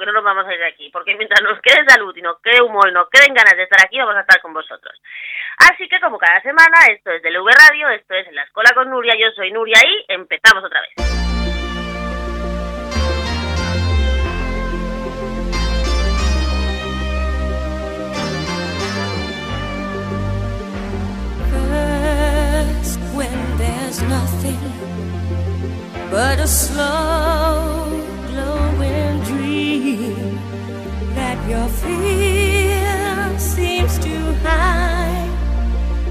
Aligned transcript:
que 0.00 0.06
no 0.06 0.12
nos 0.12 0.24
vamos 0.24 0.46
a 0.46 0.52
ir 0.52 0.58
de 0.58 0.66
aquí, 0.66 0.90
porque 0.90 1.14
mientras 1.14 1.42
nos 1.42 1.60
quede 1.60 1.84
salud 1.86 2.16
y 2.16 2.22
nos 2.22 2.40
quede 2.40 2.62
humor 2.62 2.88
y 2.88 2.92
nos 2.92 3.08
queden 3.10 3.34
ganas 3.34 3.54
de 3.54 3.64
estar 3.64 3.84
aquí, 3.84 3.98
vamos 3.98 4.16
a 4.16 4.22
estar 4.22 4.40
con 4.40 4.54
vosotros. 4.54 5.00
Así 5.70 5.86
que 5.88 6.00
como 6.00 6.18
cada 6.18 6.40
semana, 6.40 6.86
esto 6.88 7.10
es 7.10 7.22
DLV 7.22 7.46
Radio, 7.68 7.90
esto 7.90 8.14
es 8.14 8.26
En 8.26 8.34
la 8.34 8.42
Escuela 8.42 8.70
con 8.74 8.88
Nuria, 8.90 9.12
yo 9.18 9.30
soy 9.36 9.52
Nuria 9.52 9.78
y 9.86 10.06
empezamos 10.08 10.64
otra 10.64 10.80
vez. 10.80 11.10
That 31.30 31.48
your 31.48 31.68
fear 31.68 33.38
seems 33.38 33.98
to 33.98 34.16
hide 34.42 35.30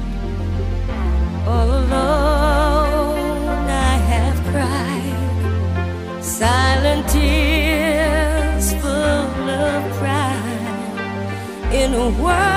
All 1.46 1.70
alone, 1.82 3.68
I 3.68 3.96
have 4.12 4.38
cried 4.50 6.24
silent 6.24 7.08
tears 7.08 8.66
full 8.82 9.48
of 9.64 9.80
pride 9.98 11.72
in 11.72 11.94
a 11.94 12.08
world 12.20 12.49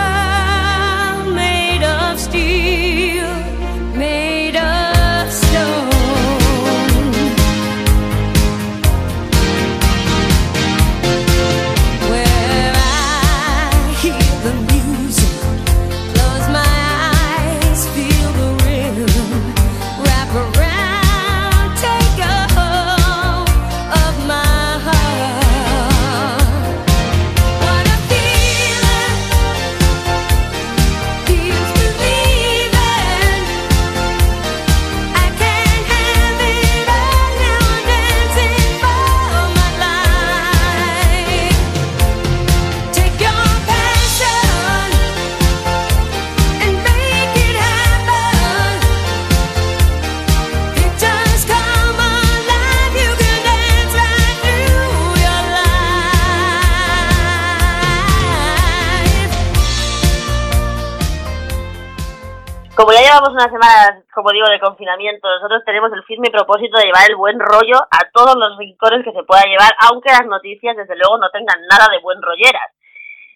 como 64.23 64.31
digo, 64.31 64.47
de 64.47 64.59
confinamiento, 64.59 65.27
nosotros 65.27 65.63
tenemos 65.65 65.91
el 65.91 66.01
firme 66.05 66.31
propósito 66.31 66.77
de 66.77 66.85
llevar 66.85 67.03
el 67.09 67.17
buen 67.17 67.37
rollo 67.37 67.75
a 67.91 68.07
todos 68.13 68.39
los 68.39 68.57
rincones 68.57 69.03
que 69.03 69.11
se 69.11 69.27
pueda 69.27 69.43
llevar, 69.43 69.75
aunque 69.83 70.15
las 70.15 70.25
noticias, 70.25 70.77
desde 70.77 70.95
luego, 70.95 71.17
no 71.17 71.29
tengan 71.29 71.59
nada 71.67 71.91
de 71.91 71.99
buen 71.99 72.21
rolleras. 72.21 72.71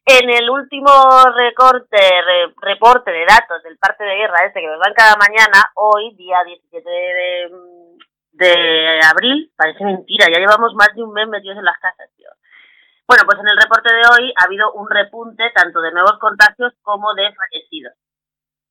En 0.06 0.30
el 0.30 0.50
último 0.50 0.88
recorte, 1.36 2.00
reporte 2.62 3.12
de 3.12 3.26
datos 3.28 3.62
del 3.64 3.78
parte 3.78 4.06
de 4.06 4.16
guerra 4.16 4.48
este 4.48 4.62
que 4.62 4.68
nos 4.72 4.80
dan 4.80 4.94
cada 4.96 5.20
mañana, 5.20 5.60
hoy, 5.76 6.16
día 6.16 6.40
17 6.46 6.90
de, 6.90 7.52
de 8.32 9.00
abril, 9.12 9.52
parece 9.58 9.84
mentira, 9.84 10.28
ya 10.32 10.40
llevamos 10.40 10.74
más 10.76 10.96
de 10.96 11.04
un 11.04 11.12
mes 11.12 11.28
metidos 11.28 11.58
en 11.58 11.66
las 11.66 11.78
casas, 11.80 12.08
tío. 12.16 12.30
Bueno, 13.06 13.24
pues 13.28 13.40
en 13.44 13.50
el 13.52 13.60
reporte 13.60 13.92
de 13.92 14.04
hoy 14.08 14.34
ha 14.40 14.46
habido 14.46 14.72
un 14.72 14.90
repunte 14.90 15.52
tanto 15.54 15.82
de 15.82 15.92
nuevos 15.92 16.18
contagios 16.20 16.72
como 16.82 17.14
de 17.14 17.28
fallecidos 17.36 18.07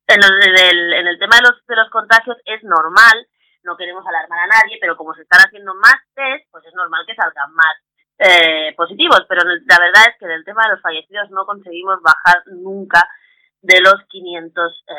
en 0.06 0.20
el, 0.22 0.92
en 0.92 1.06
el 1.06 1.18
tema 1.18 1.36
de 1.36 1.50
los, 1.50 1.66
de 1.66 1.76
los 1.76 1.90
contagios 1.90 2.36
es 2.44 2.62
normal, 2.62 3.26
no 3.64 3.76
queremos 3.76 4.06
alarmar 4.06 4.38
a 4.40 4.46
nadie, 4.46 4.78
pero 4.80 4.96
como 4.96 5.14
se 5.14 5.22
están 5.22 5.40
haciendo 5.44 5.74
más 5.74 5.98
test, 6.14 6.46
pues 6.50 6.64
es 6.64 6.74
normal 6.74 7.04
que 7.06 7.14
salgan 7.14 7.52
más 7.52 7.74
eh, 8.18 8.72
positivos. 8.76 9.26
Pero 9.28 9.42
la 9.44 9.78
verdad 9.78 10.04
es 10.08 10.18
que 10.18 10.26
en 10.26 10.32
el 10.32 10.44
tema 10.44 10.62
de 10.64 10.74
los 10.74 10.80
fallecidos 10.80 11.30
no 11.30 11.44
conseguimos 11.44 12.00
bajar 12.00 12.42
nunca 12.46 13.02
de 13.60 13.80
los 13.80 13.96
500 14.08 14.84
eh, 14.86 14.94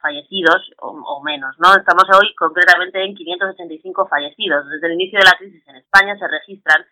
fallecidos 0.00 0.70
o, 0.78 0.88
o, 0.88 1.22
menos, 1.22 1.54
¿no? 1.58 1.76
Estamos 1.76 2.04
hoy 2.16 2.34
concretamente 2.34 3.04
en 3.04 3.14
585 3.14 4.08
fallecidos. 4.08 4.66
Desde 4.70 4.86
el 4.86 4.94
inicio 4.94 5.18
de 5.18 5.26
la 5.26 5.36
crisis 5.36 5.62
en 5.68 5.76
España 5.76 6.16
se 6.18 6.26
registran 6.26 6.86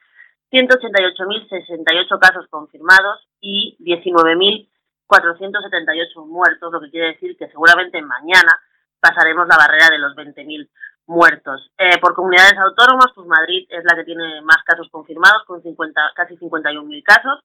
188.068 0.52 2.18
casos 2.18 2.46
confirmados 2.50 3.26
y 3.40 3.76
19.000 3.80 4.68
478 5.08 6.26
muertos, 6.26 6.72
lo 6.72 6.80
que 6.80 6.90
quiere 6.90 7.08
decir 7.08 7.36
que 7.36 7.48
seguramente 7.48 8.00
mañana 8.02 8.60
pasaremos 9.00 9.48
la 9.48 9.56
barrera 9.56 9.88
de 9.90 9.98
los 9.98 10.14
20.000 10.14 10.68
muertos. 11.06 11.72
Eh, 11.78 11.98
por 12.00 12.14
comunidades 12.14 12.58
autónomas, 12.58 13.08
pues 13.14 13.26
Madrid 13.26 13.66
es 13.70 13.82
la 13.84 13.96
que 13.96 14.04
tiene 14.04 14.42
más 14.42 14.62
casos 14.64 14.88
confirmados, 14.90 15.44
con 15.46 15.62
50, 15.62 16.12
casi 16.14 16.36
51.000 16.36 17.02
casos, 17.02 17.40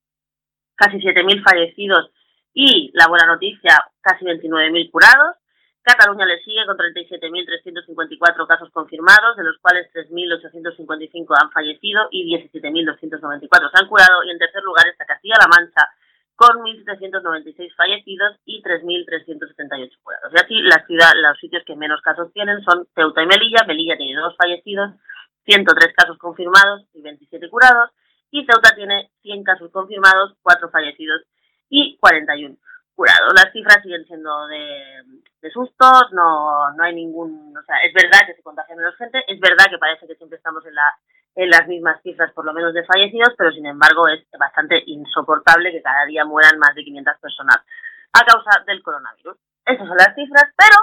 casi 0.75 0.97
7.000 0.97 1.41
fallecidos 1.41 2.11
y, 2.53 2.91
la 2.93 3.07
buena 3.07 3.25
noticia, 3.25 3.79
casi 4.01 4.25
29.000 4.25 4.91
curados. 4.91 5.37
Cataluña 5.81 6.25
le 6.25 6.41
sigue 6.43 6.65
con 6.65 6.77
37.354 6.77 8.47
casos 8.47 8.69
confirmados, 8.71 9.35
de 9.35 9.43
los 9.43 9.57
cuales 9.59 9.89
3.855 9.93 11.35
han 11.41 11.51
fallecido 11.51 12.07
y 12.11 12.37
17.294 12.37 13.71
se 13.71 13.83
han 13.83 13.89
curado. 13.89 14.23
Y 14.23 14.31
en 14.31 14.37
tercer 14.39 14.63
lugar 14.63 14.87
está 14.87 15.05
Castilla-La 15.05 15.47
Mancha, 15.47 15.89
con 16.35 16.57
1.796 16.63 17.75
fallecidos 17.75 18.37
y 18.45 18.61
3.378 18.61 19.91
curados. 20.01 20.33
Y 20.33 20.37
así 20.37 20.61
la 20.61 20.85
ciudad, 20.85 21.11
los 21.15 21.37
sitios 21.39 21.63
que 21.65 21.75
menos 21.75 22.01
casos 22.01 22.31
tienen 22.33 22.61
son 22.63 22.87
Ceuta 22.95 23.23
y 23.23 23.27
Melilla. 23.27 23.65
Melilla 23.67 23.97
tiene 23.97 24.19
dos 24.19 24.35
fallecidos, 24.37 24.91
103 25.45 25.93
casos 25.95 26.17
confirmados 26.17 26.85
y 26.93 27.01
27 27.01 27.49
curados. 27.49 27.91
Y 28.31 28.45
Ceuta 28.45 28.75
tiene 28.75 29.11
100 29.21 29.43
casos 29.43 29.71
confirmados, 29.71 30.35
4 30.41 30.69
fallecidos 30.69 31.21
y 31.69 31.97
41 31.97 32.57
curados. 32.95 33.33
Las 33.35 33.51
cifras 33.51 33.81
siguen 33.81 34.05
siendo 34.05 34.47
de, 34.47 35.03
de 35.41 35.51
sustos, 35.51 36.11
no, 36.11 36.71
no 36.71 36.83
hay 36.83 36.95
ningún... 36.95 37.55
O 37.55 37.63
sea, 37.63 37.77
es 37.85 37.93
verdad 37.93 38.25
que 38.25 38.35
se 38.35 38.43
contagia 38.43 38.75
menos 38.75 38.95
gente, 38.97 39.23
es 39.27 39.39
verdad 39.39 39.65
que 39.69 39.77
parece 39.77 40.07
que 40.07 40.15
siempre 40.15 40.37
estamos 40.37 40.65
en 40.65 40.75
la 40.75 40.93
en 41.35 41.49
las 41.49 41.67
mismas 41.67 42.01
cifras 42.03 42.31
por 42.33 42.45
lo 42.45 42.53
menos 42.53 42.73
de 42.73 42.85
fallecidos, 42.85 43.33
pero 43.37 43.51
sin 43.51 43.65
embargo 43.65 44.07
es 44.07 44.23
bastante 44.37 44.83
insoportable 44.85 45.71
que 45.71 45.81
cada 45.81 46.05
día 46.05 46.25
mueran 46.25 46.59
más 46.59 46.75
de 46.75 46.83
500 46.83 47.17
personas 47.19 47.57
a 48.13 48.23
causa 48.23 48.63
del 48.67 48.83
coronavirus. 48.83 49.37
Esas 49.65 49.87
son 49.87 49.97
las 49.97 50.13
cifras, 50.13 50.45
pero 50.55 50.77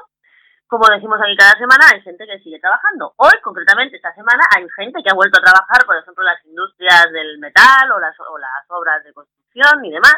como 0.66 0.86
decimos 0.86 1.18
aquí 1.20 1.36
cada 1.36 1.58
semana, 1.58 1.86
hay 1.92 2.00
gente 2.00 2.26
que 2.26 2.38
sigue 2.38 2.60
trabajando. 2.60 3.12
Hoy, 3.16 3.34
concretamente, 3.42 3.96
esta 3.96 4.14
semana, 4.14 4.46
hay 4.56 4.64
gente 4.76 5.02
que 5.02 5.10
ha 5.10 5.18
vuelto 5.18 5.38
a 5.38 5.42
trabajar, 5.42 5.84
por 5.84 5.96
ejemplo, 5.96 6.22
las 6.22 6.44
industrias 6.46 7.10
del 7.12 7.38
metal 7.38 7.90
o 7.90 7.98
las, 7.98 8.14
o 8.20 8.38
las 8.38 8.64
obras 8.68 9.02
de 9.02 9.12
construcción 9.12 9.84
y 9.84 9.90
demás, 9.90 10.14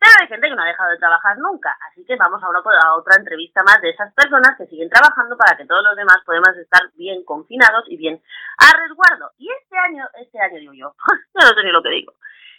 pero 0.00 0.16
hay 0.18 0.28
gente 0.28 0.48
que 0.48 0.56
no 0.56 0.62
ha 0.62 0.72
dejado 0.72 0.90
de 0.90 0.98
trabajar 0.98 1.36
nunca, 1.36 1.76
así 1.90 2.02
que 2.06 2.16
vamos 2.16 2.42
a, 2.42 2.48
una, 2.48 2.60
a 2.60 2.96
otra 2.96 3.20
entrevista 3.20 3.62
más 3.62 3.80
de 3.82 3.90
esas 3.90 4.12
personas 4.14 4.56
que 4.56 4.64
siguen 4.64 4.88
trabajando 4.88 5.36
para 5.36 5.58
que 5.58 5.66
todos 5.66 5.84
los 5.84 5.94
demás 5.94 6.24
podamos 6.24 6.56
estar 6.56 6.80
bien 6.96 7.22
confinados 7.24 7.84
y 7.86 7.98
bien 7.98 8.16
a 8.56 8.72
resguardo. 8.80 9.30
Y 9.36 9.50
este 9.52 9.76
año, 9.76 10.08
este 10.16 10.40
año 10.40 10.58
digo 10.58 10.72
yo, 10.74 10.94
no 11.34 11.46
sé 11.46 11.62
ni 11.62 11.70
lo 11.70 11.82
que 11.82 11.90
digo. 11.90 12.14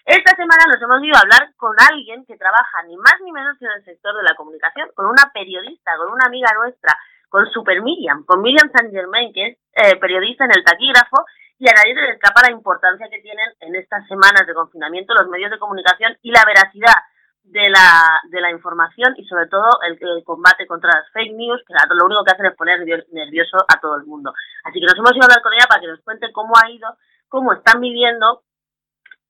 Esta 0.05 0.35
semana 0.35 0.69
nos 0.69 0.81
hemos 0.81 1.01
ido 1.03 1.17
a 1.17 1.21
hablar 1.25 1.49
con 1.57 1.75
alguien 1.89 2.25
que 2.25 2.37
trabaja 2.37 2.83
ni 2.85 2.95
más 2.97 3.17
ni 3.23 3.31
menos 3.31 3.57
que 3.57 3.65
en 3.65 3.71
el 3.71 3.85
sector 3.85 4.15
de 4.15 4.23
la 4.23 4.35
comunicación, 4.35 4.89
con 4.93 5.07
una 5.07 5.31
periodista, 5.33 5.97
con 5.97 6.13
una 6.13 6.25
amiga 6.25 6.49
nuestra, 6.53 6.93
con 7.29 7.49
Super 7.49 7.81
Miriam, 7.81 8.23
con 8.25 8.41
Miriam 8.41 8.69
San 8.71 8.91
Germain, 8.91 9.33
que 9.33 9.47
es 9.47 9.57
eh, 9.73 9.95
periodista 9.97 10.45
en 10.45 10.51
el 10.57 10.63
taquígrafo, 10.63 11.25
y 11.57 11.69
a 11.69 11.73
nadie 11.73 11.93
le 11.93 12.11
escapa 12.13 12.41
la 12.41 12.51
importancia 12.51 13.09
que 13.09 13.21
tienen 13.21 13.49
en 13.61 13.75
estas 13.75 14.07
semanas 14.07 14.45
de 14.45 14.53
confinamiento 14.53 15.13
los 15.13 15.29
medios 15.29 15.51
de 15.51 15.59
comunicación 15.59 16.17
y 16.23 16.31
la 16.31 16.43
veracidad 16.45 16.97
de 17.43 17.69
la, 17.69 18.21
de 18.29 18.39
la 18.39 18.51
información 18.51 19.13
y 19.17 19.25
sobre 19.25 19.47
todo 19.47 19.67
el, 19.87 19.99
combate 20.23 20.67
contra 20.67 20.91
las 20.95 21.11
fake 21.11 21.33
news, 21.33 21.61
que 21.67 21.73
lo 21.73 22.05
único 22.05 22.23
que 22.23 22.31
hacen 22.31 22.45
es 22.45 22.55
poner 22.55 22.79
nervioso 23.11 23.57
a 23.67 23.79
todo 23.79 23.97
el 23.97 24.05
mundo. 24.05 24.33
Así 24.63 24.79
que 24.79 24.85
nos 24.85 24.97
hemos 24.97 25.11
ido 25.11 25.23
a 25.23 25.25
hablar 25.25 25.41
con 25.41 25.53
ella 25.53 25.67
para 25.67 25.81
que 25.81 25.87
nos 25.87 26.01
cuente 26.01 26.31
cómo 26.31 26.53
ha 26.55 26.69
ido, 26.69 26.95
cómo 27.27 27.53
están 27.53 27.81
viviendo 27.81 28.43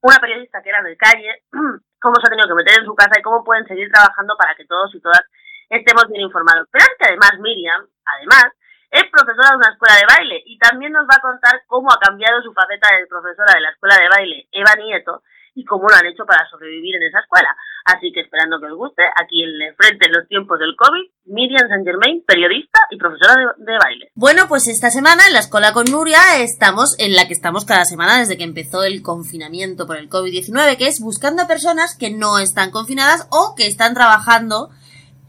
una 0.01 0.17
periodista 0.17 0.61
que 0.61 0.69
era 0.69 0.81
de 0.81 0.97
calle, 0.97 1.43
cómo 2.01 2.15
se 2.15 2.27
ha 2.27 2.29
tenido 2.29 2.47
que 2.47 2.61
meter 2.63 2.79
en 2.79 2.85
su 2.85 2.95
casa 2.95 3.19
y 3.19 3.23
cómo 3.23 3.43
pueden 3.43 3.65
seguir 3.65 3.89
trabajando 3.91 4.35
para 4.37 4.55
que 4.55 4.65
todos 4.65 4.93
y 4.95 5.01
todas 5.01 5.21
estemos 5.69 6.07
bien 6.09 6.21
informados. 6.21 6.67
Pero 6.71 6.85
es 6.85 6.97
que 6.99 7.07
además 7.07 7.39
Miriam, 7.39 7.87
además, 8.05 8.53
es 8.91 9.03
profesora 9.09 9.51
de 9.51 9.57
una 9.57 9.71
escuela 9.71 9.95
de 9.95 10.09
baile 10.09 10.43
y 10.45 10.57
también 10.59 10.91
nos 10.91 11.05
va 11.07 11.15
a 11.15 11.21
contar 11.21 11.63
cómo 11.67 11.89
ha 11.91 11.99
cambiado 11.99 12.41
su 12.41 12.51
faceta 12.53 12.89
de 12.93 13.07
profesora 13.07 13.53
de 13.55 13.61
la 13.61 13.69
escuela 13.69 13.95
de 13.95 14.09
baile 14.09 14.47
Eva 14.51 14.75
Nieto 14.75 15.23
y 15.53 15.65
cómo 15.65 15.87
lo 15.87 15.95
han 15.95 16.05
hecho 16.05 16.25
para 16.25 16.47
sobrevivir 16.49 16.95
en 16.95 17.03
esa 17.03 17.19
escuela. 17.19 17.55
Así 17.85 18.11
que 18.13 18.21
esperando 18.21 18.59
que 18.59 18.67
os 18.67 18.77
guste, 18.77 19.03
aquí 19.19 19.43
en 19.43 19.75
frente 19.75 20.05
en 20.05 20.13
los 20.13 20.27
tiempos 20.27 20.59
del 20.59 20.75
COVID, 20.75 21.09
Miriam 21.25 21.67
Saint 21.67 21.85
Germain, 21.85 22.23
periodista 22.25 22.79
y 22.91 22.97
profesora 22.97 23.53
de, 23.57 23.77
baile. 23.77 24.11
Bueno, 24.15 24.47
pues 24.47 24.67
esta 24.67 24.89
semana 24.89 25.25
en 25.27 25.33
la 25.33 25.39
escuela 25.39 25.73
con 25.73 25.85
Nuria 25.89 26.37
estamos 26.39 26.95
en 26.99 27.15
la 27.15 27.27
que 27.27 27.33
estamos 27.33 27.65
cada 27.65 27.85
semana 27.85 28.19
desde 28.19 28.37
que 28.37 28.43
empezó 28.43 28.83
el 28.83 29.01
confinamiento 29.01 29.87
por 29.87 29.97
el 29.97 30.09
COVID-19, 30.09 30.77
que 30.77 30.87
es 30.87 30.99
buscando 31.01 31.43
a 31.43 31.47
personas 31.47 31.97
que 31.97 32.11
no 32.11 32.39
están 32.39 32.71
confinadas 32.71 33.27
o 33.31 33.55
que 33.55 33.67
están 33.67 33.93
trabajando 33.93 34.69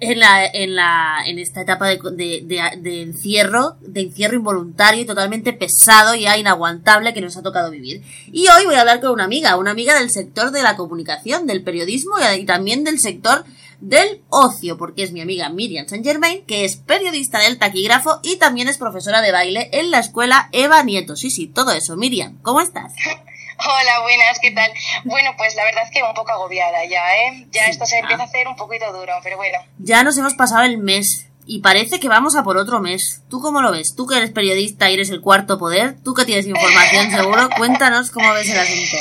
en 0.03 0.19
la, 0.19 0.45
en 0.45 0.75
la, 0.75 1.19
en 1.25 1.39
esta 1.39 1.63
etapa 1.63 1.87
de, 1.87 1.99
de, 2.45 3.03
encierro, 3.03 3.77
de 3.81 4.01
encierro 4.01 4.35
involuntario 4.35 5.01
y 5.01 5.05
totalmente 5.05 5.53
pesado 5.53 6.17
y 6.17 6.27
inaguantable 6.27 7.15
que 7.15 7.21
nos 7.21 7.37
ha 7.37 7.43
tocado 7.43 7.71
vivir. 7.71 8.03
Y 8.27 8.49
hoy 8.49 8.67
voy 8.67 8.75
a 8.75 8.81
hablar 8.81 9.01
con 9.01 9.13
una 9.13 9.25
amiga, 9.25 9.57
una 9.57 9.71
amiga 9.71 9.97
del 9.97 10.11
sector 10.11 10.51
de 10.51 10.63
la 10.63 10.77
comunicación, 10.77 11.47
del 11.47 11.63
periodismo 11.63 12.17
y, 12.37 12.45
también 12.45 12.83
del 12.83 12.99
sector 12.99 13.45
del 13.81 14.23
ocio, 14.29 14.77
porque 14.77 15.05
es 15.05 15.13
mi 15.13 15.21
amiga 15.21 15.49
Miriam 15.51 15.87
Saint 15.87 16.05
Germain, 16.05 16.45
que 16.47 16.65
es 16.65 16.77
periodista 16.77 17.39
del 17.39 17.59
taquígrafo 17.59 18.19
y 18.25 18.37
también 18.37 18.67
es 18.67 18.79
profesora 18.79 19.23
de 19.23 19.31
baile 19.31 19.71
en 19.73 19.93
la 19.93 20.01
escuela 20.01 20.49
Eva 20.51 20.83
Nieto. 20.83 21.15
Sí, 21.15 21.31
sí, 21.31 21.47
todo 21.47 21.71
eso. 21.71 21.97
Miriam, 21.97 22.39
¿cómo 22.43 22.61
estás? 22.61 22.93
Hola, 23.65 24.01
buenas, 24.03 24.39
¿qué 24.41 24.51
tal? 24.51 24.73
Bueno, 25.05 25.31
pues 25.37 25.55
la 25.55 25.65
verdad 25.65 25.85
es 25.85 25.91
que 25.91 26.03
un 26.03 26.15
poco 26.15 26.33
agobiada 26.33 26.85
ya, 26.85 27.17
¿eh? 27.17 27.47
Ya 27.51 27.67
esto 27.67 27.87
se 27.87 27.99
empieza 27.99 28.23
a 28.23 28.27
hacer 28.27 28.49
un 28.49 28.57
poquito 28.57 28.93
duro, 28.93 29.13
pero 29.23 29.37
bueno. 29.37 29.59
Ya 29.79 30.03
nos 30.03 30.19
hemos 30.19 30.35
pasado 30.35 30.63
el 30.63 30.79
mes 30.79 31.29
y 31.47 31.61
parece 31.61 32.01
que 32.01 32.09
vamos 32.09 32.35
a 32.35 32.43
por 32.43 32.57
otro 32.57 32.81
mes. 32.81 33.23
¿Tú 33.29 33.41
cómo 33.41 33.63
lo 33.63 33.71
ves? 33.71 33.95
Tú 33.97 34.07
que 34.07 34.17
eres 34.17 34.33
periodista 34.33 34.91
y 34.91 34.95
eres 34.95 35.11
el 35.11 35.21
cuarto 35.21 35.59
poder, 35.59 35.97
tú 36.03 36.13
que 36.15 36.25
tienes 36.25 36.47
información 36.47 37.11
seguro, 37.11 37.49
cuéntanos 37.57 38.11
cómo 38.11 38.33
ves 38.33 38.49
el 38.49 38.59
asunto. 38.59 38.97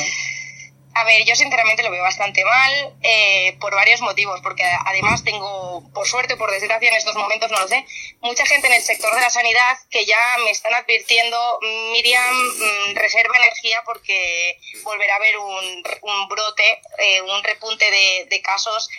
A 0.93 1.05
ver, 1.05 1.23
yo 1.23 1.35
sinceramente 1.35 1.83
lo 1.83 1.91
veo 1.91 2.03
bastante 2.03 2.43
mal 2.43 2.93
eh, 3.01 3.55
por 3.61 3.73
varios 3.73 4.01
motivos, 4.01 4.41
porque 4.41 4.63
además 4.85 5.23
tengo, 5.23 5.89
por 5.93 6.05
suerte 6.05 6.33
o 6.33 6.37
por 6.37 6.51
desgracia 6.51 6.89
en 6.89 6.95
estos 6.95 7.15
momentos, 7.15 7.49
no 7.49 7.59
lo 7.59 7.67
sé, 7.67 7.85
mucha 8.19 8.45
gente 8.45 8.67
en 8.67 8.73
el 8.73 8.81
sector 8.81 9.13
de 9.15 9.21
la 9.21 9.29
sanidad 9.29 9.77
que 9.89 10.05
ya 10.05 10.19
me 10.43 10.51
están 10.51 10.73
advirtiendo, 10.73 11.59
Miriam, 11.93 12.35
mm, 12.35 12.95
reserva 12.95 13.37
energía 13.37 13.81
porque 13.85 14.57
volverá 14.83 15.13
a 15.13 15.17
haber 15.17 15.37
un, 15.37 15.83
un 16.01 16.27
brote, 16.27 16.81
eh, 16.97 17.21
un 17.21 17.41
repunte 17.41 17.89
de, 17.89 18.25
de 18.29 18.41
casos 18.41 18.89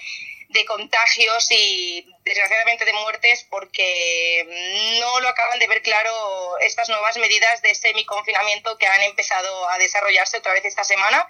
de 0.48 0.64
contagios 0.64 1.50
y 1.50 2.06
desgraciadamente 2.24 2.84
de 2.84 2.92
muertes 2.92 3.46
porque 3.50 4.46
no 5.00 5.20
lo 5.20 5.28
acaban 5.28 5.58
de 5.58 5.66
ver 5.66 5.82
claro 5.82 6.58
estas 6.60 6.88
nuevas 6.90 7.16
medidas 7.16 7.62
de 7.62 7.74
semi-confinamiento 7.74 8.76
que 8.76 8.86
han 8.86 9.02
empezado 9.02 9.68
a 9.70 9.78
desarrollarse 9.78 10.38
otra 10.38 10.52
vez 10.52 10.64
esta 10.66 10.84
semana 10.84 11.26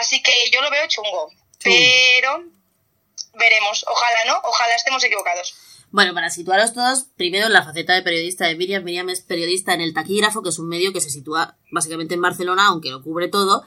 Así 0.00 0.22
que 0.22 0.32
yo 0.52 0.60
lo 0.60 0.70
veo 0.70 0.86
chungo, 0.88 1.30
pero 1.62 2.44
veremos. 3.34 3.84
Ojalá 3.88 4.24
no, 4.26 4.40
ojalá 4.42 4.74
estemos 4.74 5.02
equivocados. 5.04 5.54
Bueno, 5.90 6.12
para 6.12 6.30
situaros 6.30 6.74
todos, 6.74 7.04
primero 7.16 7.46
en 7.46 7.52
la 7.52 7.62
faceta 7.62 7.94
de 7.94 8.02
periodista 8.02 8.46
de 8.46 8.56
Miriam. 8.56 8.82
Miriam 8.82 9.08
es 9.10 9.20
periodista 9.20 9.74
en 9.74 9.80
El 9.80 9.94
Taquígrafo, 9.94 10.42
que 10.42 10.48
es 10.48 10.58
un 10.58 10.68
medio 10.68 10.92
que 10.92 11.00
se 11.00 11.10
sitúa 11.10 11.56
básicamente 11.70 12.14
en 12.14 12.22
Barcelona, 12.22 12.66
aunque 12.66 12.90
lo 12.90 13.02
cubre 13.02 13.28
todo. 13.28 13.64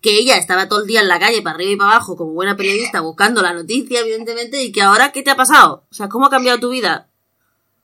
Que 0.00 0.18
ella 0.18 0.36
estaba 0.36 0.68
todo 0.68 0.82
el 0.82 0.88
día 0.88 1.00
en 1.00 1.08
la 1.08 1.20
calle, 1.20 1.42
para 1.42 1.54
arriba 1.54 1.72
y 1.72 1.76
para 1.76 1.90
abajo, 1.92 2.16
como 2.16 2.32
buena 2.32 2.56
periodista, 2.56 3.00
buscando 3.00 3.42
la 3.42 3.52
noticia, 3.52 4.00
evidentemente, 4.00 4.62
y 4.62 4.72
que 4.72 4.82
ahora, 4.82 5.12
¿qué 5.12 5.22
te 5.22 5.30
ha 5.30 5.36
pasado? 5.36 5.84
O 5.90 5.94
sea, 5.94 6.08
¿cómo 6.08 6.26
ha 6.26 6.30
cambiado 6.30 6.58
tu 6.58 6.70
vida? 6.70 7.07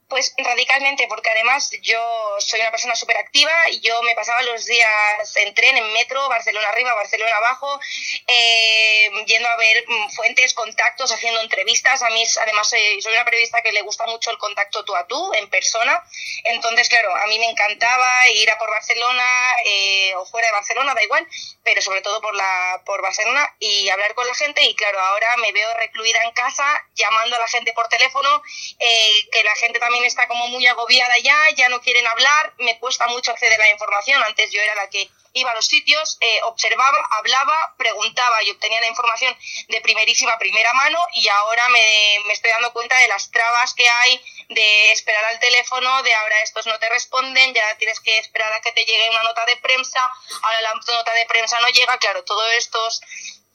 Pues 0.08 0.34
radicalmente, 0.36 1.06
porque 1.08 1.30
además 1.30 1.70
yo 1.80 1.98
soy 2.38 2.60
una 2.60 2.70
persona 2.70 2.94
súper 2.94 3.16
activa 3.16 3.50
y 3.70 3.80
yo 3.80 4.02
me 4.02 4.14
pasaba 4.14 4.42
los 4.42 4.66
días 4.66 5.36
en 5.36 5.54
tren, 5.54 5.78
en 5.78 5.92
metro, 5.94 6.28
Barcelona 6.28 6.68
arriba, 6.68 6.94
Barcelona 6.94 7.36
abajo, 7.36 7.80
eh, 8.26 9.10
yendo 9.26 9.48
a 9.48 9.56
ver 9.56 9.84
mm, 9.86 10.10
fuentes, 10.10 10.52
contactos, 10.52 11.10
haciendo 11.10 11.40
entrevistas. 11.40 12.02
A 12.02 12.10
mí, 12.10 12.22
además, 12.42 12.68
soy, 12.68 13.00
una 13.12 13.24
periodista 13.24 13.62
que 13.62 13.72
le 13.72 13.80
gusta 13.80 14.06
mucho 14.06 14.30
el 14.30 14.36
contacto 14.36 14.84
tú 14.84 14.94
a 14.94 15.06
tú, 15.06 15.32
en 15.34 15.48
persona. 15.48 16.02
Entonces, 16.44 16.88
claro, 16.90 17.14
a 17.16 17.26
mí 17.26 17.38
me 17.38 17.48
encantaba 17.48 18.28
ir 18.28 18.50
a 18.50 18.58
por 18.58 18.68
Barcelona 18.70 19.56
eh, 19.64 20.14
o 20.16 20.26
fuera 20.26 20.48
de 20.48 20.52
Barcelona, 20.52 20.94
da 20.94 21.02
igual, 21.02 21.26
pero 21.62 21.80
sobre 21.80 22.02
todo 22.02 22.20
por, 22.20 22.34
la, 22.34 22.82
por 22.84 23.00
Barcelona 23.00 23.56
y 23.58 23.88
hablar 23.88 24.14
con 24.14 24.26
la 24.26 24.34
gente. 24.34 24.62
Y 24.64 24.74
claro, 24.74 25.00
ahora 25.00 25.36
me 25.38 25.50
veo 25.52 25.72
recluida 25.78 26.22
en 26.24 26.32
casa, 26.32 26.66
llamando 26.94 27.36
a 27.36 27.38
la 27.38 27.48
gente 27.48 27.72
por 27.72 27.88
teléfono, 27.88 28.42
eh, 28.78 29.28
que 29.32 29.42
la 29.42 29.54
gente 29.56 29.78
también 29.78 29.93
está 30.02 30.26
como 30.26 30.48
muy 30.48 30.66
agobiada 30.66 31.18
ya, 31.18 31.36
ya 31.56 31.68
no 31.68 31.80
quieren 31.80 32.06
hablar, 32.06 32.54
me 32.58 32.78
cuesta 32.78 33.06
mucho 33.06 33.30
acceder 33.30 33.60
a 33.60 33.64
la 33.64 33.70
información, 33.70 34.22
antes 34.22 34.50
yo 34.50 34.60
era 34.60 34.74
la 34.74 34.88
que 34.90 35.08
iba 35.34 35.50
a 35.50 35.54
los 35.54 35.66
sitios, 35.66 36.16
eh, 36.20 36.40
observaba, 36.44 37.08
hablaba, 37.10 37.74
preguntaba 37.76 38.42
y 38.44 38.50
obtenía 38.50 38.80
la 38.80 38.88
información 38.88 39.36
de 39.68 39.80
primerísima 39.80 40.38
primera 40.38 40.72
mano 40.72 40.98
y 41.14 41.28
ahora 41.28 41.68
me, 41.70 42.18
me, 42.26 42.32
estoy 42.32 42.50
dando 42.50 42.72
cuenta 42.72 42.96
de 42.98 43.08
las 43.08 43.30
trabas 43.30 43.74
que 43.74 43.88
hay 43.88 44.20
de 44.48 44.92
esperar 44.92 45.24
al 45.24 45.40
teléfono, 45.40 46.02
de 46.02 46.14
ahora 46.14 46.40
estos 46.42 46.66
no 46.66 46.78
te 46.78 46.88
responden, 46.88 47.52
ya 47.52 47.76
tienes 47.78 47.98
que 48.00 48.18
esperar 48.18 48.52
a 48.52 48.60
que 48.60 48.72
te 48.72 48.84
llegue 48.84 49.10
una 49.10 49.24
nota 49.24 49.44
de 49.46 49.56
prensa, 49.56 50.00
ahora 50.42 50.60
la 50.62 50.74
nota 50.74 51.12
de 51.12 51.26
prensa 51.26 51.58
no 51.60 51.68
llega, 51.68 51.98
claro, 51.98 52.22
todos 52.24 52.52
estos 52.52 53.00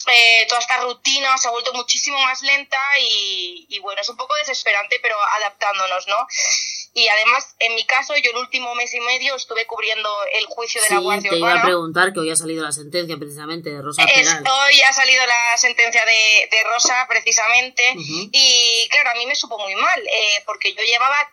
eh, 0.08 0.46
toda 0.48 0.62
esta 0.62 0.77
rutina 0.82 1.38
se 1.38 1.48
ha 1.48 1.51
vuelto 1.51 1.74
muchísimo 1.74 2.20
más 2.22 2.41
lenta 2.41 2.77
y, 3.00 3.79
bueno, 3.82 4.01
es 4.01 4.10
un 4.10 4.18
poco 4.18 4.36
desesperante, 4.36 5.00
pero 5.01 5.15
adaptándonos, 5.38 6.08
¿no? 6.08 6.15
Y 6.94 7.08
además, 7.08 7.56
en 7.60 7.75
mi 7.75 7.86
caso, 7.86 8.15
yo 8.18 8.32
el 8.32 8.38
último 8.38 8.74
mes 8.75 8.94
y 8.94 9.00
medio 9.00 9.36
estuve 9.36 9.65
cubriendo 9.68 10.10
el 10.34 10.46
juicio 10.46 10.82
de 10.82 10.96
la 10.96 11.01
Guardia 11.01 11.29
te 11.29 11.38
iba 11.38 11.53
a 11.53 11.62
preguntar 11.62 12.13
que 12.13 12.20
hoy 12.22 12.32
ha 12.32 12.36
salido 12.36 12.63
la 12.63 12.72
sentencia 12.72 13.15
precisamente 13.18 13.70
de 13.70 13.82
Rosa 13.82 14.06
Penal. 14.06 14.44
hoy 14.48 14.82
ha 14.82 14.94
salido 14.94 15.25
la 15.25 15.58
sentencia 15.58 16.03
de, 16.06 16.63
Rosa 16.63 17.06
precisamente 17.08 17.94
y 17.96 18.88
claro, 18.89 19.12
a 19.12 19.13
mí 19.15 19.25
me 19.25 19.36
supo 19.36 19.58
muy 19.60 19.75
mal 19.75 20.00
eh, 20.08 20.44
porque 20.46 20.74
yo 20.74 20.84
llevaba 20.84 21.32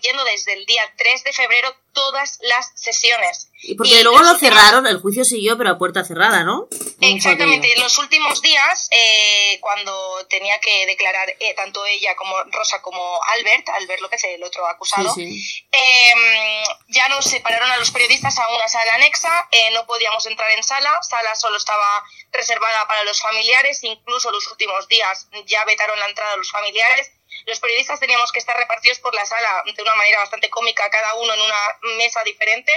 yendo 0.00 0.24
desde 0.24 0.52
el 0.54 0.66
día 0.66 0.82
3 0.96 1.24
de 1.24 1.32
febrero 1.32 1.74
todas 1.92 2.38
las 2.42 2.72
sesiones. 2.74 3.50
Y 3.62 3.76
porque 3.76 4.02
luego 4.02 4.20
lo 4.20 4.38
cerraron, 4.38 4.86
el 4.86 5.00
juicio 5.00 5.24
siguió, 5.24 5.56
pero 5.56 5.70
a 5.70 5.78
puerta 5.78 6.04
cerrada, 6.04 6.44
¿no? 6.44 6.68
Exactamente. 7.00 7.72
En 7.72 7.80
los 7.80 7.96
últimos 7.98 8.42
días, 8.42 8.88
eh, 8.90 9.58
cuando 9.60 10.26
tenía 10.28 10.58
que 10.60 10.86
declarar 10.86 11.30
eh, 11.40 11.54
tanto 11.54 11.86
ella 11.86 12.14
como 12.16 12.34
Rosa 12.44 12.82
como 12.82 13.20
Albert, 13.24 13.68
Albert 13.70 14.02
López, 14.02 14.22
el 14.24 14.42
otro 14.42 14.66
acusado, 14.66 15.14
em, 15.16 16.64
ya 16.88 17.08
nos 17.08 17.24
separaron 17.24 17.70
a 17.70 17.78
los 17.78 17.90
periodistas 17.90 18.38
a 18.38 18.48
una 18.48 18.68
sala 18.68 18.96
anexa, 18.96 19.48
eh, 19.50 19.70
no 19.72 19.86
podíamos 19.86 20.26
entrar 20.26 20.50
en 20.50 20.62
sala, 20.62 20.90
sala 21.02 21.34
solo 21.34 21.56
estaba 21.56 22.04
reservada 22.32 22.86
para 22.86 23.04
los 23.04 23.22
familiares, 23.22 23.82
incluso 23.84 24.30
los 24.30 24.46
últimos 24.50 24.88
días 24.88 25.28
ya 25.46 25.64
vetaron 25.64 25.98
la 26.00 26.06
entrada 26.06 26.34
a 26.34 26.36
los 26.36 26.50
familiares 26.50 27.12
los 27.46 27.60
periodistas 27.60 28.00
teníamos 28.00 28.32
que 28.32 28.38
estar 28.38 28.56
repartidos 28.56 28.98
por 28.98 29.14
la 29.14 29.26
sala 29.26 29.62
de 29.64 29.82
una 29.82 29.94
manera 29.94 30.20
bastante 30.20 30.50
cómica, 30.50 30.88
cada 30.90 31.14
uno 31.14 31.34
en 31.34 31.40
una 31.40 31.78
mesa 31.96 32.22
diferente. 32.24 32.72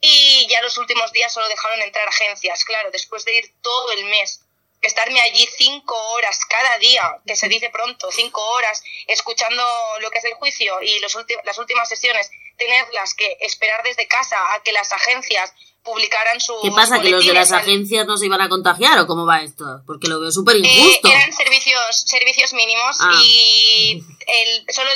Y 0.00 0.46
ya 0.48 0.62
los 0.62 0.78
últimos 0.78 1.12
días 1.12 1.32
solo 1.32 1.48
dejaron 1.48 1.82
entrar 1.82 2.08
agencias. 2.08 2.64
Claro, 2.64 2.90
después 2.90 3.24
de 3.24 3.34
ir 3.36 3.54
todo 3.60 3.92
el 3.92 4.06
mes, 4.06 4.40
estarme 4.80 5.20
allí 5.20 5.46
cinco 5.56 5.94
horas 6.12 6.38
cada 6.46 6.78
día, 6.78 7.20
que 7.26 7.36
se 7.36 7.48
dice 7.48 7.70
pronto, 7.70 8.10
cinco 8.10 8.40
horas, 8.52 8.82
escuchando 9.06 9.62
lo 10.00 10.10
que 10.10 10.18
es 10.18 10.24
el 10.24 10.34
juicio 10.34 10.80
y 10.80 10.98
los 11.00 11.16
las 11.44 11.58
últimas 11.58 11.88
sesiones, 11.88 12.30
tenerlas 12.56 13.14
que 13.14 13.36
esperar 13.40 13.82
desde 13.82 14.08
casa 14.08 14.54
a 14.54 14.62
que 14.62 14.72
las 14.72 14.92
agencias 14.92 15.52
publicaran 15.82 16.40
su. 16.40 16.54
¿Qué 16.62 16.70
pasa? 16.70 17.00
¿Que 17.00 17.10
los 17.10 17.26
de 17.26 17.32
las 17.32 17.52
agencias 17.52 18.06
no 18.06 18.16
se 18.16 18.26
iban 18.26 18.40
a 18.40 18.48
contagiar 18.48 18.98
o 18.98 19.06
cómo 19.06 19.26
va 19.26 19.42
esto? 19.42 19.82
Porque 19.86 20.08
lo 20.08 20.20
veo 20.20 20.30
súper 20.30 20.56
injusto. 20.56 21.08
Eh, 21.08 21.12
eran 21.12 21.32
servicios, 21.32 22.04
servicios 22.06 22.52
mínimos 22.52 22.96
ah. 23.00 23.20
y 23.24 24.02
el, 24.26 24.66
solo 24.72 24.90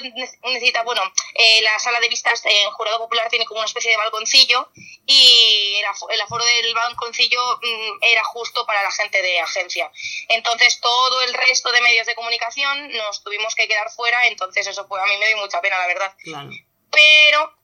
necesita, 0.44 0.82
bueno, 0.84 1.02
eh, 1.34 1.62
la 1.62 1.78
sala 1.78 2.00
de 2.00 2.08
vistas 2.08 2.42
en 2.44 2.70
Jurado 2.72 2.98
Popular 2.98 3.28
tiene 3.28 3.46
como 3.46 3.60
una 3.60 3.66
especie 3.66 3.90
de 3.90 3.96
balconcillo 3.96 4.68
y 5.06 5.76
el, 5.78 6.20
aforo 6.20 6.44
del 6.44 6.74
balconcillo 6.74 7.40
mm, 7.62 8.02
era 8.02 8.24
justo 8.24 8.66
para 8.66 8.82
la 8.82 8.90
gente 8.90 9.20
de 9.22 9.40
agencia. 9.40 9.90
Entonces 10.28 10.80
todo 10.80 11.22
el 11.22 11.34
resto 11.34 11.72
de 11.72 11.80
medios 11.80 12.06
de 12.06 12.14
comunicación 12.14 12.92
nos 12.92 13.22
tuvimos 13.22 13.54
que 13.54 13.68
quedar 13.68 13.90
fuera, 13.90 14.26
entonces 14.26 14.66
eso 14.66 14.86
pues 14.86 15.02
a 15.02 15.06
mí 15.06 15.16
me 15.18 15.26
dio 15.28 15.38
mucha 15.38 15.60
pena, 15.60 15.78
la 15.78 15.86
verdad. 15.86 16.14
Claro. 16.22 16.50
Pero, 16.90 17.56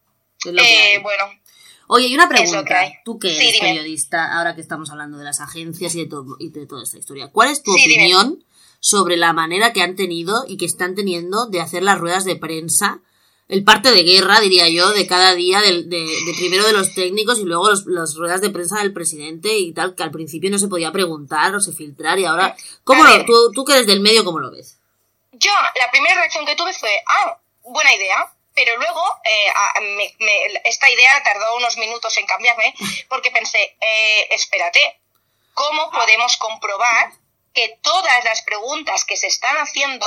eh, 0.59 0.99
bueno, 0.99 1.40
Oye, 1.93 2.07
y 2.07 2.15
una 2.15 2.25
Es 2.25 2.31
lo 2.31 2.37
que 2.37 2.43
pregunta. 2.45 2.79
hay. 2.79 2.93
Tú 3.05 3.19
que 3.19 3.37
eres 3.37 3.59
periodista, 3.61 4.37
ahora 4.39 4.55
que 4.55 4.61
estamos 4.61 4.91
hablando 4.91 5.19
de 5.19 5.25
las 5.25 5.41
agencias 5.41 5.95
y 5.97 6.01
de, 6.05 6.07
todo, 6.07 6.37
y 6.39 6.51
de 6.51 6.67
toda 6.67 6.83
esta 6.85 6.99
historia, 6.99 7.29
¿cuál 7.33 7.51
es 7.51 7.63
tu 7.63 7.73
Sí, 7.73 7.89
dime. 7.89 8.03
opinión 8.15 8.45
sobre 8.79 9.17
la 9.17 9.33
manera 9.33 9.73
que 9.73 9.83
han 9.83 9.97
tenido 9.97 10.45
y 10.49 10.57
que 10.57 10.67
están 10.67 10.95
teniendo 10.95 11.47
de 11.47 11.61
hacer 11.61 11.83
las 11.83 11.99
ruedas 11.99 12.25
de 12.25 12.37
prensa? 12.37 13.01
El 13.49 13.65
parte 13.65 13.91
de 13.91 14.05
guerra, 14.05 14.39
diría 14.39 14.69
yo, 14.69 14.93
de 14.93 15.09
cada 15.09 15.35
día, 15.35 15.61
del- 15.61 15.89
de, 15.91 15.99
de 15.99 16.35
primero 16.39 16.65
de 16.65 16.73
los 16.73 16.95
técnicos 16.95 17.41
y 17.41 17.45
luego 17.45 17.69
los, 17.69 17.85
las 17.87 18.15
ruedas 18.15 18.41
de 18.41 18.51
prensa 18.51 18.79
del 18.79 18.93
presidente 18.93 19.59
y 19.59 19.73
tal, 19.73 19.97
que 19.97 20.05
al 20.05 20.13
principio 20.13 20.49
no 20.53 20.59
se 20.61 20.69
podía 20.69 20.93
preguntar 20.93 21.53
o 21.57 21.61
se 21.61 21.73
filtrar 21.73 22.21
y 22.21 22.25
ahora... 22.27 22.55
¿Cómo 22.85 23.03
A 23.03 23.19
lo, 23.19 23.25
tú, 23.25 23.51
tú 23.53 23.65
que 23.65 23.73
eres 23.73 23.89
del 23.89 23.99
medio, 23.99 24.25
¿cómo 24.25 24.39
lo 24.39 24.53
ves? 24.53 24.79
Yo, 25.33 25.51
la 25.77 25.91
primera 25.91 26.15
reacción 26.15 26.47
que 26.47 26.55
tuve 26.55 26.73
fue, 26.73 26.91
ah, 27.09 27.41
buena 27.65 27.93
idea. 27.93 28.33
Pero 28.55 28.77
luego 28.77 29.03
eh, 29.25 29.49
a- 29.55 29.81
me- 29.81 30.15
me- 30.19 30.61
esta 30.65 30.91
idea 30.91 31.23
tardó 31.23 31.57
unos 31.57 31.77
minutos 31.77 32.17
en 32.19 32.27
cambiarme 32.27 32.75
porque 33.09 33.31
pensé, 33.31 33.77
eh, 33.81 34.29
espérate, 34.31 35.01
¿cómo 35.55 35.91
podemos 35.91 36.37
comprobar 36.37 37.13
que 37.55 37.79
todas 37.83 38.25
las 38.25 38.43
preguntas 38.43 39.05
que 39.05 39.17
se 39.17 39.27
están 39.29 39.57
haciendo, 39.57 40.07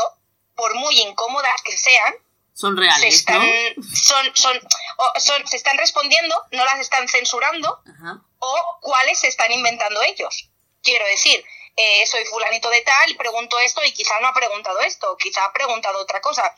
por 0.55 0.75
muy 0.75 0.99
incómodas 1.01 1.61
que 1.63 1.77
sean, 1.77 2.13
Son 2.53 2.75
se 2.75 2.81
reales, 2.81 3.15
están, 3.15 3.39
¿no? 3.41 3.83
son, 3.95 4.35
son, 4.35 4.59
o 4.97 5.19
son- 5.19 5.47
se 5.47 5.57
están 5.57 5.77
respondiendo, 5.77 6.35
no 6.51 6.63
las 6.65 6.79
están 6.79 7.07
censurando 7.07 7.81
Ajá. 7.85 8.21
o 8.39 8.77
cuáles 8.81 9.19
se 9.19 9.27
están 9.27 9.51
inventando 9.51 10.01
ellos. 10.03 10.49
Quiero 10.83 11.05
decir, 11.07 11.43
eh, 11.75 12.05
soy 12.05 12.23
fulanito 12.25 12.69
de 12.69 12.81
tal 12.81 13.15
pregunto 13.17 13.59
esto 13.59 13.83
y 13.83 13.91
quizá 13.91 14.19
no 14.19 14.27
ha 14.27 14.33
preguntado 14.33 14.79
esto, 14.81 15.17
quizá 15.17 15.45
ha 15.45 15.53
preguntado 15.53 15.99
otra 15.99 16.21
cosa. 16.21 16.55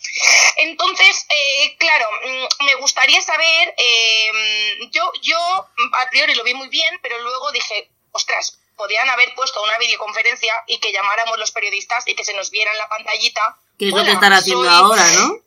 Entonces, 0.57 1.25
eh, 1.29 1.75
claro, 1.77 2.07
mm, 2.25 2.65
me 2.65 2.75
gustaría 2.75 3.22
saber, 3.22 3.74
eh, 3.77 4.31
yo, 4.91 5.12
yo 5.22 5.38
a 5.39 6.10
priori 6.10 6.36
lo 6.36 6.43
vi 6.43 6.53
muy 6.53 6.67
bien, 6.69 7.00
pero 7.01 7.19
luego 7.19 7.51
dije, 7.51 7.89
ostras, 8.12 8.57
podrían 8.75 9.10
haber 9.10 9.34
puesto 9.36 9.62
una 9.63 9.77
videoconferencia 9.77 10.63
y 10.67 10.79
que 10.79 10.91
llamáramos 10.91 11.38
los 11.39 11.51
periodistas 11.51 12.05
y 12.07 12.15
que 12.15 12.25
se 12.25 12.34
nos 12.34 12.51
viera 12.51 12.72
en 12.72 12.77
la 12.77 12.89
pantallita. 12.89 13.57
Que 13.79 13.86
es 13.88 13.91
lo 13.91 13.98
"Hola, 13.98 14.05
que 14.05 14.12
están 14.13 14.34
haciendo 14.34 14.63
soy- 14.65 14.74
ahora, 14.74 15.03
¿no? 15.12 15.39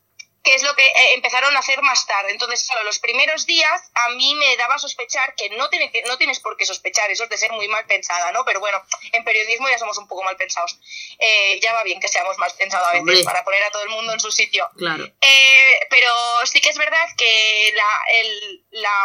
Que 0.42 0.54
es 0.54 0.62
lo 0.62 0.75
que 0.76 0.87
eh, 0.87 1.14
empezaron 1.14 1.54
a 1.54 1.59
hacer 1.59 1.83
más 1.83 2.07
tarde. 2.07 2.30
Entonces, 2.30 2.64
claro, 2.66 2.85
los 2.85 2.99
primeros 3.00 3.45
días 3.47 3.90
a 3.95 4.09
mí 4.11 4.35
me 4.37 4.57
daba 4.57 4.76
a 4.76 4.78
sospechar 4.78 5.35
que 5.35 5.50
no, 5.50 5.68
tiene 5.68 5.90
que 5.90 6.02
no 6.02 6.16
tienes 6.16 6.40
por 6.40 6.57
qué 6.57 6.64
sospechar, 6.64 7.11
eso 7.11 7.25
es 7.25 7.30
de 7.30 7.37
ser 7.38 7.52
muy 7.52 7.68
mal 7.68 7.85
pensada, 7.87 8.33
¿no? 8.33 8.45
Pero 8.45 8.61
bueno, 8.61 8.83
en 9.12 9.25
periodismo 9.25 9.68
ya 9.68 9.78
somos 9.78 9.99
un 9.99 10.09
poco 10.09 10.23
mal 10.23 10.37
pensados. 10.37 10.78
Eh, 11.18 11.59
ya 11.61 11.73
va 11.75 11.83
bien 11.83 12.00
que 12.00 12.09
seamos 12.09 12.38
mal 12.38 12.52
pensados 12.59 12.87
a 12.88 12.92
veces 12.92 13.00
Hombre. 13.02 13.25
para 13.25 13.45
poner 13.45 13.62
a 13.64 13.71
todo 13.71 13.83
el 13.83 13.90
mundo 13.90 14.12
en 14.12 14.21
su 14.21 14.30
sitio. 14.30 14.68
Claro. 14.76 15.04
Eh, 15.21 15.80
pero 15.90 16.11
sí 16.47 16.61
que 16.61 16.71
es 16.71 16.78
verdad 16.78 17.07
que 17.16 17.73
la, 17.75 18.00
el- 18.21 18.64
la, 18.71 19.04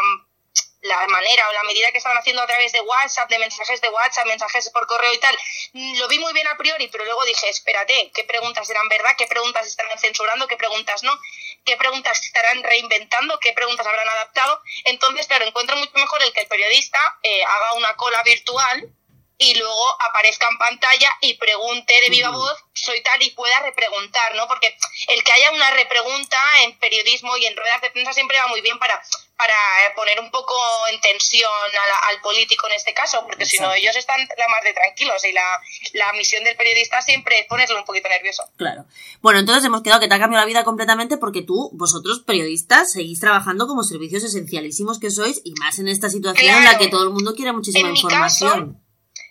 la 0.83 1.07
manera 1.07 1.47
o 1.49 1.53
la 1.53 1.63
medida 1.63 1.91
que 1.91 1.97
estaban 1.97 2.17
haciendo 2.17 2.41
a 2.41 2.47
través 2.47 2.73
de 2.73 2.81
WhatsApp, 2.81 3.29
de 3.29 3.39
mensajes 3.39 3.79
de 3.79 3.89
WhatsApp, 3.89 4.25
mensajes 4.25 4.69
por 4.69 4.85
correo 4.85 5.13
y 5.13 5.17
tal, 5.17 5.37
mm, 5.71 5.97
lo 5.97 6.07
vi 6.09 6.19
muy 6.19 6.33
bien 6.33 6.47
a 6.47 6.57
priori, 6.57 6.87
pero 6.89 7.05
luego 7.05 7.23
dije, 7.23 7.49
espérate, 7.49 8.11
¿qué 8.13 8.25
preguntas 8.25 8.69
eran 8.69 8.89
verdad? 8.89 9.15
¿Qué 9.17 9.25
preguntas 9.27 9.65
estarán 9.65 9.97
censurando? 9.97 10.47
¿Qué 10.47 10.57
preguntas 10.57 11.01
no? 11.03 11.17
¿Qué 11.65 11.77
preguntas 11.77 12.21
estarán 12.21 12.61
reinventando? 12.63 13.39
¿Qué 13.39 13.53
preguntas 13.53 13.87
habrán 13.87 14.09
adaptado? 14.09 14.61
Entonces, 14.83 15.25
claro, 15.27 15.45
encuentro 15.45 15.77
mucho 15.77 15.93
mejor 15.95 16.21
el 16.21 16.33
que 16.33 16.41
el 16.41 16.47
periodista 16.47 16.99
eh, 17.23 17.43
haga 17.43 17.73
una 17.73 17.95
cola 17.95 18.21
virtual 18.23 18.93
y 19.37 19.55
luego 19.55 20.01
aparezca 20.01 20.47
en 20.49 20.57
pantalla 20.57 21.17
y 21.21 21.35
pregunte 21.35 21.93
de 22.01 22.09
viva 22.09 22.29
voz, 22.29 22.57
soy 22.73 23.01
tal 23.01 23.21
y 23.21 23.31
pueda 23.31 23.59
repreguntar, 23.61 24.35
¿no? 24.35 24.47
Porque 24.47 24.75
el 25.07 25.23
que 25.23 25.31
haya 25.31 25.51
una 25.51 25.71
repregunta 25.71 26.37
en 26.61 26.77
periodismo 26.77 27.35
y 27.37 27.45
en 27.45 27.55
ruedas 27.55 27.81
de 27.81 27.89
prensa 27.91 28.13
siempre 28.13 28.37
va 28.37 28.47
muy 28.47 28.61
bien 28.61 28.77
para, 28.79 29.01
para 29.37 29.53
eh, 29.53 29.91
poner 29.95 30.19
un 30.19 30.29
poco 30.31 30.53
en 30.91 31.01
tensión 31.01 31.49
a 31.51 31.87
la- 31.87 32.09
al 32.09 32.21
político 32.21 32.67
en 32.67 32.73
este 32.73 32.93
caso, 32.93 33.23
porque 33.27 33.45
si 33.45 33.57
no 33.57 33.73
ellos 33.73 33.95
están 33.95 34.19
la 34.37 34.47
más 34.47 34.63
de 34.63 34.73
tranquilos 34.73 35.23
y 35.25 35.31
la, 35.31 35.59
la 35.93 36.13
misión 36.13 36.43
del 36.43 36.55
periodista 36.55 37.01
siempre 37.01 37.39
es 37.39 37.47
ponerlo 37.47 37.77
un 37.79 37.85
poquito 37.85 38.07
nervioso. 38.09 38.43
Claro. 38.57 38.85
Bueno, 39.21 39.39
entonces 39.39 39.65
hemos 39.65 39.81
quedado 39.81 39.99
que 39.99 40.07
te 40.07 40.13
ha 40.15 40.19
cambiado 40.19 40.43
la 40.43 40.47
vida 40.47 40.63
completamente 40.63 41.17
porque 41.17 41.41
tú, 41.41 41.71
vosotros 41.73 42.21
periodistas, 42.25 42.91
seguís 42.91 43.19
trabajando 43.19 43.67
como 43.67 43.83
servicios 43.83 44.23
esencialísimos 44.23 44.99
que 44.99 45.09
sois 45.11 45.41
y 45.43 45.53
más 45.59 45.79
en 45.79 45.87
esta 45.87 46.09
situación 46.09 46.55
en 46.55 46.63
la 46.63 46.77
que 46.77 46.87
todo 46.87 47.03
el 47.03 47.09
mundo 47.09 47.33
quiere 47.35 47.51
muchísima 47.53 47.87
En 47.87 47.93
mi 47.93 47.99
información. 47.99 48.79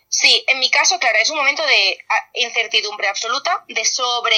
Sí, 0.09 0.43
en 0.47 0.59
mi 0.59 0.69
caso, 0.69 0.99
claro, 0.99 1.17
es 1.21 1.29
un 1.31 1.37
momento 1.37 1.65
de 1.65 1.97
ah, 2.09 2.29
incertidumbre 2.35 3.07
absoluta, 3.07 3.63
de 3.67 3.83
sobre, 3.83 4.35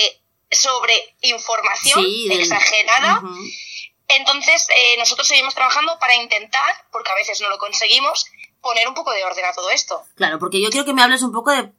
sobre 0.50 0.94
información 1.22 2.02
Sí, 2.02 2.28
del- 2.30 2.40
exagerada. 2.40 3.22
Entonces, 4.08 4.68
eh, 4.70 4.98
nosotros 4.98 5.28
seguimos 5.28 5.56
trabajando 5.56 5.98
para 6.00 6.16
intentar, 6.16 6.76
porque 6.92 7.12
a 7.12 7.16
veces 7.16 7.42
no 7.42 7.50
lo 7.50 7.58
conseguimos, 7.58 8.26
poner 8.62 8.88
un 8.88 8.94
poco 8.94 9.12
de 9.12 9.24
orden 9.24 9.46
a 9.46 9.54
todo 9.54 9.70
esto. 9.70 10.02
Claro, 10.16 10.40
porque 10.40 10.62
yo 10.62 10.70
quiero 10.70 10.86
que 10.86 10.94
me 10.94 11.02
hables 11.02 11.24
un 11.24 11.32
poco 11.32 11.52
de 11.52 11.72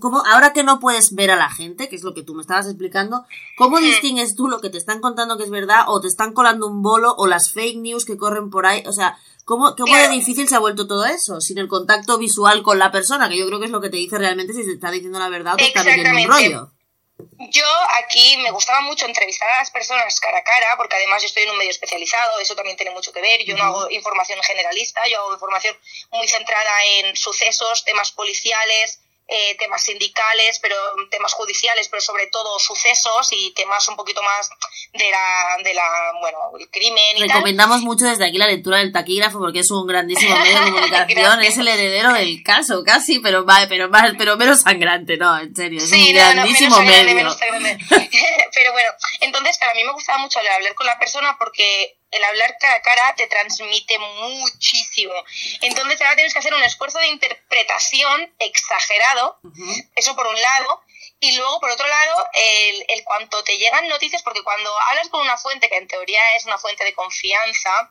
cómo, 0.00 0.22
ahora 0.26 0.52
que 0.52 0.62
no 0.64 0.80
puedes 0.80 1.14
ver 1.14 1.30
a 1.30 1.36
la 1.36 1.50
gente, 1.50 1.88
que 1.88 1.96
es 1.96 2.02
lo 2.02 2.14
que 2.14 2.22
tú 2.22 2.34
me 2.34 2.42
estabas 2.42 2.66
explicando, 2.66 3.24
¿cómo 3.56 3.78
distingues 3.78 4.34
tú 4.34 4.48
lo 4.48 4.60
que 4.60 4.70
te 4.70 4.78
están 4.78 5.00
contando 5.00 5.36
que 5.36 5.44
es 5.44 5.50
verdad 5.50 5.84
o 5.88 6.00
te 6.00 6.08
están 6.08 6.32
colando 6.32 6.66
un 6.66 6.82
bolo 6.82 7.14
o 7.16 7.26
las 7.26 7.52
fake 7.52 7.78
news 7.78 8.04
que 8.04 8.16
corren 8.16 8.50
por 8.50 8.66
ahí? 8.66 8.82
O 8.86 8.92
sea, 8.92 9.18
¿cómo, 9.44 9.74
cómo 9.76 9.94
de 9.94 10.00
Claro. 10.00 10.12
difícil 10.12 10.48
se 10.48 10.56
ha 10.56 10.60
vuelto 10.60 10.86
todo 10.86 11.04
eso? 11.04 11.40
Sin 11.40 11.58
el 11.58 11.68
contacto 11.68 12.18
visual 12.18 12.62
con 12.62 12.78
la 12.78 12.90
persona, 12.90 13.28
que 13.28 13.38
yo 13.38 13.46
creo 13.46 13.60
que 13.60 13.66
es 13.66 13.70
lo 13.70 13.80
que 13.80 13.90
te 13.90 13.96
dice 13.96 14.18
realmente 14.18 14.52
si 14.52 14.64
te 14.64 14.72
está 14.72 14.90
diciendo 14.90 15.18
la 15.18 15.28
verdad 15.28 15.54
o 15.54 15.56
te 15.56 15.68
está 15.68 15.84
metiendo 15.84 16.20
un 16.20 16.26
rollo. 16.26 16.72
Yo 17.50 17.66
aquí 17.98 18.36
me 18.38 18.50
gustaba 18.50 18.80
mucho 18.80 19.06
entrevistar 19.06 19.48
a 19.50 19.58
las 19.58 19.70
personas 19.70 20.20
cara 20.20 20.38
a 20.38 20.44
cara, 20.44 20.76
porque 20.76 20.96
además 20.96 21.22
yo 21.22 21.26
estoy 21.26 21.44
en 21.44 21.50
un 21.50 21.58
medio 21.58 21.70
especializado, 21.70 22.38
eso 22.40 22.54
también 22.54 22.76
tiene 22.76 22.92
mucho 22.92 23.12
que 23.12 23.20
ver. 23.20 23.44
Yo 23.44 23.56
no 23.56 23.64
hago 23.64 23.90
información 23.90 24.42
generalista, 24.42 25.06
yo 25.08 25.18
hago 25.18 25.32
información 25.34 25.78
muy 26.10 26.26
centrada 26.28 26.84
en 26.84 27.16
sucesos, 27.16 27.84
temas 27.84 28.12
policiales, 28.12 29.00
eh, 29.28 29.56
temas 29.58 29.82
sindicales, 29.82 30.58
pero 30.60 30.76
temas 31.10 31.32
judiciales, 31.32 31.88
pero 31.88 32.00
sobre 32.00 32.28
todo 32.28 32.58
sucesos 32.60 33.28
y 33.32 33.52
temas 33.54 33.88
un 33.88 33.96
poquito 33.96 34.22
más 34.22 34.48
de 34.92 35.10
la, 35.10 35.56
de 35.64 35.74
la 35.74 35.82
bueno, 36.20 36.38
el 36.60 36.70
crimen 36.70 37.16
y 37.16 37.20
tal. 37.20 37.28
Recomendamos 37.30 37.80
mucho 37.82 38.04
desde 38.04 38.24
aquí 38.26 38.38
la 38.38 38.46
lectura 38.46 38.78
del 38.78 38.92
taquígrafo 38.92 39.38
porque 39.38 39.60
es 39.60 39.70
un 39.70 39.86
grandísimo 39.86 40.36
medio 40.36 40.60
de 40.60 40.64
comunicación, 40.70 41.42
es 41.42 41.58
el 41.58 41.68
heredero 41.68 42.12
del 42.12 42.42
caso 42.44 42.82
casi, 42.84 43.18
pero 43.18 43.44
va, 43.44 43.66
pero 43.68 43.88
más, 43.88 44.12
pero 44.16 44.36
menos 44.36 44.60
sangrante, 44.62 45.16
no, 45.16 45.38
en 45.38 45.54
serio, 45.56 45.78
es 45.82 45.90
Sí, 45.90 46.10
un 46.10 46.16
no, 46.16 46.20
no, 46.26 46.32
grandísimo 46.34 46.80
menos 46.80 46.86
grande, 46.86 47.14
medio. 47.14 47.24
menos. 47.24 47.36
Pero 48.54 48.72
bueno, 48.72 48.90
entonces 49.20 49.58
para 49.58 49.74
mí 49.74 49.84
me 49.84 49.92
gustaba 49.92 50.18
mucho 50.18 50.38
hablar 50.38 50.74
con 50.74 50.86
la 50.86 50.98
persona 50.98 51.36
porque 51.38 51.95
el 52.10 52.24
hablar 52.24 52.56
cara 52.58 52.74
a 52.74 52.82
cara 52.82 53.14
te 53.16 53.26
transmite 53.26 53.98
muchísimo. 53.98 55.14
Entonces 55.62 56.00
ahora 56.00 56.14
tienes 56.14 56.32
que 56.32 56.38
hacer 56.38 56.54
un 56.54 56.62
esfuerzo 56.62 56.98
de 56.98 57.08
interpretación 57.08 58.34
exagerado, 58.38 59.38
eso 59.94 60.14
por 60.14 60.26
un 60.26 60.40
lado. 60.40 60.82
Y 61.18 61.34
luego, 61.36 61.60
por 61.60 61.70
otro 61.70 61.86
lado, 61.86 62.28
el, 62.34 62.84
el 62.88 63.04
cuanto 63.04 63.42
te 63.42 63.56
llegan 63.56 63.88
noticias, 63.88 64.22
porque 64.22 64.42
cuando 64.42 64.70
hablas 64.82 65.08
con 65.08 65.22
una 65.22 65.38
fuente 65.38 65.68
que 65.68 65.76
en 65.76 65.88
teoría 65.88 66.20
es 66.36 66.44
una 66.44 66.58
fuente 66.58 66.84
de 66.84 66.94
confianza, 66.94 67.90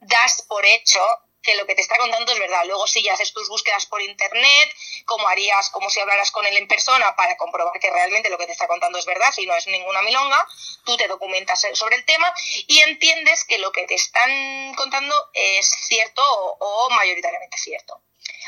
das 0.00 0.42
por 0.48 0.64
hecho 0.64 1.00
que 1.42 1.56
lo 1.56 1.66
que 1.66 1.74
te 1.74 1.82
está 1.82 1.96
contando 1.98 2.32
es 2.32 2.38
verdad. 2.38 2.64
Luego 2.66 2.86
sí, 2.86 3.02
ya 3.02 3.14
haces 3.14 3.32
tus 3.32 3.48
búsquedas 3.48 3.86
por 3.86 4.00
internet, 4.00 4.74
como 5.04 5.28
harías, 5.28 5.70
como 5.70 5.90
si 5.90 6.00
hablaras 6.00 6.30
con 6.30 6.46
él 6.46 6.56
en 6.56 6.68
persona 6.68 7.14
para 7.16 7.36
comprobar 7.36 7.78
que 7.80 7.90
realmente 7.90 8.30
lo 8.30 8.38
que 8.38 8.46
te 8.46 8.52
está 8.52 8.66
contando 8.66 8.98
es 8.98 9.06
verdad, 9.06 9.32
si 9.32 9.46
no 9.46 9.54
es 9.54 9.66
ninguna 9.66 10.02
milonga, 10.02 10.46
tú 10.84 10.96
te 10.96 11.08
documentas 11.08 11.66
sobre 11.74 11.96
el 11.96 12.04
tema 12.04 12.32
y 12.66 12.80
entiendes 12.80 13.44
que 13.44 13.58
lo 13.58 13.72
que 13.72 13.86
te 13.86 13.94
están 13.94 14.74
contando 14.74 15.30
es 15.34 15.68
cierto 15.68 16.22
o, 16.22 16.86
o 16.86 16.90
mayoritariamente 16.90 17.58
cierto. 17.58 18.00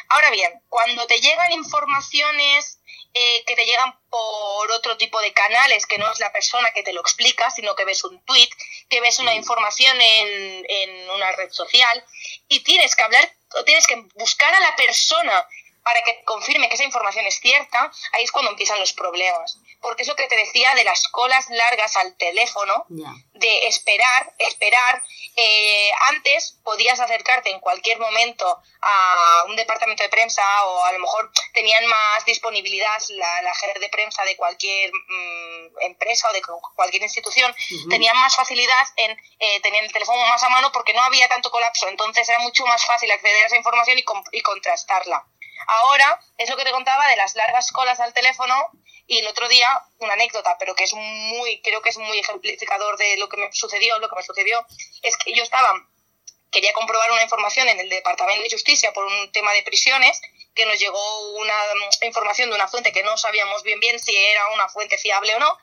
Ahora 0.08 0.30
bien, 0.30 0.62
cuando 0.68 1.06
te 1.06 1.20
llegan 1.20 1.52
informaciones 1.52 2.78
eh, 3.16 3.44
que 3.46 3.54
te 3.54 3.64
llegan 3.64 3.96
por 4.10 4.72
otro 4.72 4.96
tipo 4.96 5.20
de 5.20 5.32
canales, 5.32 5.86
que 5.86 5.98
no 5.98 6.10
es 6.10 6.18
la 6.18 6.32
persona 6.32 6.72
que 6.72 6.82
te 6.82 6.92
lo 6.92 7.00
explica, 7.00 7.48
sino 7.48 7.76
que 7.76 7.84
ves 7.84 8.02
un 8.02 8.20
tweet, 8.24 8.50
que 8.88 9.00
ves 9.00 9.20
una 9.20 9.34
información 9.34 10.00
en, 10.00 10.66
en 10.68 11.10
una 11.10 11.30
red 11.30 11.48
social 11.52 12.04
y 12.48 12.60
tienes 12.60 12.94
que 12.94 13.02
hablar, 13.02 13.30
o 13.54 13.64
tienes 13.64 13.86
que 13.86 13.96
buscar 14.14 14.52
a 14.54 14.60
la 14.60 14.76
persona 14.76 15.46
para 15.82 16.02
que 16.02 16.24
confirme 16.24 16.68
que 16.68 16.74
esa 16.74 16.84
información 16.84 17.26
es 17.26 17.38
cierta, 17.40 17.90
ahí 18.12 18.24
es 18.24 18.32
cuando 18.32 18.50
empiezan 18.50 18.80
los 18.80 18.92
problemas. 18.92 19.58
Porque 19.84 20.02
es 20.02 20.08
lo 20.08 20.16
que 20.16 20.26
te 20.28 20.36
decía 20.36 20.74
de 20.74 20.82
las 20.82 21.06
colas 21.08 21.44
largas 21.50 21.94
al 21.96 22.16
teléfono, 22.16 22.86
de 23.34 23.66
esperar, 23.68 24.32
esperar. 24.38 25.02
Eh, 25.36 25.90
antes 26.14 26.58
podías 26.64 26.98
acercarte 27.00 27.50
en 27.50 27.58
cualquier 27.60 27.98
momento 27.98 28.46
a 28.80 29.44
un 29.48 29.56
departamento 29.56 30.02
de 30.02 30.08
prensa 30.08 30.42
o 30.66 30.84
a 30.84 30.92
lo 30.92 31.00
mejor 31.00 31.30
tenían 31.52 31.84
más 31.86 32.24
disponibilidad 32.24 32.98
la, 33.10 33.42
la 33.42 33.54
jefe 33.56 33.78
de 33.80 33.88
prensa 33.90 34.24
de 34.24 34.36
cualquier 34.36 34.90
mm, 34.92 35.80
empresa 35.82 36.30
o 36.30 36.32
de 36.32 36.40
cu- 36.40 36.60
cualquier 36.76 37.02
institución, 37.02 37.54
tenían 37.90 38.16
más 38.16 38.34
facilidad 38.36 38.86
en 38.96 39.10
eh, 39.40 39.60
tener 39.60 39.84
el 39.84 39.92
teléfono 39.92 40.24
más 40.26 40.42
a 40.44 40.48
mano 40.48 40.70
porque 40.72 40.94
no 40.94 41.02
había 41.02 41.28
tanto 41.28 41.50
colapso, 41.50 41.88
entonces 41.88 42.28
era 42.28 42.38
mucho 42.38 42.64
más 42.66 42.84
fácil 42.86 43.10
acceder 43.10 43.42
a 43.42 43.46
esa 43.48 43.56
información 43.56 43.98
y, 43.98 44.04
y 44.32 44.40
contrastarla. 44.40 45.26
Ahora 45.66 46.20
es 46.38 46.48
lo 46.50 46.56
que 46.56 46.64
te 46.64 46.72
contaba 46.72 47.06
de 47.08 47.16
las 47.16 47.34
largas 47.34 47.70
colas 47.72 47.98
al 48.00 48.12
teléfono 48.12 48.54
y 49.06 49.18
el 49.18 49.26
otro 49.26 49.48
día 49.48 49.68
una 49.98 50.14
anécdota, 50.14 50.56
pero 50.58 50.74
que 50.74 50.84
es 50.84 50.94
muy, 50.94 51.60
creo 51.62 51.82
que 51.82 51.90
es 51.90 51.98
muy 51.98 52.18
ejemplificador 52.18 52.96
de 52.96 53.16
lo 53.16 53.28
que 53.28 53.36
me 53.36 53.52
sucedió, 53.52 53.98
lo 53.98 54.08
que 54.08 54.16
me 54.16 54.22
sucedió, 54.22 54.64
es 55.02 55.16
que 55.16 55.34
yo 55.34 55.42
estaba 55.42 55.72
quería 56.54 56.72
comprobar 56.72 57.10
una 57.10 57.22
información 57.22 57.68
en 57.68 57.80
el 57.80 57.88
Departamento 57.90 58.44
de 58.44 58.50
Justicia 58.50 58.92
por 58.92 59.04
un 59.04 59.32
tema 59.32 59.52
de 59.52 59.64
prisiones, 59.64 60.22
que 60.54 60.64
nos 60.64 60.78
llegó 60.78 61.32
una 61.32 61.54
información 62.02 62.48
de 62.48 62.54
una 62.54 62.68
fuente 62.68 62.92
que 62.92 63.02
no 63.02 63.16
sabíamos 63.18 63.64
bien 63.64 63.80
bien 63.80 63.98
si 63.98 64.16
era 64.16 64.46
una 64.52 64.68
fuente 64.68 64.96
fiable 64.96 65.34
o 65.34 65.40
no, 65.40 65.58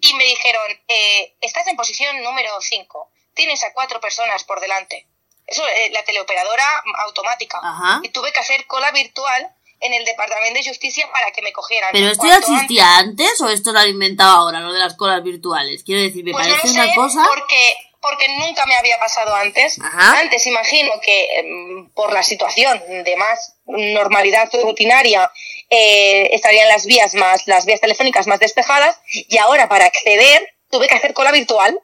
y 0.00 0.14
me 0.14 0.24
dijeron, 0.24 0.80
eh, 0.86 1.34
estás 1.42 1.66
en 1.66 1.76
posición 1.76 2.22
número 2.22 2.58
5, 2.58 3.10
tienes 3.34 3.62
a 3.64 3.74
cuatro 3.74 4.00
personas 4.00 4.44
por 4.44 4.60
delante. 4.60 5.06
Eso, 5.46 5.66
eh, 5.66 5.90
la 5.92 6.04
teleoperadora 6.04 6.84
automática. 7.06 7.60
Y 8.02 8.10
tuve 8.10 8.32
que 8.32 8.40
hacer 8.40 8.66
cola 8.66 8.90
virtual 8.92 9.54
en 9.80 9.94
el 9.94 10.04
Departamento 10.04 10.58
de 10.58 10.68
Justicia 10.68 11.08
para 11.12 11.30
que 11.30 11.42
me 11.42 11.52
cogieran. 11.52 11.90
¿Pero 11.92 12.10
esto 12.10 12.26
ya 12.26 12.36
existía 12.36 12.98
antes. 12.98 13.40
o 13.40 13.48
esto 13.48 13.72
lo 13.72 13.78
han 13.78 13.88
inventado 13.88 14.36
ahora, 14.36 14.60
lo 14.60 14.72
de 14.72 14.78
las 14.78 14.94
colas 14.94 15.22
virtuales? 15.22 15.82
Quiero 15.84 16.02
decir, 16.02 16.24
me 16.24 16.32
pues 16.32 16.46
parece 16.46 16.70
una 16.70 16.94
cosa... 16.94 17.24
Porque, 17.28 17.76
porque 18.00 18.26
nunca 18.38 18.66
me 18.66 18.76
había 18.76 18.98
pasado 18.98 19.34
antes. 19.34 19.78
Antes 19.80 20.46
imagino 20.46 20.92
que 21.02 21.38
em, 21.38 21.90
por 21.90 22.12
la 22.12 22.22
situación 22.22 22.80
de 23.04 23.16
más 23.16 23.56
normalidad 23.66 24.48
rutinaria 24.62 25.30
eh, 25.70 26.30
estarían 26.32 26.68
las 26.68 26.86
vías 26.86 27.14
más, 27.14 27.46
las 27.46 27.66
vías 27.66 27.80
telefónicas 27.80 28.26
más 28.26 28.40
despejadas 28.40 29.00
y 29.12 29.38
ahora 29.38 29.68
para 29.68 29.86
acceder 29.86 30.54
tuve 30.70 30.88
que 30.88 30.94
hacer 30.94 31.14
cola 31.14 31.32
virtual 31.32 31.78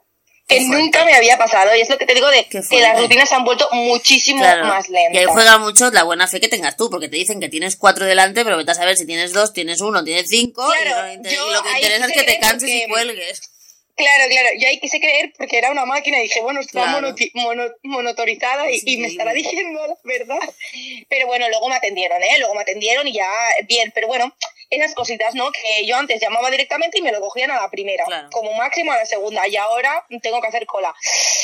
que 0.47 0.61
nunca 0.61 1.03
me 1.05 1.15
había 1.15 1.37
pasado. 1.37 1.75
Y 1.75 1.81
es 1.81 1.89
lo 1.89 1.97
que 1.97 2.05
te 2.05 2.13
digo 2.13 2.27
de 2.29 2.45
que 2.45 2.79
las 2.79 2.99
rutinas 2.99 3.29
se 3.29 3.35
han 3.35 3.43
vuelto 3.43 3.67
muchísimo 3.71 4.41
más 4.41 4.89
lentas. 4.89 5.13
Y 5.13 5.17
ahí 5.17 5.25
juega 5.25 5.57
mucho 5.57 5.89
la 5.91 6.03
buena 6.03 6.27
fe 6.27 6.39
que 6.39 6.47
tengas 6.47 6.77
tú, 6.77 6.89
porque 6.89 7.09
te 7.09 7.17
dicen 7.17 7.39
que 7.39 7.49
tienes 7.49 7.75
cuatro 7.75 8.05
delante, 8.05 8.43
pero 8.43 8.57
vete 8.57 8.71
a 8.71 8.75
saber 8.75 8.95
si 8.97 9.05
tienes 9.05 9.33
dos, 9.33 9.53
tienes 9.53 9.81
uno, 9.81 10.03
tienes 10.03 10.27
cinco. 10.29 10.63
y, 10.73 10.89
lo, 10.89 11.63
que 11.63 11.71
interesa 11.75 12.05
es 12.05 12.13
que 12.13 12.23
te 12.23 12.39
canses 12.39 12.69
y 12.69 12.87
cuelgues. 12.87 13.41
Claro, 13.95 14.25
claro, 14.27 14.49
yo 14.59 14.67
ahí 14.67 14.77
quise 14.81 14.99
creer 14.99 15.31
porque 15.37 15.57
era 15.57 15.71
una 15.71 15.85
máquina 15.85 16.19
y 16.19 16.23
dije, 16.23 16.41
bueno, 16.41 16.59
está 16.59 17.01
monotorizada 17.83 18.65
y, 18.69 18.97
me 18.97 19.07
estará 19.07 19.31
diciendo 19.31 19.79
la 19.87 19.95
verdad. 20.03 20.53
Pero 21.07 21.27
bueno, 21.27 21.47
luego 21.47 21.69
me 21.69 21.75
atendieron, 21.75 22.21
¿eh? 22.21 22.39
Luego 22.39 22.55
me 22.55 22.61
atendieron 22.61 23.07
y 23.07 23.13
ya, 23.13 23.31
bien, 23.69 23.93
pero 23.95 24.07
bueno, 24.07 24.35
esas 24.69 24.93
cositas, 24.93 25.35
¿no? 25.35 25.51
Que 25.51 25.85
yo 25.85 25.97
antes 25.97 26.21
llamaba 26.21 26.49
directamente 26.49 26.99
y 26.99 27.01
me 27.01 27.11
lo 27.11 27.21
cogían 27.21 27.51
a 27.51 27.61
la 27.61 27.69
primera, 27.69 28.05
como 28.31 28.53
máximo 28.53 28.91
a 28.91 28.97
la 28.97 29.05
segunda, 29.05 29.47
y 29.47 29.55
ahora 29.55 30.05
tengo 30.21 30.41
que 30.41 30.47
hacer 30.47 30.65
cola. 30.65 30.93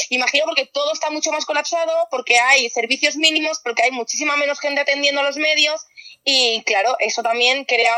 Imagino 0.10 0.46
porque 0.46 0.66
todo 0.66 0.92
está 0.94 1.10
mucho 1.10 1.32
más 1.32 1.46
colapsado, 1.46 2.08
porque 2.10 2.40
hay 2.40 2.70
servicios 2.70 3.16
mínimos, 3.16 3.60
porque 3.64 3.84
hay 3.84 3.92
muchísima 3.92 4.36
menos 4.38 4.60
gente 4.60 4.82
atendiendo 4.82 5.22
a 5.22 5.24
los 5.24 5.38
medios 5.38 5.86
y 6.24 6.64
claro, 6.64 6.96
eso 7.00 7.24
también 7.24 7.66
crea 7.66 7.96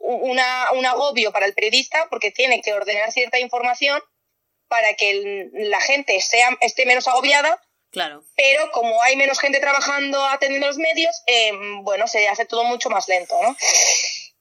una, 0.00 0.72
un 0.72 0.86
agobio 0.86 1.32
para 1.32 1.46
el 1.46 1.54
periodista 1.54 2.08
porque 2.10 2.30
tiene 2.30 2.60
que 2.60 2.72
ordenar 2.72 3.12
cierta 3.12 3.38
información 3.38 4.02
para 4.68 4.94
que 4.94 5.50
la 5.52 5.80
gente 5.80 6.20
sea, 6.20 6.56
esté 6.60 6.84
menos 6.86 7.06
agobiada. 7.06 7.60
Claro. 7.92 8.24
Pero 8.34 8.72
como 8.72 9.00
hay 9.02 9.14
menos 9.14 9.38
gente 9.38 9.60
trabajando 9.60 10.24
atendiendo 10.26 10.66
los 10.66 10.78
medios, 10.78 11.22
eh, 11.28 11.52
bueno, 11.82 12.08
se 12.08 12.26
hace 12.26 12.44
todo 12.44 12.64
mucho 12.64 12.90
más 12.90 13.06
lento, 13.06 13.40
¿no? 13.40 13.56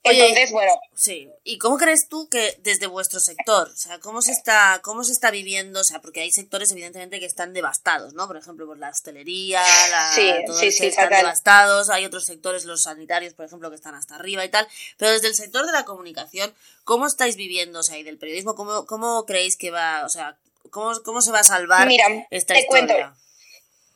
Entonces, 0.03 0.51
bueno. 0.51 0.73
Sí. 0.95 1.29
¿Y 1.43 1.57
cómo 1.57 1.77
crees 1.77 2.07
tú 2.09 2.27
que 2.27 2.57
desde 2.61 2.87
vuestro 2.87 3.19
sector, 3.21 3.69
o 3.69 3.75
sea, 3.75 3.99
cómo 3.99 4.21
se 4.21 4.33
está, 4.33 4.81
cómo 4.83 5.03
se 5.03 5.13
está 5.13 5.31
viviendo? 5.31 5.79
O 5.79 5.83
sea, 5.83 6.01
porque 6.01 6.19
hay 6.19 6.31
sectores 6.31 6.71
evidentemente 6.71 7.19
que 7.19 7.25
están 7.25 7.53
devastados, 7.53 8.13
¿no? 8.13 8.27
Por 8.27 8.35
ejemplo, 8.35 8.65
por 8.65 8.77
la 8.77 8.89
hostelería, 8.89 9.61
la, 9.89 10.11
sí, 10.13 10.29
sí, 10.59 10.71
sí, 10.71 10.87
están 10.87 11.09
devastados. 11.09 11.89
Hay 11.89 12.03
otros 12.05 12.25
sectores, 12.25 12.65
los 12.65 12.81
sanitarios, 12.81 13.33
por 13.33 13.45
ejemplo, 13.45 13.69
que 13.69 13.75
están 13.75 13.95
hasta 13.95 14.15
arriba 14.15 14.43
y 14.43 14.49
tal. 14.49 14.67
Pero 14.97 15.11
desde 15.11 15.27
el 15.27 15.35
sector 15.35 15.65
de 15.65 15.71
la 15.71 15.85
comunicación, 15.85 16.53
¿cómo 16.83 17.07
estáis 17.07 17.37
viviendo, 17.37 17.79
o 17.79 17.83
sea, 17.83 17.97
y 17.97 18.03
del 18.03 18.17
periodismo, 18.17 18.55
cómo, 18.55 18.85
cómo 18.85 19.25
creéis 19.25 19.55
que 19.55 19.71
va, 19.71 20.03
o 20.05 20.09
sea, 20.09 20.35
cómo, 20.69 20.91
cómo 21.03 21.21
se 21.21 21.31
va 21.31 21.39
a 21.39 21.43
salvar 21.45 21.87
Mira, 21.87 22.05
esta 22.29 22.53
te 22.53 22.59
historia? 22.59 22.87
Cuento. 22.87 23.22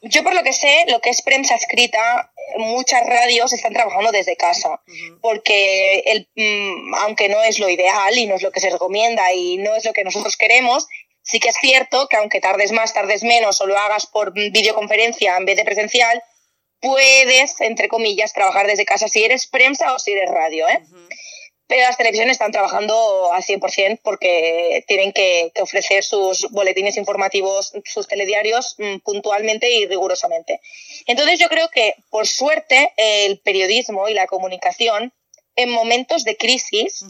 Yo 0.02 0.24
por 0.24 0.36
lo 0.36 0.44
que 0.44 0.54
sé, 0.54 0.86
lo 0.88 1.00
que 1.00 1.10
es 1.10 1.22
prensa 1.22 1.56
escrita, 1.56 2.32
muchas 2.58 3.06
radios 3.06 3.52
están 3.52 3.74
trabajando 3.74 4.12
desde 4.12 4.36
casa, 4.36 4.82
porque 5.22 6.00
el, 6.06 6.30
mm, 6.36 6.94
aunque 6.96 7.30
no 7.30 7.42
es 7.44 7.58
lo 7.58 7.68
ideal 7.68 8.18
y 8.18 8.28
no 8.28 8.36
es 8.36 8.44
lo 8.44 8.52
que 8.52 8.60
se 8.60 8.70
recomienda 8.70 9.34
y 9.34 9.58
no 9.58 9.76
es 9.76 9.86
lo 9.86 9.94
que 9.94 10.04
nosotros 10.04 10.38
queremos, 10.38 10.88
sí 11.24 11.40
que 11.40 11.50
es 11.50 11.58
cierto 11.60 12.08
que 12.08 12.18
aunque 12.18 12.40
tardes 12.40 12.72
más, 12.72 12.94
tardes 12.94 13.24
menos 13.24 13.60
o 13.60 13.66
lo 13.66 13.78
hagas 13.78 14.06
por 14.06 14.34
videoconferencia 14.34 15.36
en 15.36 15.46
vez 15.46 15.58
de 15.58 15.66
presencial, 15.66 16.24
puedes, 16.80 17.60
entre 17.62 17.88
comillas, 17.88 18.34
trabajar 18.34 18.68
desde 18.68 18.86
casa 18.86 19.08
si 19.08 19.24
eres 19.24 19.48
prensa 19.48 19.94
o 19.94 20.00
si 20.00 20.12
eres 20.12 20.30
radio. 20.30 20.68
¿eh? 20.68 20.82
Pero 21.68 21.82
las 21.82 21.98
televisiones 21.98 22.34
están 22.34 22.52
trabajando 22.52 23.32
al 23.34 23.44
100% 23.44 24.00
porque 24.02 24.84
tienen 24.88 25.12
que, 25.12 25.52
ofrecer 25.62 26.04
sus 26.04 26.50
boletines 26.52 26.98
informativos, 26.98 27.74
sus 27.86 28.08
telediarios 28.08 28.76
mm, 28.78 29.00
puntualmente 29.00 29.70
y 29.70 29.86
rigurosamente. 29.86 30.62
Entonces 31.08 31.40
yo 31.40 31.50
creo 31.50 31.70
que, 31.70 31.96
por 32.10 32.26
suerte, 32.26 32.94
el 32.96 33.40
periodismo 33.40 34.08
y 34.08 34.14
la 34.14 34.28
comunicación 34.28 35.14
en 35.56 35.70
momentos 35.70 36.24
de 36.24 36.38
crisis 36.38 37.04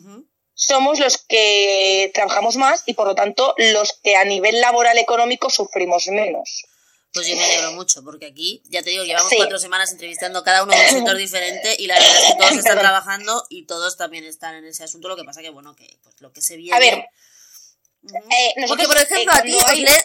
somos 0.53 0.99
los 0.99 1.19
que 1.19 2.09
trabajamos 2.15 2.57
más 2.57 2.83
y, 2.87 2.93
por 2.93 3.05
lo 3.05 3.13
tanto, 3.13 3.53
los 3.57 3.93
que 3.93 4.15
a 4.15 4.25
nivel 4.25 4.59
laboral 4.59 4.97
económico 4.97 5.51
sufrimos 5.51 6.07
menos. 6.07 6.65
Pues 7.17 7.27
yo 7.27 7.35
me 7.35 7.43
alegro 7.43 7.71
mucho, 7.71 8.03
porque 8.03 8.27
aquí, 8.27 8.61
ya 8.65 8.83
te 8.83 8.91
digo, 8.91 9.03
llevamos 9.03 9.31
cuatro 9.35 9.57
semanas 9.57 9.91
entrevistando 9.91 10.43
cada 10.43 10.63
uno 10.63 10.73
de 10.73 10.79
un 10.79 10.89
sector 10.89 11.17
diferente 11.17 11.75
y 11.79 11.87
la 11.87 11.95
verdad 11.95 12.15
es 12.15 12.25
que 12.25 12.37
todos 12.37 12.51
están 12.57 12.79
trabajando 12.79 13.43
y 13.49 13.65
todos 13.65 13.97
también 13.97 14.23
están 14.23 14.55
en 14.55 14.65
ese 14.65 14.83
asunto. 14.83 15.07
Lo 15.07 15.15
que 15.15 15.23
pasa 15.23 15.41
que, 15.41 15.49
bueno, 15.49 15.75
que 15.75 15.97
pues, 16.03 16.15
lo 16.19 16.31
que 16.31 16.41
se 16.41 16.57
viene... 16.57 16.75
A 16.75 16.79
ver, 16.79 17.05
eh, 18.13 18.67
porque, 18.67 18.85
por 18.85 18.97
ejemplo, 18.97 19.33
a 19.33 19.41
ti 19.41 19.57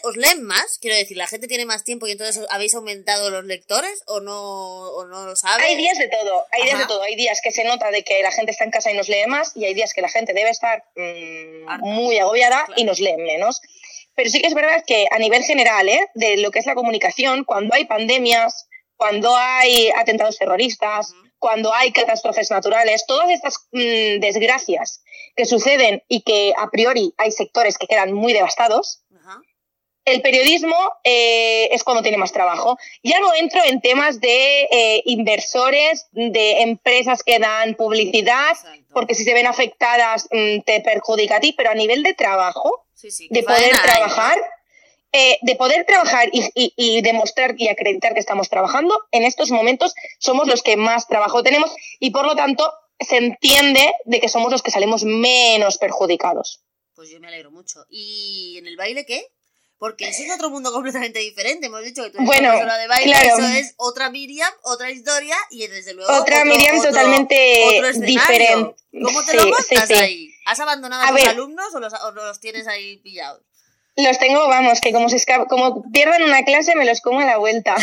os, 0.02 0.16
leen 0.16 0.42
más, 0.42 0.78
quiero 0.80 0.96
decir, 0.96 1.16
la 1.16 1.26
gente 1.26 1.46
tiene 1.46 1.66
más 1.66 1.84
tiempo 1.84 2.06
y 2.06 2.12
entonces 2.12 2.44
habéis 2.50 2.74
aumentado 2.74 3.30
los 3.30 3.44
lectores 3.44 4.02
o 4.06 4.20
no, 4.20 4.40
o 4.40 5.06
no 5.06 5.24
lo 5.24 5.36
sabes. 5.36 5.66
Hay 5.66 5.76
días 5.76 5.98
de 5.98 6.08
todo, 6.08 6.46
hay 6.50 6.64
días 6.64 6.78
de 6.78 6.86
todo. 6.86 7.02
Hay 7.02 7.14
días 7.14 7.40
que 7.42 7.52
se 7.52 7.64
nota 7.64 7.90
de 7.90 8.02
que 8.02 8.22
la 8.22 8.32
gente 8.32 8.50
está 8.50 8.64
en 8.64 8.70
casa 8.70 8.90
y 8.90 8.96
nos 8.96 9.08
lee 9.08 9.26
más 9.28 9.52
y 9.54 9.66
hay 9.66 9.74
días 9.74 9.92
que 9.94 10.00
la 10.00 10.08
gente 10.08 10.32
debe 10.32 10.50
estar 10.50 10.84
mm, 10.96 11.80
muy 11.80 12.18
agobiada 12.18 12.66
y 12.76 12.84
nos 12.84 12.98
leen 12.98 13.22
menos. 13.22 13.60
Pero 14.14 14.30
sí 14.30 14.40
que 14.40 14.48
es 14.48 14.54
verdad 14.54 14.82
que 14.86 15.06
a 15.10 15.18
nivel 15.18 15.42
general, 15.42 15.88
¿eh? 15.88 16.06
de 16.14 16.36
lo 16.38 16.50
que 16.50 16.58
es 16.58 16.66
la 16.66 16.74
comunicación, 16.74 17.44
cuando 17.44 17.74
hay 17.74 17.86
pandemias, 17.86 18.68
cuando 18.96 19.34
hay 19.34 19.90
atentados 19.90 20.38
terroristas, 20.38 21.12
cuando 21.38 21.74
hay 21.74 21.90
catástrofes 21.90 22.50
naturales, 22.50 23.04
todas 23.06 23.30
estas 23.30 23.66
mm, 23.72 24.20
desgracias 24.20 25.02
que 25.34 25.44
suceden 25.44 26.02
y 26.08 26.22
que 26.22 26.54
a 26.56 26.70
priori 26.70 27.14
hay 27.18 27.32
sectores 27.32 27.78
que 27.78 27.88
quedan 27.88 28.12
muy 28.12 28.32
devastados, 28.32 29.01
el 30.04 30.20
periodismo 30.20 30.76
eh, 31.04 31.68
es 31.72 31.84
cuando 31.84 32.02
tiene 32.02 32.18
más 32.18 32.32
trabajo. 32.32 32.78
Ya 33.02 33.20
no 33.20 33.34
entro 33.34 33.60
en 33.64 33.80
temas 33.80 34.20
de 34.20 34.62
eh, 34.70 35.02
inversores, 35.06 36.08
de 36.12 36.62
empresas 36.62 37.22
que 37.22 37.38
dan 37.38 37.74
publicidad, 37.74 38.56
porque 38.92 39.14
si 39.14 39.24
se 39.24 39.34
ven 39.34 39.46
afectadas 39.46 40.28
mm, 40.30 40.60
te 40.60 40.80
perjudica 40.80 41.36
a 41.36 41.40
ti, 41.40 41.52
pero 41.56 41.70
a 41.70 41.74
nivel 41.74 42.02
de 42.02 42.14
trabajo, 42.14 42.86
de 43.30 43.42
poder 43.42 43.72
trabajar, 43.82 44.38
eh, 45.12 45.38
de 45.42 45.56
poder 45.56 45.84
trabajar 45.84 46.30
y, 46.32 47.02
demostrar 47.02 47.54
y 47.58 47.68
acreditar 47.68 48.14
que 48.14 48.20
estamos 48.20 48.48
trabajando, 48.48 48.98
en 49.12 49.24
estos 49.24 49.50
momentos 49.50 49.94
somos 50.18 50.48
los 50.48 50.62
que 50.62 50.76
más 50.76 51.06
trabajo 51.06 51.42
tenemos 51.42 51.74
y 52.00 52.10
por 52.10 52.26
lo 52.26 52.34
tanto 52.34 52.72
se 52.98 53.18
entiende 53.18 53.94
de 54.04 54.20
que 54.20 54.28
somos 54.28 54.50
los 54.50 54.62
que 54.62 54.70
salimos 54.70 55.04
menos 55.04 55.78
perjudicados. 55.78 56.62
Pues 56.94 57.10
yo 57.10 57.20
me 57.20 57.28
alegro 57.28 57.50
mucho. 57.50 57.84
¿Y 57.88 58.56
en 58.58 58.66
el 58.66 58.76
baile 58.76 59.04
qué? 59.04 59.26
Porque 59.82 60.06
eso 60.06 60.22
es 60.22 60.30
otro 60.30 60.48
mundo 60.48 60.70
completamente 60.70 61.18
diferente. 61.18 61.66
Hemos 61.66 61.82
dicho 61.82 62.04
que 62.04 62.10
tú 62.10 62.18
eres 62.18 62.26
bueno, 62.26 62.52
de 62.52 62.86
baile, 62.86 63.16
eso 63.20 63.44
es 63.48 63.74
otra 63.78 64.10
Miriam, 64.10 64.52
otra 64.62 64.92
historia 64.92 65.34
y 65.50 65.66
desde 65.66 65.92
luego. 65.94 66.12
Otra 66.12 66.44
Miriam 66.44 66.80
totalmente 66.80 67.82
diferente. 67.96 68.76
¿Cómo 68.92 69.24
te 69.24 69.34
lo 69.34 69.48
montas 69.48 69.90
ahí? 69.90 70.32
¿Has 70.46 70.60
abandonado 70.60 71.02
a, 71.02 71.08
tus 71.08 71.26
alumnos 71.26 71.74
o 71.74 71.80
los, 72.12 72.38
tienes 72.38 72.68
ahí 72.68 72.98
pillados? 72.98 73.42
Los 73.96 74.20
tengo, 74.20 74.46
vamos, 74.46 74.80
que 74.80 74.92
como, 74.92 75.08
se 75.08 75.20
como 75.48 75.82
pierdan 75.90 76.22
una 76.22 76.44
clase 76.44 76.76
me 76.76 76.84
los 76.84 77.00
como 77.00 77.18
a 77.18 77.24
la 77.24 77.38
vuelta. 77.38 77.74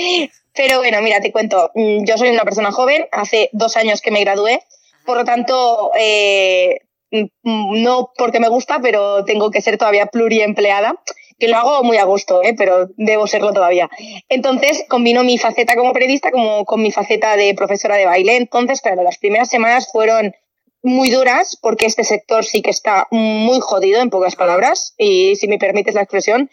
Pero 0.54 0.78
bueno, 0.78 1.02
mira, 1.02 1.20
te 1.20 1.30
cuento. 1.30 1.72
Mm, 1.74 2.06
yo 2.06 2.16
soy 2.16 2.30
una 2.30 2.44
persona 2.44 2.72
joven, 2.72 3.06
hace 3.12 3.50
dos 3.52 3.76
años 3.76 4.00
que 4.00 4.10
me 4.10 4.20
gradué, 4.20 4.62
por 5.04 5.18
lo 5.18 5.26
tanto, 5.26 5.92
eh, 5.94 6.80
mm, 7.10 7.82
no 7.82 8.14
porque 8.16 8.40
me 8.40 8.48
gusta, 8.48 8.80
pero 8.80 9.26
tengo 9.26 9.50
que 9.50 9.60
ser 9.60 9.76
todavía 9.76 10.06
pluriempleada 10.06 10.98
que 11.44 11.50
lo 11.50 11.58
hago 11.58 11.84
muy 11.84 11.98
a 11.98 12.04
gusto, 12.04 12.42
¿eh? 12.42 12.54
pero 12.56 12.88
debo 12.96 13.26
serlo 13.26 13.52
todavía. 13.52 13.90
Entonces, 14.28 14.84
combino 14.88 15.22
mi 15.24 15.36
faceta 15.36 15.76
como 15.76 15.92
periodista 15.92 16.30
como 16.30 16.64
con 16.64 16.82
mi 16.82 16.90
faceta 16.90 17.36
de 17.36 17.54
profesora 17.54 17.96
de 17.96 18.06
baile. 18.06 18.36
Entonces, 18.36 18.80
claro, 18.80 19.02
las 19.02 19.18
primeras 19.18 19.50
semanas 19.50 19.88
fueron 19.92 20.34
muy 20.82 21.10
duras 21.10 21.58
porque 21.60 21.86
este 21.86 22.04
sector 22.04 22.44
sí 22.44 22.62
que 22.62 22.70
está 22.70 23.08
muy 23.10 23.58
jodido, 23.60 24.00
en 24.00 24.10
pocas 24.10 24.36
palabras, 24.36 24.94
y 24.98 25.34
si 25.36 25.48
me 25.48 25.58
permites 25.58 25.94
la 25.94 26.02
expresión, 26.02 26.50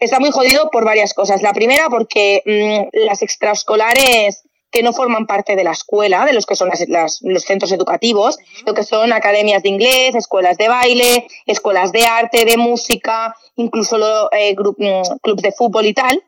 está 0.00 0.20
muy 0.20 0.30
jodido 0.30 0.70
por 0.70 0.84
varias 0.84 1.14
cosas. 1.14 1.42
La 1.42 1.52
primera, 1.52 1.88
porque 1.88 2.42
mm, 2.44 3.06
las 3.06 3.22
extraescolares 3.22 4.44
que 4.74 4.82
no 4.82 4.92
forman 4.92 5.26
parte 5.26 5.54
de 5.54 5.62
la 5.62 5.70
escuela, 5.70 6.26
de 6.26 6.32
los 6.32 6.46
que 6.46 6.56
son 6.56 6.68
las, 6.88 7.20
los 7.22 7.42
centros 7.44 7.70
educativos, 7.70 8.38
lo 8.66 8.74
que 8.74 8.82
son 8.82 9.12
academias 9.12 9.62
de 9.62 9.68
inglés, 9.68 10.16
escuelas 10.16 10.58
de 10.58 10.66
baile, 10.66 11.28
escuelas 11.46 11.92
de 11.92 12.04
arte, 12.04 12.44
de 12.44 12.56
música, 12.56 13.36
incluso 13.54 14.28
eh, 14.32 14.56
mm, 14.56 15.18
clubes 15.22 15.42
de 15.42 15.52
fútbol 15.52 15.86
y 15.86 15.94
tal, 15.94 16.20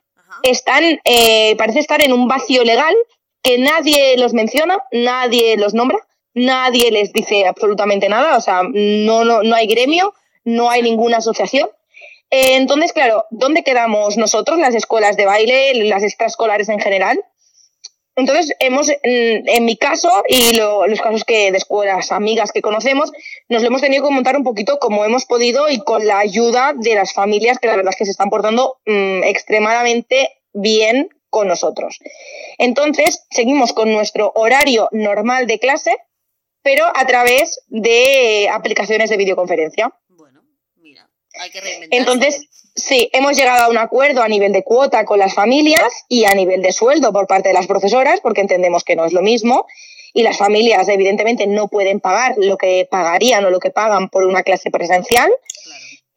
están, 0.45 1.01
eh, 1.05 1.57
parece 1.57 1.81
estar 1.81 2.01
en 2.01 2.13
un 2.13 2.29
vacío 2.29 2.63
legal 2.63 2.95
que 3.43 3.59
nadie 3.59 4.17
los 4.17 4.33
menciona, 4.33 4.79
nadie 4.93 5.57
los 5.57 5.75
nombra, 5.75 5.99
nadie 6.33 6.93
les 6.93 7.13
dice 7.13 7.47
absolutamente 7.47 8.09
nada, 8.09 8.37
o 8.37 8.41
sea, 8.41 8.63
no, 8.63 9.25
no, 9.25 9.43
no 9.43 9.57
hay 9.57 9.67
gremio, 9.67 10.15
no 10.45 10.71
hay 10.71 10.83
ninguna 10.83 11.17
asociación. 11.17 11.69
Eh, 12.31 12.55
entonces, 12.55 12.93
claro, 12.93 13.25
¿dónde 13.31 13.65
quedamos 13.65 14.17
nosotros, 14.17 14.61
las 14.61 14.77
escuelas 14.77 15.17
de 15.17 15.27
baile, 15.27 15.75
las 15.87 16.05
extraescolares 16.05 16.69
en 16.69 16.79
general? 16.79 17.25
Entonces, 18.17 18.55
hemos, 18.61 18.91
en, 19.03 19.65
mi 19.67 19.77
caso 19.77 20.11
y 20.27 20.57
los 20.57 21.01
casos 21.03 21.25
que 21.25 21.53
de 21.53 21.59
escuelas 21.59 22.13
amigas 22.13 22.51
que 22.51 22.63
conocemos, 22.63 23.13
nos 23.51 23.61
lo 23.61 23.69
hemos 23.69 23.83
tenido 23.83 24.09
que 24.09 24.15
montar 24.15 24.37
un 24.37 24.43
poquito 24.43 24.79
como 24.79 25.05
hemos 25.05 25.27
podido 25.27 25.69
y 25.69 25.79
con 25.81 26.07
la 26.07 26.19
ayuda 26.19 26.73
de 26.75 26.95
las 26.95 27.13
familias 27.13 27.59
que 27.59 27.67
la 27.67 27.77
verdad 27.77 27.93
es 27.93 27.99
que 27.99 28.07
se 28.07 28.13
están 28.13 28.31
portando 28.31 28.79
mm, 28.87 29.23
extremadamente 29.25 30.31
bien 30.55 31.11
con 31.29 31.47
nosotros. 31.47 31.99
Entonces, 32.57 33.27
seguimos 33.31 33.75
con 33.75 33.93
nuestro 33.93 34.33
horario 34.35 34.89
normal 34.93 35.47
de 35.47 35.59
clase, 35.59 35.95
pero 36.63 36.87
a 36.97 37.07
través 37.07 37.61
de 37.69 38.49
aplicaciones 38.51 39.11
de 39.11 39.19
videoconferencia. 39.19 39.95
Bueno, 40.09 40.43
mira, 40.77 41.11
hay 41.39 41.51
que 41.51 41.61
reinventarse. 41.61 41.97
Entonces, 41.99 42.56
Sí, 42.77 43.09
hemos 43.15 43.37
llegado 43.39 43.65
a 43.65 43.69
un 43.69 43.79
acuerdo 43.79 44.23
a 44.23 44.29
nivel 44.29 44.53
de 44.53 44.63
cuota 44.63 45.07
con 45.07 45.19
las 45.19 45.35
familias 45.35 46.05
y 46.11 46.27
a 46.27 46.35
nivel 46.35 46.61
de 46.61 46.73
sueldo 46.73 47.11
por 47.11 47.27
parte 47.27 47.49
de 47.49 47.55
las 47.55 47.67
profesoras, 47.67 48.21
porque 48.21 48.43
entendemos 48.43 48.85
que 48.85 48.97
no 48.97 49.07
es 49.07 49.15
lo 49.15 49.23
mismo. 49.23 49.67
Y 50.13 50.23
las 50.23 50.37
familias, 50.37 50.87
evidentemente, 50.89 51.47
no 51.47 51.69
pueden 51.69 52.01
pagar 52.01 52.35
lo 52.37 52.59
que 52.59 52.87
pagarían 52.91 53.45
o 53.47 53.51
lo 53.51 53.61
que 53.61 53.71
pagan 53.71 54.11
por 54.11 54.25
una 54.25 54.43
clase 54.43 54.71
presencial. 54.71 55.33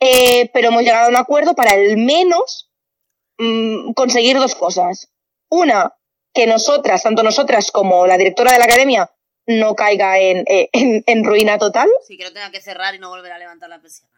Eh, 0.01 0.49
pero 0.53 0.67
hemos 0.67 0.83
llegado 0.83 1.07
a 1.07 1.09
un 1.09 1.15
acuerdo 1.15 1.55
para 1.55 1.71
al 1.71 1.95
menos 1.97 2.69
mm, 3.37 3.93
conseguir 3.93 4.37
dos 4.37 4.55
cosas. 4.55 5.09
Una, 5.49 5.95
que 6.33 6.45
nosotras, 6.45 7.03
tanto 7.03 7.23
nosotras 7.23 7.71
como 7.71 8.05
la 8.05 8.17
directora 8.17 8.51
de 8.51 8.59
la 8.59 8.65
academia, 8.65 9.09
no 9.47 9.75
caiga 9.75 10.19
en, 10.19 10.45
eh, 10.47 10.69
en, 10.73 11.23
ruina 11.23 11.57
total. 11.57 11.89
Sí, 12.05 12.17
que 12.17 12.23
no 12.23 12.33
tenga 12.33 12.51
que 12.51 12.61
cerrar 12.61 12.95
y 12.95 12.99
no 12.99 13.09
volver 13.09 13.31
a 13.31 13.39
levantar 13.39 13.69
la 13.69 13.79
presión. 13.79 14.09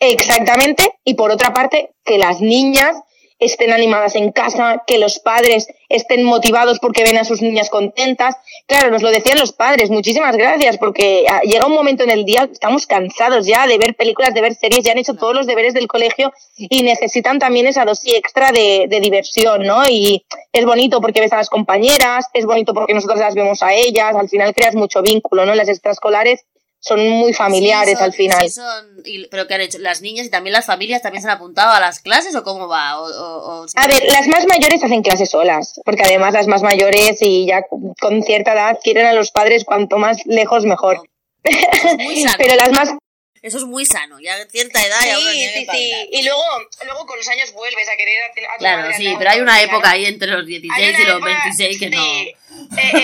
Exactamente. 0.00 0.94
Y 1.04 1.14
por 1.14 1.30
otra 1.30 1.52
parte, 1.52 1.90
que 2.04 2.18
las 2.18 2.40
niñas 2.40 2.96
estén 3.40 3.72
animadas 3.72 4.14
en 4.16 4.32
casa, 4.32 4.84
que 4.86 4.98
los 4.98 5.18
padres 5.18 5.66
estén 5.88 6.24
motivados 6.24 6.78
porque 6.78 7.04
ven 7.04 7.16
a 7.16 7.24
sus 7.24 7.40
niñas 7.40 7.70
contentas. 7.70 8.36
Claro, 8.66 8.90
nos 8.90 9.02
lo 9.02 9.10
decían 9.10 9.38
los 9.38 9.52
padres, 9.52 9.90
muchísimas 9.90 10.36
gracias, 10.36 10.76
porque 10.76 11.24
ah, 11.28 11.40
llega 11.42 11.66
un 11.66 11.72
momento 11.72 12.04
en 12.04 12.10
el 12.10 12.26
día, 12.26 12.48
estamos 12.52 12.86
cansados 12.86 13.46
ya 13.46 13.66
de 13.66 13.78
ver 13.78 13.96
películas, 13.96 14.34
de 14.34 14.42
ver 14.42 14.54
series, 14.54 14.84
ya 14.84 14.92
han 14.92 14.98
hecho 14.98 15.14
todos 15.14 15.34
los 15.34 15.46
deberes 15.46 15.72
del 15.72 15.88
colegio 15.88 16.32
y 16.56 16.82
necesitan 16.82 17.38
también 17.38 17.66
esa 17.66 17.86
dosis 17.86 18.14
extra 18.14 18.52
de, 18.52 18.88
diversión, 19.00 19.62
¿no? 19.62 19.88
Y 19.88 20.26
es 20.52 20.64
bonito 20.66 21.00
porque 21.00 21.20
ves 21.20 21.32
a 21.32 21.38
las 21.38 21.48
compañeras, 21.48 22.26
es 22.34 22.44
bonito 22.44 22.74
porque 22.74 22.92
nosotros 22.92 23.18
las 23.18 23.34
vemos 23.34 23.62
a 23.62 23.72
ellas, 23.72 24.14
al 24.14 24.28
final 24.28 24.52
creas 24.52 24.74
mucho 24.74 25.00
vínculo, 25.00 25.46
¿no? 25.46 25.54
Las 25.54 25.68
extraescolares 25.68 26.44
son 26.80 27.06
muy 27.08 27.32
familiares 27.34 28.00
al 28.00 28.12
final. 28.12 28.40
Sí 28.40 28.50
son, 28.50 29.02
pero 29.30 29.46
¿qué 29.46 29.54
han 29.54 29.60
hecho? 29.60 29.78
¿Las 29.78 30.00
niñas 30.00 30.26
y 30.26 30.30
también 30.30 30.52
las 30.54 30.66
familias 30.66 31.02
también 31.02 31.22
se 31.22 31.28
han 31.28 31.36
apuntado 31.36 31.72
a 31.72 31.80
las 31.80 32.00
clases 32.00 32.34
o 32.34 32.42
cómo 32.42 32.68
va? 32.68 32.92
a 32.92 33.86
ver, 33.86 34.02
las 34.10 34.26
más 34.28 34.46
mayores 34.46 34.82
hacen 34.82 35.02
clases 35.02 35.30
solas, 35.30 35.80
porque 35.84 36.02
además 36.04 36.32
las 36.32 36.46
más 36.46 36.62
mayores 36.62 37.18
y 37.20 37.46
ya 37.46 37.62
con 38.00 38.22
cierta 38.22 38.54
edad 38.54 38.78
quieren 38.82 39.06
a 39.06 39.12
los 39.12 39.30
padres 39.30 39.64
cuanto 39.64 39.98
más 39.98 40.24
lejos 40.26 40.64
mejor. 40.64 41.02
pero 41.42 42.54
las 42.56 42.70
más 42.72 42.94
eso 43.42 43.56
es 43.56 43.64
muy 43.64 43.86
sano, 43.86 44.20
ya 44.20 44.34
a 44.34 44.46
cierta 44.50 44.84
edad 44.84 45.00
ya 45.02 45.16
Sí, 45.16 45.48
sí, 45.54 45.66
sí. 45.72 45.92
Y 46.12 46.22
luego, 46.24 46.42
luego 46.84 47.06
con 47.06 47.16
los 47.16 47.26
años 47.28 47.52
vuelves 47.52 47.88
a 47.88 47.96
querer 47.96 48.22
a, 48.24 48.58
Claro, 48.58 48.92
sí, 48.94 49.14
pero 49.18 49.30
hay 49.30 49.40
una 49.40 49.62
época 49.62 49.92
ahí 49.92 50.04
entre 50.04 50.28
los 50.28 50.44
16 50.44 50.98
y 50.98 51.04
los 51.04 51.22
26 51.22 51.78
que 51.78 51.88
no. 51.90 52.04
Eh, 52.04 52.34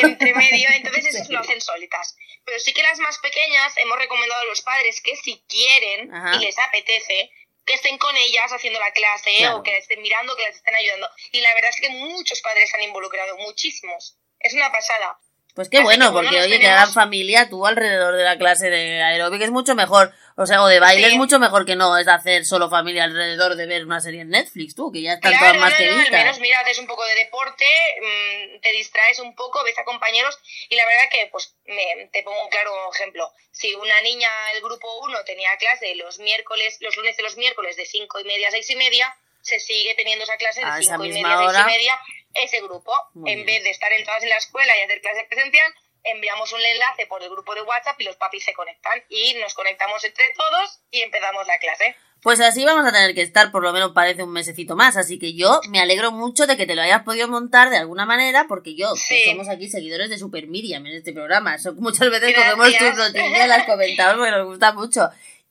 entre 0.02 0.34
medio, 0.34 0.68
entonces 0.74 1.14
eso 1.14 1.32
lo 1.32 1.40
hacen 1.40 1.58
solitas. 1.60 2.16
Pero 2.46 2.60
sí 2.60 2.72
que 2.72 2.82
las 2.82 2.98
más 3.00 3.18
pequeñas 3.18 3.76
hemos 3.76 3.98
recomendado 3.98 4.40
a 4.40 4.44
los 4.46 4.62
padres 4.62 5.00
que 5.02 5.16
si 5.16 5.44
quieren 5.48 6.10
y 6.34 6.38
les 6.44 6.58
apetece, 6.58 7.30
que 7.66 7.74
estén 7.74 7.98
con 7.98 8.16
ellas 8.16 8.52
haciendo 8.52 8.78
la 8.78 8.92
clase 8.92 9.48
o 9.48 9.62
que 9.64 9.76
estén 9.76 10.00
mirando, 10.00 10.36
que 10.36 10.44
les 10.44 10.56
estén 10.56 10.74
ayudando. 10.74 11.10
Y 11.32 11.40
la 11.40 11.52
verdad 11.54 11.70
es 11.70 11.80
que 11.80 11.90
muchos 11.90 12.40
padres 12.40 12.72
han 12.74 12.82
involucrado, 12.82 13.36
muchísimos. 13.38 14.16
Es 14.38 14.54
una 14.54 14.70
pasada. 14.70 15.18
Pues 15.56 15.70
qué 15.70 15.80
bueno, 15.80 16.12
porque 16.12 16.38
oye, 16.42 16.60
que 16.60 16.68
hagan 16.68 16.92
familia 16.92 17.48
tú 17.48 17.64
alrededor 17.64 18.14
de 18.14 18.24
la 18.24 18.36
clase 18.36 18.68
de 18.68 19.02
aeróbic 19.02 19.40
es 19.40 19.50
mucho 19.50 19.74
mejor. 19.74 20.12
O 20.36 20.44
sea, 20.44 20.62
o 20.62 20.66
de 20.66 20.80
baile 20.80 21.06
es 21.06 21.14
mucho 21.14 21.38
mejor 21.38 21.64
que 21.64 21.76
no 21.76 21.96
es 21.96 22.06
hacer 22.08 22.44
solo 22.44 22.68
familia 22.68 23.04
alrededor 23.04 23.56
de 23.56 23.64
ver 23.64 23.86
una 23.86 24.02
serie 24.02 24.20
en 24.20 24.28
Netflix, 24.28 24.74
tú, 24.74 24.92
que 24.92 25.00
ya 25.00 25.14
están 25.14 25.32
todas 25.32 25.56
más 25.56 25.72
que 25.72 25.88
vistas. 25.88 26.12
Al 26.12 26.24
menos 26.24 26.40
mira, 26.40 26.60
haces 26.60 26.78
un 26.78 26.86
poco 26.86 27.06
de 27.06 27.14
deporte, 27.14 27.64
mm, 27.64 28.60
te 28.60 28.70
distraes 28.72 29.18
un 29.20 29.34
poco, 29.34 29.64
ves 29.64 29.78
a 29.78 29.84
compañeros 29.84 30.38
y 30.68 30.76
la 30.76 30.84
verdad 30.84 31.04
que, 31.10 31.26
pues, 31.32 31.54
me, 31.64 32.10
te 32.12 32.22
pongo 32.22 32.44
un 32.44 32.50
claro 32.50 32.92
ejemplo. 32.92 33.32
Si 33.50 33.74
una 33.76 33.98
niña 34.02 34.28
del 34.52 34.62
grupo 34.62 34.86
1 35.04 35.24
tenía 35.24 35.56
clase 35.56 35.94
los 35.94 36.18
miércoles, 36.18 36.76
los 36.80 36.94
lunes 36.98 37.18
y 37.18 37.22
los 37.22 37.38
miércoles 37.38 37.78
de 37.78 37.86
5 37.86 38.20
y 38.20 38.24
media 38.24 38.48
a 38.48 38.50
6 38.50 38.68
y 38.68 38.76
media, 38.76 39.16
se 39.40 39.58
sigue 39.58 39.94
teniendo 39.94 40.24
esa 40.24 40.36
clase 40.36 40.60
de 40.62 40.82
5 40.82 41.02
y 41.06 41.12
media 41.12 41.32
a 41.32 41.52
6 41.54 41.64
y 41.64 41.70
media 41.70 42.00
ese 42.42 42.60
grupo, 42.60 42.92
en 43.24 43.44
vez 43.46 43.62
de 43.64 43.70
estar 43.70 43.92
entrados 43.92 44.22
en 44.22 44.30
la 44.30 44.36
escuela 44.36 44.72
y 44.76 44.82
hacer 44.82 45.00
clase 45.00 45.24
presencial, 45.28 45.72
enviamos 46.04 46.52
un 46.52 46.60
enlace 46.60 47.06
por 47.06 47.22
el 47.22 47.30
grupo 47.30 47.54
de 47.54 47.62
WhatsApp 47.62 48.00
y 48.00 48.04
los 48.04 48.16
papis 48.16 48.44
se 48.44 48.54
conectan. 48.54 49.02
Y 49.08 49.34
nos 49.34 49.54
conectamos 49.54 50.04
entre 50.04 50.24
todos 50.36 50.80
y 50.90 51.02
empezamos 51.02 51.46
la 51.46 51.58
clase. 51.58 51.96
Pues 52.22 52.40
así 52.40 52.64
vamos 52.64 52.86
a 52.86 52.92
tener 52.92 53.14
que 53.14 53.22
estar, 53.22 53.52
por 53.52 53.62
lo 53.62 53.72
menos 53.72 53.92
parece 53.92 54.22
un 54.22 54.32
mesecito 54.32 54.74
más, 54.74 54.96
así 54.96 55.18
que 55.18 55.34
yo 55.34 55.60
me 55.68 55.80
alegro 55.80 56.10
mucho 56.10 56.46
de 56.46 56.56
que 56.56 56.66
te 56.66 56.74
lo 56.74 56.82
hayas 56.82 57.02
podido 57.02 57.28
montar 57.28 57.70
de 57.70 57.76
alguna 57.76 58.06
manera, 58.06 58.46
porque 58.48 58.74
yo, 58.74 58.94
que 59.08 59.26
somos 59.26 59.48
aquí 59.48 59.68
seguidores 59.68 60.10
de 60.10 60.18
Super 60.18 60.46
Miriam 60.48 60.84
en 60.86 60.94
este 60.94 61.12
programa, 61.12 61.56
muchas 61.76 62.10
veces 62.10 62.34
cogemos 62.34 62.76
tus 62.76 62.96
noticias, 62.96 63.48
las 63.48 63.64
comentamos 63.64 64.16
porque 64.16 64.30
nos 64.30 64.46
gusta 64.46 64.72
mucho. 64.72 65.08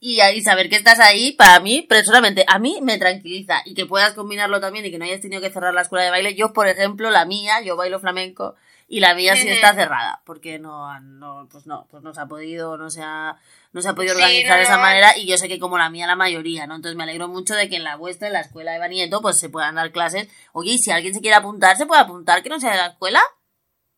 Y, 0.08 0.22
y 0.22 0.42
saber 0.44 0.70
que 0.70 0.76
estás 0.76 1.00
ahí, 1.00 1.32
para 1.32 1.60
mí, 1.60 1.82
personalmente, 1.82 2.46
a 2.48 2.60
mí 2.60 2.78
me 2.84 3.00
tranquiliza. 3.00 3.64
Y 3.66 3.74
que 3.74 3.88
puedas 3.88 4.14
combinarlo 4.14 4.60
también 4.60 4.86
y 4.86 4.92
que 4.92 5.00
no 5.00 5.06
hayas 5.06 5.20
tenido 5.20 5.42
que 5.42 5.50
cerrar 5.50 5.74
la 5.74 5.82
escuela 5.82 6.06
de 6.06 6.12
baile. 6.12 6.36
Yo, 6.36 6.54
por 6.54 6.68
ejemplo, 6.68 7.10
la 7.10 7.26
mía, 7.26 7.62
yo 7.62 7.76
bailo 7.76 8.00
flamenco 8.00 8.54
y 8.88 9.00
la 9.00 9.16
mía 9.16 9.36
sí 9.36 9.48
está 9.48 9.74
cerrada 9.74 10.22
porque 10.24 10.60
no, 10.60 11.00
no 11.00 11.48
pues 11.52 11.66
no 11.66 11.88
pues 11.90 12.04
no 12.04 12.14
se 12.14 12.22
ha 12.22 12.28
podido 12.28 12.78
no 12.78 12.92
se 12.92 13.02
ha 13.02 13.36
no 13.74 13.82
se 13.82 13.90
ha 13.90 13.96
podido 13.96 14.14
organizar 14.14 14.58
de 14.58 14.64
esa 14.64 14.78
manera. 14.78 15.18
Y 15.18 15.26
yo 15.26 15.38
sé 15.38 15.48
que 15.48 15.58
como 15.58 15.80
la 15.80 15.90
mía 15.90 16.06
la 16.06 16.16
mayoría 16.16 16.68
no 16.68 16.76
entonces 16.76 16.96
me 16.96 17.02
alegro 17.02 17.28
mucho 17.28 17.56
de 17.56 17.68
que 17.68 17.78
en 17.78 17.84
la 17.84 17.96
vuestra 17.96 18.28
en 18.28 18.34
la 18.34 18.42
escuela 18.42 18.74
de 18.74 18.78
Banieto 18.80 19.24
pues 19.24 19.40
se 19.40 19.50
puedan 19.50 19.74
dar 19.74 19.92
clases. 19.92 20.28
Oye 20.54 20.74
y 20.74 20.78
si 20.78 20.92
alguien 20.92 21.16
se 21.16 21.22
quiere 21.22 21.36
apuntar 21.36 21.78
se 21.78 21.88
puede 21.88 22.02
apuntar 22.02 22.44
que 22.44 22.50
no 22.50 22.60
sea 22.60 22.74
de 22.74 22.78
la 22.78 22.88
escuela 22.90 23.24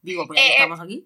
digo 0.02 0.26
pues 0.26 0.40
ya 0.40 0.46
eh, 0.46 0.52
estamos 0.54 0.80
aquí 0.80 1.06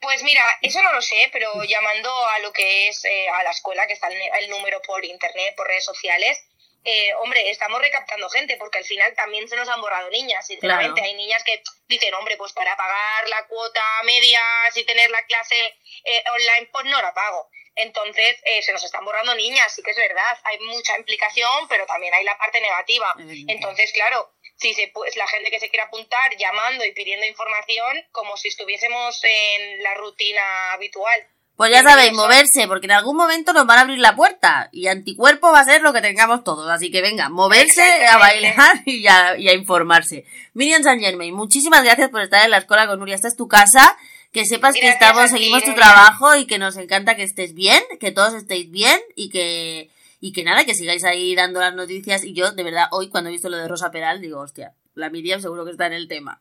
pues 0.00 0.22
mira, 0.22 0.44
eso 0.62 0.80
no 0.82 0.92
lo 0.92 1.02
sé, 1.02 1.28
pero 1.32 1.64
llamando 1.64 2.10
a 2.28 2.38
lo 2.40 2.52
que 2.52 2.88
es 2.88 3.04
eh, 3.04 3.28
a 3.28 3.42
la 3.42 3.50
escuela, 3.50 3.86
que 3.86 3.94
está 3.94 4.08
el, 4.08 4.50
número 4.50 4.80
por 4.82 5.04
internet, 5.04 5.54
por 5.56 5.66
redes 5.66 5.84
sociales, 5.84 6.38
eh, 6.84 7.14
hombre, 7.22 7.48
estamos 7.50 7.80
recaptando 7.80 8.28
gente, 8.28 8.56
porque 8.56 8.78
al 8.78 8.84
final 8.84 9.14
también 9.14 9.48
se 9.48 9.56
nos 9.56 9.68
han 9.68 9.80
borrado 9.80 10.10
niñas, 10.10 10.46
sinceramente. 10.46 11.00
Hay 11.00 11.14
niñas 11.14 11.44
que 11.44 11.62
dicen, 11.86 12.12
hombre, 12.14 12.36
pues 12.36 12.52
para 12.52 12.76
pagar 12.76 13.28
la 13.28 13.46
cuota 13.46 13.82
media, 14.04 14.40
y 14.74 14.84
tener 14.84 15.10
la 15.10 15.22
clase 15.26 15.76
eh, 16.04 16.24
online, 16.32 16.68
pues 16.72 16.84
no 16.86 17.00
la 17.00 17.14
pago. 17.14 17.48
Entonces, 17.74 18.36
eh, 18.44 18.62
se 18.62 18.72
nos 18.72 18.84
están 18.84 19.04
borrando 19.04 19.34
niñas, 19.34 19.72
sí 19.74 19.82
que 19.82 19.92
es 19.92 19.96
verdad. 19.96 20.38
Hay 20.44 20.58
mucha 20.60 20.96
implicación, 20.98 21.68
pero 21.68 21.86
también 21.86 22.12
hay 22.14 22.24
la 22.24 22.36
parte 22.36 22.60
negativa. 22.60 23.14
Entonces, 23.48 23.92
claro, 23.92 24.34
si 24.62 24.72
se, 24.74 24.88
pues, 24.94 25.16
la 25.16 25.26
gente 25.26 25.50
que 25.50 25.58
se 25.58 25.68
quiere 25.68 25.82
apuntar 25.82 26.36
llamando 26.38 26.84
y 26.84 26.92
pidiendo 26.92 27.26
información, 27.26 28.04
como 28.12 28.36
si 28.36 28.48
estuviésemos 28.48 29.20
en 29.24 29.82
la 29.82 29.94
rutina 29.94 30.72
habitual. 30.72 31.26
Pues 31.56 31.70
ya 31.70 31.82
sabéis, 31.82 32.12
moverse, 32.12 32.66
porque 32.66 32.86
en 32.86 32.92
algún 32.92 33.16
momento 33.16 33.52
nos 33.52 33.66
van 33.66 33.78
a 33.78 33.80
abrir 33.82 33.98
la 33.98 34.16
puerta 34.16 34.68
y 34.72 34.86
anticuerpo 34.86 35.52
va 35.52 35.60
a 35.60 35.64
ser 35.64 35.82
lo 35.82 35.92
que 35.92 36.00
tengamos 36.00 36.44
todos. 36.44 36.70
Así 36.70 36.90
que 36.90 37.02
venga, 37.02 37.28
moverse, 37.28 38.06
a 38.06 38.16
bailar 38.16 38.82
y 38.86 39.06
a, 39.06 39.36
y 39.36 39.48
a 39.48 39.52
informarse. 39.52 40.24
Miriam 40.54 40.82
San 40.82 41.00
Germain, 41.00 41.34
muchísimas 41.34 41.84
gracias 41.84 42.08
por 42.08 42.22
estar 42.22 42.44
en 42.44 42.52
la 42.52 42.58
escuela 42.58 42.86
con 42.86 42.98
Nuria. 42.98 43.16
Esta 43.16 43.28
es 43.28 43.36
tu 43.36 43.48
casa. 43.48 43.98
Que 44.32 44.46
sepas 44.46 44.74
que 44.74 44.88
estamos, 44.88 45.28
seguimos 45.28 45.62
tu 45.62 45.74
trabajo 45.74 46.34
y 46.36 46.46
que 46.46 46.56
nos 46.56 46.78
encanta 46.78 47.16
que 47.16 47.22
estés 47.22 47.52
bien, 47.52 47.82
que 48.00 48.12
todos 48.12 48.32
estéis 48.32 48.70
bien 48.70 48.98
y 49.14 49.28
que, 49.28 49.90
y 50.22 50.32
que 50.32 50.44
nada, 50.44 50.64
que 50.64 50.76
sigáis 50.76 51.02
ahí 51.02 51.34
dando 51.34 51.58
las 51.58 51.74
noticias. 51.74 52.22
Y 52.22 52.32
yo, 52.32 52.52
de 52.52 52.62
verdad, 52.62 52.86
hoy 52.92 53.10
cuando 53.10 53.28
he 53.28 53.32
visto 53.32 53.48
lo 53.48 53.56
de 53.56 53.66
Rosa 53.66 53.90
Peral, 53.90 54.20
digo, 54.20 54.38
hostia, 54.38 54.72
la 54.94 55.10
Miriam 55.10 55.42
seguro 55.42 55.64
que 55.64 55.72
está 55.72 55.86
en 55.86 55.94
el 55.94 56.06
tema. 56.06 56.40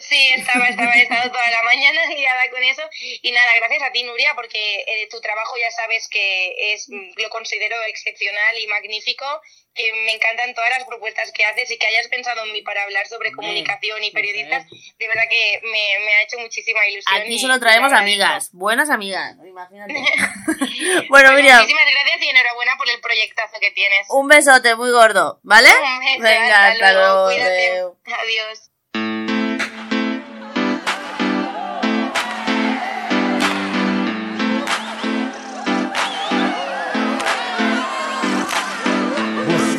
Sí, 0.00 0.30
estaba, 0.34 0.66
estaba, 0.66 0.92
he 0.94 1.02
estado 1.02 1.30
toda 1.30 1.50
la 1.50 1.62
mañana 1.62 2.06
liada 2.06 2.50
con 2.50 2.62
eso. 2.62 2.82
Y 3.20 3.32
nada, 3.32 3.52
gracias 3.56 3.82
a 3.82 3.92
ti, 3.92 4.02
Nuria, 4.02 4.34
porque 4.34 4.80
eh, 4.80 5.08
tu 5.10 5.20
trabajo 5.20 5.54
ya 5.60 5.70
sabes 5.70 6.08
que 6.08 6.72
es 6.72 6.88
lo 6.88 7.28
considero 7.28 7.76
excepcional 7.86 8.58
y 8.58 8.66
magnífico. 8.66 9.26
Que 9.74 9.92
me 10.04 10.12
encantan 10.12 10.54
todas 10.54 10.70
las 10.70 10.84
propuestas 10.84 11.30
que 11.32 11.44
haces 11.44 11.70
y 11.70 11.78
que 11.78 11.86
hayas 11.86 12.08
pensado 12.08 12.44
en 12.44 12.52
mí 12.52 12.62
para 12.62 12.82
hablar 12.82 13.06
sobre 13.06 13.32
comunicación 13.32 14.02
y 14.02 14.10
periodistas. 14.10 14.66
De 14.98 15.08
verdad 15.08 15.24
que 15.30 15.60
me, 15.62 16.04
me 16.04 16.14
ha 16.16 16.22
hecho 16.22 16.38
muchísima 16.38 16.86
ilusión. 16.86 17.20
Aquí 17.20 17.38
solo 17.38 17.58
traemos 17.60 17.92
amigas, 17.92 18.50
buenas 18.52 18.90
amigas, 18.90 19.36
imagínate. 19.44 19.94
bueno, 21.08 21.32
Miriam. 21.32 21.60
Muchísimas 21.60 21.84
gracias 21.90 22.22
y 22.22 22.28
enhorabuena 22.28 22.72
por 22.76 22.90
el 22.90 23.00
proyectazo 23.00 23.58
que 23.60 23.70
tienes. 23.70 24.06
Un 24.10 24.28
besote 24.28 24.74
muy 24.74 24.90
gordo, 24.90 25.40
¿vale? 25.42 25.68
Un 25.70 26.00
beso, 26.00 26.22
Venga, 26.22 26.66
hasta 26.66 26.72
hasta 26.72 26.92
luego, 26.92 27.26
cuídate. 27.26 27.80
Adiós. 28.12 28.69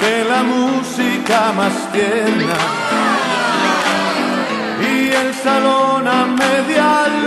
Busqué 0.02 0.24
la 0.24 0.42
música 0.42 1.52
más 1.56 1.92
tierna. 1.92 2.56
Y 4.82 5.10
el 5.10 5.34
salón 5.36 6.08
a 6.08 6.26
media 6.26 7.21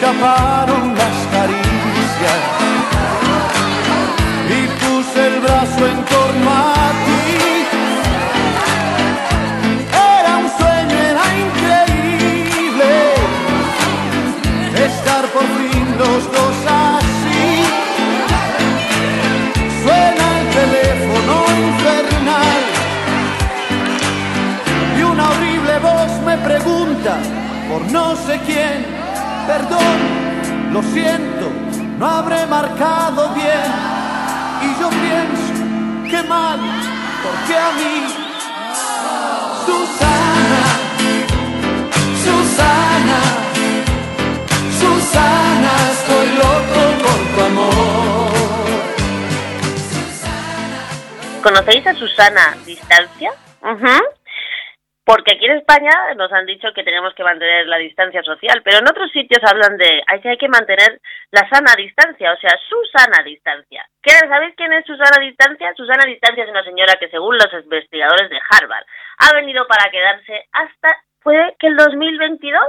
escaparon 0.00 0.99
¿Conocéis 52.20 52.20
a 52.20 52.26
Susana 52.28 52.64
Distancia? 52.66 53.32
Porque 55.04 55.34
aquí 55.34 55.46
en 55.46 55.56
España 55.56 55.90
nos 56.16 56.30
han 56.32 56.46
dicho 56.46 56.68
que 56.74 56.84
tenemos 56.84 57.14
que 57.14 57.24
mantener 57.24 57.66
la 57.66 57.78
distancia 57.78 58.22
social, 58.22 58.60
pero 58.62 58.78
en 58.78 58.88
otros 58.88 59.10
sitios 59.10 59.40
hablan 59.42 59.76
de 59.76 60.02
hay 60.06 60.20
que, 60.20 60.28
hay 60.28 60.38
que 60.38 60.48
mantener 60.48 61.00
la 61.32 61.48
sana 61.48 61.74
distancia, 61.76 62.32
o 62.32 62.36
sea, 62.36 62.54
Susana 62.68 63.24
Distancia. 63.24 63.84
¿Qué, 64.02 64.12
¿Sabéis 64.12 64.54
quién 64.56 64.72
es 64.72 64.84
Susana 64.86 65.18
Distancia? 65.20 65.72
Susana 65.74 66.04
Distancia 66.06 66.44
es 66.44 66.50
una 66.50 66.62
señora 66.62 66.94
que, 67.00 67.08
según 67.08 67.36
los 67.36 67.52
investigadores 67.52 68.30
de 68.30 68.38
Harvard, 68.50 68.84
ha 69.18 69.34
venido 69.34 69.66
para 69.66 69.90
quedarse 69.90 70.46
hasta, 70.52 70.96
¿fue 71.20 71.56
que 71.58 71.66
el 71.66 71.76
2022? 71.76 72.62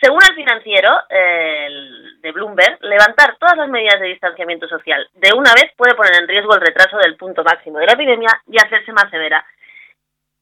Según 0.00 0.20
el 0.28 0.36
financiero 0.36 1.02
eh, 1.10 1.66
el 1.66 2.09
de 2.20 2.32
Bloomberg, 2.32 2.78
levantar 2.82 3.36
todas 3.38 3.56
las 3.56 3.68
medidas 3.68 4.00
de 4.00 4.08
distanciamiento 4.08 4.68
social 4.68 5.08
de 5.14 5.32
una 5.32 5.52
vez 5.54 5.72
puede 5.76 5.94
poner 5.94 6.12
en 6.20 6.28
riesgo 6.28 6.54
el 6.54 6.60
retraso 6.60 6.98
del 6.98 7.16
punto 7.16 7.42
máximo 7.44 7.78
de 7.78 7.86
la 7.86 7.92
epidemia 7.92 8.40
y 8.46 8.58
hacerse 8.58 8.92
más 8.92 9.10
severa, 9.10 9.44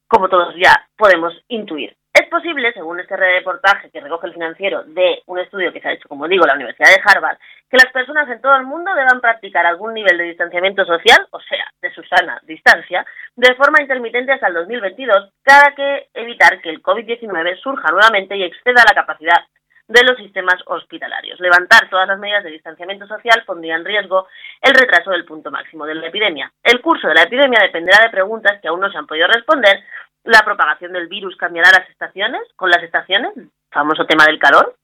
como 0.06 0.28
todos 0.28 0.54
ya 0.56 0.86
podemos 0.96 1.34
intuir. 1.48 1.96
Es 2.12 2.26
posible, 2.28 2.72
según 2.72 2.98
este 2.98 3.16
reportaje 3.16 3.90
que 3.90 4.00
recoge 4.00 4.26
el 4.26 4.32
financiero 4.32 4.82
de 4.82 5.22
un 5.26 5.38
estudio 5.38 5.72
que 5.72 5.80
se 5.80 5.88
ha 5.88 5.92
hecho, 5.92 6.08
como 6.08 6.26
digo, 6.26 6.42
en 6.44 6.48
la 6.48 6.54
Universidad 6.54 6.88
de 6.88 7.00
Harvard, 7.04 7.38
que 7.70 7.76
las 7.76 7.92
personas 7.92 8.28
en 8.28 8.40
todo 8.40 8.56
el 8.56 8.64
mundo 8.64 8.92
deban 8.94 9.20
practicar 9.20 9.64
algún 9.66 9.94
nivel 9.94 10.18
de 10.18 10.24
distanciamiento 10.24 10.84
social, 10.84 11.28
o 11.30 11.40
sea, 11.40 11.70
de 11.80 11.92
su 11.94 12.02
sana 12.02 12.40
distancia, 12.42 13.06
de 13.36 13.54
forma 13.54 13.82
intermitente 13.82 14.32
hasta 14.32 14.48
el 14.48 14.54
2022, 14.54 15.30
cada 15.44 15.74
que 15.76 16.08
evitar 16.14 16.60
que 16.60 16.70
el 16.70 16.82
COVID-19 16.82 17.60
surja 17.60 17.88
nuevamente 17.92 18.36
y 18.36 18.42
exceda 18.42 18.82
la 18.88 18.94
capacidad 18.94 19.44
de 19.88 20.04
los 20.04 20.18
sistemas 20.18 20.56
hospitalarios. 20.66 21.40
Levantar 21.40 21.88
todas 21.88 22.06
las 22.06 22.18
medidas 22.18 22.44
de 22.44 22.50
distanciamiento 22.50 23.06
social 23.06 23.42
pondría 23.46 23.74
en 23.74 23.84
riesgo 23.84 24.28
el 24.60 24.74
retraso 24.74 25.10
del 25.10 25.24
punto 25.24 25.50
máximo 25.50 25.86
de 25.86 25.94
la 25.94 26.06
epidemia. 26.06 26.52
El 26.62 26.80
curso 26.82 27.08
de 27.08 27.14
la 27.14 27.22
epidemia 27.22 27.60
dependerá 27.62 28.04
de 28.04 28.10
preguntas 28.10 28.60
que 28.60 28.68
aún 28.68 28.80
no 28.80 28.92
se 28.92 28.98
han 28.98 29.06
podido 29.06 29.26
responder. 29.26 29.82
La 30.24 30.40
propagación 30.44 30.92
del 30.92 31.08
virus 31.08 31.36
cambiará 31.36 31.70
las 31.70 31.88
estaciones, 31.88 32.42
con 32.54 32.68
las 32.68 32.82
estaciones, 32.82 33.32
famoso 33.70 34.04
tema 34.04 34.26
del 34.26 34.38
calor. 34.38 34.76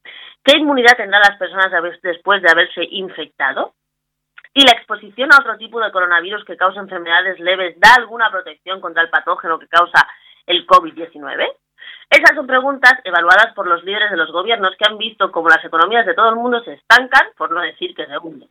¿Qué 0.42 0.56
inmunidad 0.56 0.96
tendrán 0.96 1.20
las 1.20 1.36
personas 1.36 1.70
después 2.02 2.40
de 2.40 2.50
haberse 2.50 2.82
infectado? 2.90 3.74
¿Y 4.54 4.64
la 4.64 4.72
exposición 4.72 5.30
a 5.32 5.40
otro 5.40 5.58
tipo 5.58 5.80
de 5.80 5.92
coronavirus 5.92 6.44
que 6.44 6.56
causa 6.56 6.80
enfermedades 6.80 7.38
leves 7.40 7.78
da 7.78 7.94
alguna 7.98 8.30
protección 8.30 8.80
contra 8.80 9.02
el 9.02 9.10
patógeno 9.10 9.58
que 9.58 9.68
causa 9.68 10.06
el 10.46 10.66
COVID-19? 10.66 11.56
Esas 12.10 12.34
son 12.34 12.46
preguntas 12.46 12.94
evaluadas 13.04 13.52
por 13.54 13.66
los 13.66 13.82
líderes 13.84 14.10
de 14.10 14.16
los 14.16 14.30
gobiernos 14.30 14.74
que 14.78 14.84
han 14.88 14.98
visto 14.98 15.32
cómo 15.32 15.48
las 15.48 15.64
economías 15.64 16.06
de 16.06 16.14
todo 16.14 16.28
el 16.28 16.36
mundo 16.36 16.62
se 16.62 16.74
estancan, 16.74 17.28
por 17.36 17.50
no 17.50 17.60
decir 17.60 17.94
que 17.94 18.06
se 18.06 18.18
hunden. 18.18 18.48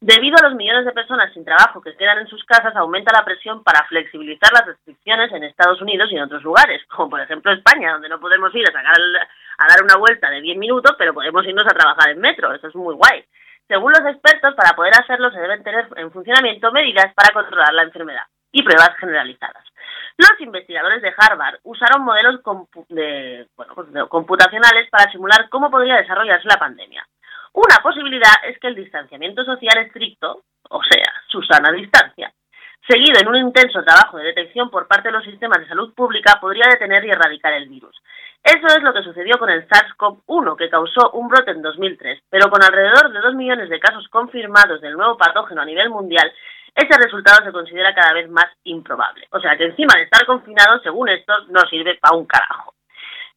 Debido 0.00 0.36
a 0.38 0.48
los 0.48 0.54
millones 0.54 0.84
de 0.84 0.92
personas 0.92 1.32
sin 1.32 1.44
trabajo 1.44 1.80
que 1.80 1.96
quedan 1.96 2.18
en 2.18 2.26
sus 2.26 2.44
casas, 2.44 2.76
aumenta 2.76 3.10
la 3.16 3.24
presión 3.24 3.62
para 3.62 3.86
flexibilizar 3.86 4.52
las 4.52 4.66
restricciones 4.66 5.32
en 5.32 5.44
Estados 5.44 5.80
Unidos 5.80 6.10
y 6.10 6.16
en 6.16 6.24
otros 6.24 6.42
lugares, 6.42 6.82
como 6.88 7.10
por 7.10 7.20
ejemplo 7.20 7.52
España, 7.52 7.92
donde 7.92 8.08
no 8.08 8.20
podemos 8.20 8.54
ir 8.54 8.68
a, 8.68 8.72
sacar 8.72 8.96
a 9.58 9.66
dar 9.66 9.82
una 9.82 9.96
vuelta 9.96 10.28
de 10.28 10.42
10 10.42 10.58
minutos, 10.58 10.94
pero 10.98 11.14
podemos 11.14 11.46
irnos 11.46 11.66
a 11.66 11.74
trabajar 11.74 12.10
en 12.10 12.20
metro. 12.20 12.52
Eso 12.52 12.68
es 12.68 12.74
muy 12.74 12.94
guay. 12.94 13.24
Según 13.66 13.92
los 13.92 14.04
expertos, 14.12 14.54
para 14.54 14.76
poder 14.76 14.92
hacerlo 14.92 15.30
se 15.30 15.40
deben 15.40 15.62
tener 15.62 15.88
en 15.96 16.10
funcionamiento 16.10 16.70
medidas 16.70 17.14
para 17.14 17.32
controlar 17.32 17.72
la 17.72 17.84
enfermedad 17.84 18.26
y 18.54 18.62
pruebas 18.62 18.96
generalizadas. 18.98 19.64
Los 20.16 20.40
investigadores 20.40 21.02
de 21.02 21.12
Harvard 21.18 21.58
usaron 21.64 22.04
modelos 22.04 22.40
de, 22.88 23.48
bueno, 23.56 23.74
pues 23.74 23.88
computacionales 24.08 24.88
para 24.88 25.10
simular 25.10 25.48
cómo 25.50 25.70
podría 25.70 25.96
desarrollarse 25.96 26.46
la 26.48 26.56
pandemia. 26.56 27.04
Una 27.52 27.82
posibilidad 27.82 28.32
es 28.46 28.58
que 28.60 28.68
el 28.68 28.76
distanciamiento 28.76 29.44
social 29.44 29.78
estricto, 29.84 30.44
o 30.70 30.82
sea, 30.82 31.12
su 31.28 31.42
sana 31.42 31.72
distancia, 31.72 32.32
seguido 32.88 33.20
en 33.20 33.28
un 33.28 33.36
intenso 33.36 33.82
trabajo 33.82 34.18
de 34.18 34.26
detección 34.26 34.70
por 34.70 34.86
parte 34.86 35.08
de 35.08 35.12
los 35.12 35.24
sistemas 35.24 35.58
de 35.58 35.68
salud 35.68 35.92
pública, 35.94 36.38
podría 36.40 36.66
detener 36.70 37.04
y 37.04 37.10
erradicar 37.10 37.52
el 37.54 37.68
virus. 37.68 37.96
Eso 38.44 38.66
es 38.66 38.82
lo 38.82 38.92
que 38.92 39.02
sucedió 39.02 39.38
con 39.38 39.48
el 39.48 39.66
SARS-CoV-1, 39.66 40.56
que 40.58 40.68
causó 40.68 41.12
un 41.12 41.28
brote 41.28 41.52
en 41.52 41.62
2003, 41.62 42.24
pero 42.28 42.50
con 42.50 42.62
alrededor 42.62 43.10
de 43.10 43.20
2 43.20 43.34
millones 43.36 43.70
de 43.70 43.80
casos 43.80 44.06
confirmados 44.08 44.82
del 44.82 44.92
nuevo 44.92 45.16
patógeno 45.16 45.62
a 45.62 45.64
nivel 45.64 45.88
mundial, 45.88 46.30
ese 46.74 46.98
resultado 47.02 47.42
se 47.42 47.52
considera 47.52 47.94
cada 47.94 48.12
vez 48.12 48.28
más 48.28 48.46
improbable. 48.64 49.26
O 49.30 49.40
sea 49.40 49.56
que 49.56 49.64
encima 49.64 49.94
de 49.96 50.02
estar 50.02 50.26
confinado, 50.26 50.78
según 50.82 51.08
estos, 51.08 51.48
no 51.48 51.60
sirve 51.70 51.96
para 51.98 52.16
un 52.16 52.26
carajo. 52.26 52.74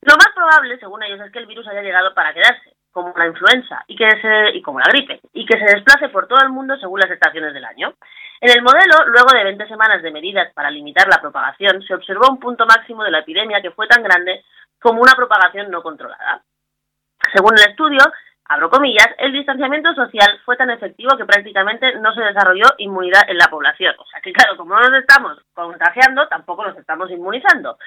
Lo 0.01 0.13
más 0.15 0.27
probable, 0.35 0.77
según 0.77 1.01
ellos, 1.03 1.21
es 1.21 1.31
que 1.31 1.39
el 1.39 1.47
virus 1.47 1.67
haya 1.67 1.81
llegado 1.81 2.13
para 2.13 2.33
quedarse, 2.33 2.75
como 2.91 3.13
la 3.15 3.27
influenza 3.27 3.85
y, 3.87 3.95
que 3.95 4.09
se, 4.21 4.57
y 4.57 4.61
como 4.61 4.79
la 4.79 4.91
gripe, 4.91 5.21
y 5.31 5.45
que 5.45 5.57
se 5.57 5.73
desplace 5.73 6.09
por 6.09 6.27
todo 6.27 6.39
el 6.43 6.49
mundo 6.49 6.75
según 6.77 6.99
las 6.99 7.11
estaciones 7.11 7.53
del 7.53 7.63
año. 7.63 7.93
En 8.41 8.51
el 8.51 8.61
modelo, 8.61 9.05
luego 9.07 9.29
de 9.33 9.45
20 9.45 9.67
semanas 9.67 10.03
de 10.03 10.11
medidas 10.11 10.51
para 10.53 10.69
limitar 10.69 11.07
la 11.07 11.21
propagación, 11.21 11.81
se 11.83 11.93
observó 11.93 12.27
un 12.29 12.39
punto 12.39 12.65
máximo 12.65 13.03
de 13.03 13.11
la 13.11 13.19
epidemia 13.19 13.61
que 13.61 13.71
fue 13.71 13.87
tan 13.87 14.03
grande 14.03 14.43
como 14.79 15.01
una 15.01 15.13
propagación 15.13 15.69
no 15.69 15.81
controlada. 15.81 16.43
Según 17.33 17.53
el 17.57 17.69
estudio, 17.69 17.99
abro 18.45 18.69
comillas, 18.69 19.07
el 19.17 19.33
distanciamiento 19.33 19.93
social 19.93 20.39
fue 20.45 20.55
tan 20.55 20.69
efectivo 20.69 21.17
que 21.17 21.25
prácticamente 21.25 21.95
no 21.99 22.13
se 22.13 22.21
desarrolló 22.21 22.65
inmunidad 22.77 23.23
en 23.27 23.37
la 23.37 23.47
población. 23.47 23.95
O 23.97 24.05
sea 24.05 24.21
que 24.21 24.33
claro, 24.33 24.55
como 24.57 24.75
no 24.75 24.89
nos 24.89 24.99
estamos 24.99 25.37
contagiando, 25.53 26.27
tampoco 26.27 26.65
nos 26.65 26.77
estamos 26.77 27.09
inmunizando. 27.11 27.77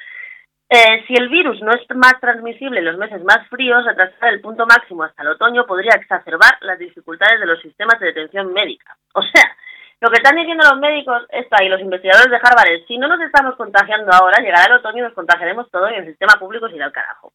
Eh, 0.72 1.04
si 1.08 1.14
el 1.14 1.28
virus 1.28 1.60
no 1.62 1.72
es 1.72 1.82
más 1.96 2.14
transmisible 2.20 2.78
en 2.78 2.84
los 2.84 2.96
meses 2.96 3.24
más 3.24 3.44
fríos, 3.48 3.84
retrasar 3.84 4.32
el 4.32 4.40
punto 4.40 4.66
máximo 4.66 5.02
hasta 5.02 5.22
el 5.22 5.30
otoño 5.30 5.66
podría 5.66 5.96
exacerbar 5.96 6.58
las 6.60 6.78
dificultades 6.78 7.40
de 7.40 7.46
los 7.46 7.60
sistemas 7.60 7.98
de 7.98 8.06
detención 8.06 8.52
médica. 8.52 8.96
O 9.14 9.22
sea, 9.22 9.50
lo 10.00 10.10
que 10.10 10.16
están 10.16 10.36
diciendo 10.36 10.64
los 10.68 10.80
médicos 10.80 11.26
está 11.30 11.62
y 11.62 11.68
los 11.68 11.80
investigadores 11.80 12.30
de 12.30 12.36
Harvard 12.36 12.70
es, 12.70 12.86
si 12.86 12.96
no 12.96 13.08
nos 13.08 13.20
estamos 13.20 13.54
contagiando 13.56 14.12
ahora, 14.12 14.42
llegará 14.42 14.66
el 14.66 14.78
otoño 14.78 14.98
y 14.98 15.02
nos 15.02 15.14
contagiaremos 15.14 15.70
todo 15.70 15.90
y 15.90 15.94
el 15.94 16.06
sistema 16.06 16.38
público 16.38 16.68
se 16.68 16.76
irá 16.76 16.86
al 16.86 16.92
carajo. 16.92 17.32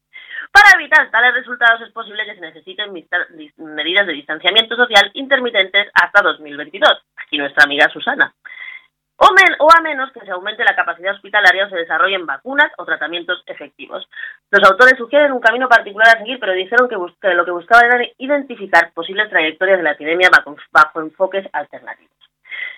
Para 0.52 0.80
evitar 0.80 1.12
tales 1.12 1.34
resultados 1.34 1.82
es 1.82 1.92
posible 1.92 2.26
que 2.26 2.36
se 2.36 2.42
necesiten 2.42 2.92
medidas 3.58 4.08
de 4.08 4.14
distanciamiento 4.14 4.76
social 4.76 5.12
intermitentes 5.14 5.90
hasta 5.94 6.22
2022. 6.22 6.90
Aquí 7.18 7.38
nuestra 7.38 7.66
amiga 7.66 7.90
Susana 7.90 8.34
o, 9.18 9.68
a 9.72 9.82
menos 9.82 10.12
que 10.12 10.20
se 10.22 10.32
aumente 10.32 10.64
la 10.64 10.76
capacidad 10.76 11.14
hospitalaria 11.14 11.66
o 11.66 11.70
se 11.70 11.78
desarrollen 11.78 12.26
vacunas 12.26 12.72
o 12.78 12.86
tratamientos 12.86 13.44
efectivos. 13.48 14.08
Los 14.52 14.70
autores 14.70 14.98
sugieren 14.98 15.32
un 15.32 15.40
camino 15.40 15.70
particular 15.70 16.10
a 16.16 16.20
seguir, 16.20 16.40
pero 16.40 16.54
dijeron 16.54 16.90
que, 16.90 16.96
lo 17.34 17.46
que 17.46 17.52
buscaban 17.52 17.86
era 17.86 18.12
identificar 18.18 18.92
posibles 18.94 19.30
trayectorias 19.30 19.78
de 19.78 19.84
la 19.84 19.92
epidemia 19.92 20.30
bajo 20.72 21.02
enfoques 21.02 21.48
alternativos. 21.54 22.12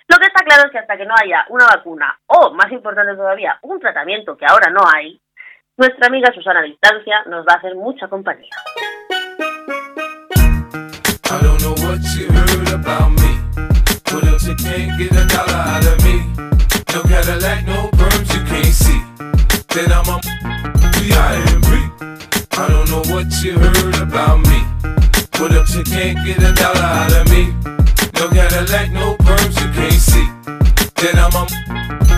Lo 0.09 0.17
que 0.17 0.27
está 0.27 0.43
claro 0.43 0.65
es 0.65 0.71
que 0.71 0.79
hasta 0.79 0.97
que 0.97 1.05
no 1.05 1.13
haya 1.21 1.45
una 1.49 1.65
vacuna 1.65 2.17
o, 2.27 2.53
más 2.53 2.71
importante 2.71 3.15
todavía, 3.15 3.59
un 3.63 3.79
tratamiento 3.79 4.37
que 4.37 4.45
ahora 4.45 4.69
no 4.71 4.81
hay, 4.93 5.19
nuestra 5.75 6.07
amiga 6.07 6.31
Susana 6.33 6.61
Distancia 6.61 7.23
nos 7.25 7.45
va 7.45 7.53
a 7.53 7.57
hacer 7.57 7.75
mucha 7.75 8.07
compañía. 8.07 8.49
what 23.09 23.43
heard 23.43 24.01
about 24.01 24.47
me. 24.47 24.57
No 28.19 28.30
Cadillac, 28.30 28.91
no 28.91 29.15
perms 29.17 29.62
you 29.62 29.71
can't 29.73 29.93
see. 29.93 30.27
Then 30.95 31.19
I'm 31.19 31.36
a 31.36 32.06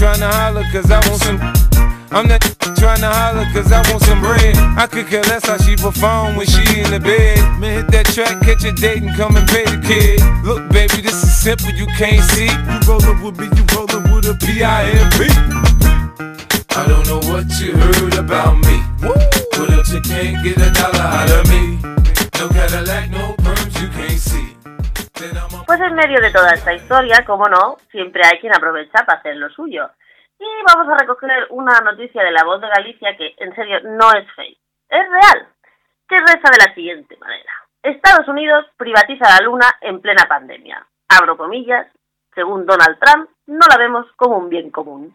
trying 0.00 0.18
to 0.18 0.28
holler 0.28 0.64
cause 0.72 0.90
I 0.90 0.96
want 1.10 1.20
some. 1.20 1.38
I'm 2.10 2.26
not 2.26 2.40
trying 2.80 3.04
to 3.04 3.10
holler 3.12 3.44
cause 3.52 3.70
I 3.70 3.84
want 3.92 4.02
some 4.02 4.20
bread. 4.22 4.56
I 4.56 4.86
could 4.86 5.06
care 5.08 5.22
less 5.24 5.44
how 5.44 5.58
she 5.58 5.76
perform 5.76 6.36
when 6.36 6.46
she 6.46 6.80
in 6.80 6.90
the 6.90 6.98
bed. 6.98 7.36
Man, 7.60 7.84
hit 7.84 7.92
that 7.92 8.06
track, 8.06 8.40
catch 8.40 8.64
a 8.64 8.72
date 8.72 9.02
and 9.02 9.14
come 9.14 9.36
and 9.36 9.46
pay 9.46 9.64
the 9.64 9.76
kid. 9.84 10.24
Look, 10.42 10.72
baby, 10.72 11.02
this 11.02 11.22
is 11.22 11.36
simple, 11.36 11.68
you 11.76 11.84
can't 12.00 12.24
see. 12.32 12.48
You 12.48 12.80
rollin' 12.88 13.20
with 13.20 13.36
me, 13.38 13.52
you 13.52 13.64
rollin' 13.76 14.08
with 14.08 14.24
a 14.24 14.34
P-I-M-P. 14.40 15.28
I 16.70 16.88
don't 16.88 17.04
know 17.04 17.20
what 17.28 17.44
you 17.60 17.76
heard 17.76 18.14
about 18.16 18.56
me. 18.56 18.80
But 19.04 19.68
if 19.68 19.92
you 19.92 20.00
can't 20.00 20.42
get 20.42 20.56
a 20.56 20.72
dollar 20.80 20.96
out 20.96 21.28
of 21.28 21.44
me, 21.52 21.76
no 22.40 22.48
Cadillac, 22.48 23.10
no 23.10 23.36
perms 23.44 23.76
you 23.82 23.88
can't 23.88 24.18
see. 24.18 24.59
Pues 25.66 25.80
en 25.80 25.94
medio 25.94 26.18
de 26.18 26.30
toda 26.30 26.54
esta 26.54 26.72
historia, 26.72 27.24
como 27.26 27.46
no, 27.46 27.76
siempre 27.90 28.22
hay 28.24 28.38
quien 28.40 28.54
aprovecha 28.54 29.04
para 29.04 29.18
hacer 29.18 29.36
lo 29.36 29.50
suyo. 29.50 29.90
Y 30.38 30.46
vamos 30.66 30.88
a 30.88 30.96
recoger 30.98 31.46
una 31.50 31.78
noticia 31.80 32.22
de 32.24 32.30
la 32.30 32.42
voz 32.44 32.60
de 32.62 32.68
Galicia 32.68 33.14
que, 33.18 33.34
en 33.36 33.54
serio, 33.54 33.80
no 33.82 34.10
es 34.12 34.26
fake. 34.34 34.58
Es 34.88 35.10
real. 35.10 35.48
Que 36.08 36.16
reza 36.16 36.48
de 36.50 36.66
la 36.66 36.74
siguiente 36.74 37.18
manera. 37.18 37.52
Estados 37.82 38.26
Unidos 38.28 38.64
privatiza 38.78 39.28
la 39.28 39.44
luna 39.44 39.66
en 39.82 40.00
plena 40.00 40.24
pandemia. 40.26 40.86
Abro 41.08 41.36
comillas. 41.36 41.86
Según 42.34 42.64
Donald 42.64 42.98
Trump, 42.98 43.28
no 43.46 43.66
la 43.68 43.76
vemos 43.76 44.06
como 44.16 44.38
un 44.38 44.48
bien 44.48 44.70
común. 44.70 45.14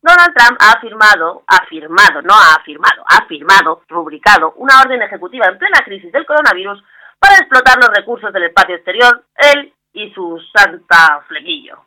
Donald 0.00 0.34
Trump 0.34 0.60
ha 0.60 0.78
afirmado, 0.78 1.42
afirmado, 1.46 2.22
no 2.22 2.34
ha 2.34 2.60
afirmado, 2.60 3.02
ha 3.08 3.26
firmado, 3.26 3.82
rubricado 3.88 4.52
una 4.58 4.82
orden 4.82 5.02
ejecutiva 5.02 5.46
en 5.46 5.58
plena 5.58 5.80
crisis 5.82 6.12
del 6.12 6.26
coronavirus 6.26 6.84
para 7.24 7.40
explotar 7.40 7.78
los 7.78 7.88
recursos 7.88 8.30
del 8.34 8.44
espacio 8.44 8.76
exterior, 8.76 9.24
él 9.54 9.72
y 9.94 10.12
su 10.12 10.38
santa 10.52 11.24
flequillo. 11.26 11.86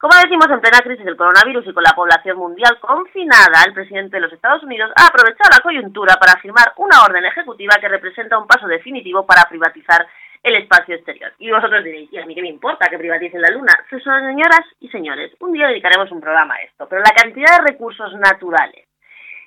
Como 0.00 0.16
decimos, 0.16 0.50
en 0.50 0.60
plena 0.60 0.82
crisis 0.82 1.04
del 1.04 1.16
coronavirus 1.16 1.64
y 1.68 1.72
con 1.72 1.84
la 1.84 1.94
población 1.94 2.36
mundial 2.36 2.80
confinada, 2.80 3.62
el 3.64 3.74
presidente 3.74 4.16
de 4.16 4.22
los 4.22 4.32
Estados 4.32 4.64
Unidos 4.64 4.90
ha 4.96 5.06
aprovechado 5.06 5.50
la 5.54 5.62
coyuntura 5.62 6.16
para 6.16 6.40
firmar 6.40 6.72
una 6.78 7.04
orden 7.04 7.24
ejecutiva 7.24 7.76
que 7.80 7.86
representa 7.86 8.36
un 8.36 8.48
paso 8.48 8.66
definitivo 8.66 9.24
para 9.24 9.48
privatizar 9.48 10.04
el 10.42 10.56
espacio 10.56 10.96
exterior. 10.96 11.32
Y 11.38 11.52
vosotros 11.52 11.84
diréis, 11.84 12.12
¿y 12.12 12.18
a 12.18 12.26
mí 12.26 12.34
qué 12.34 12.42
me 12.42 12.48
importa 12.48 12.88
que 12.90 12.98
privaticen 12.98 13.40
la 13.40 13.50
Luna? 13.50 13.78
Señoras 13.88 14.66
y 14.80 14.88
señores, 14.88 15.30
un 15.38 15.52
día 15.52 15.68
dedicaremos 15.68 16.10
un 16.10 16.20
programa 16.20 16.54
a 16.56 16.62
esto, 16.62 16.88
pero 16.88 17.02
la 17.02 17.14
cantidad 17.14 17.58
de 17.58 17.70
recursos 17.70 18.12
naturales 18.14 18.88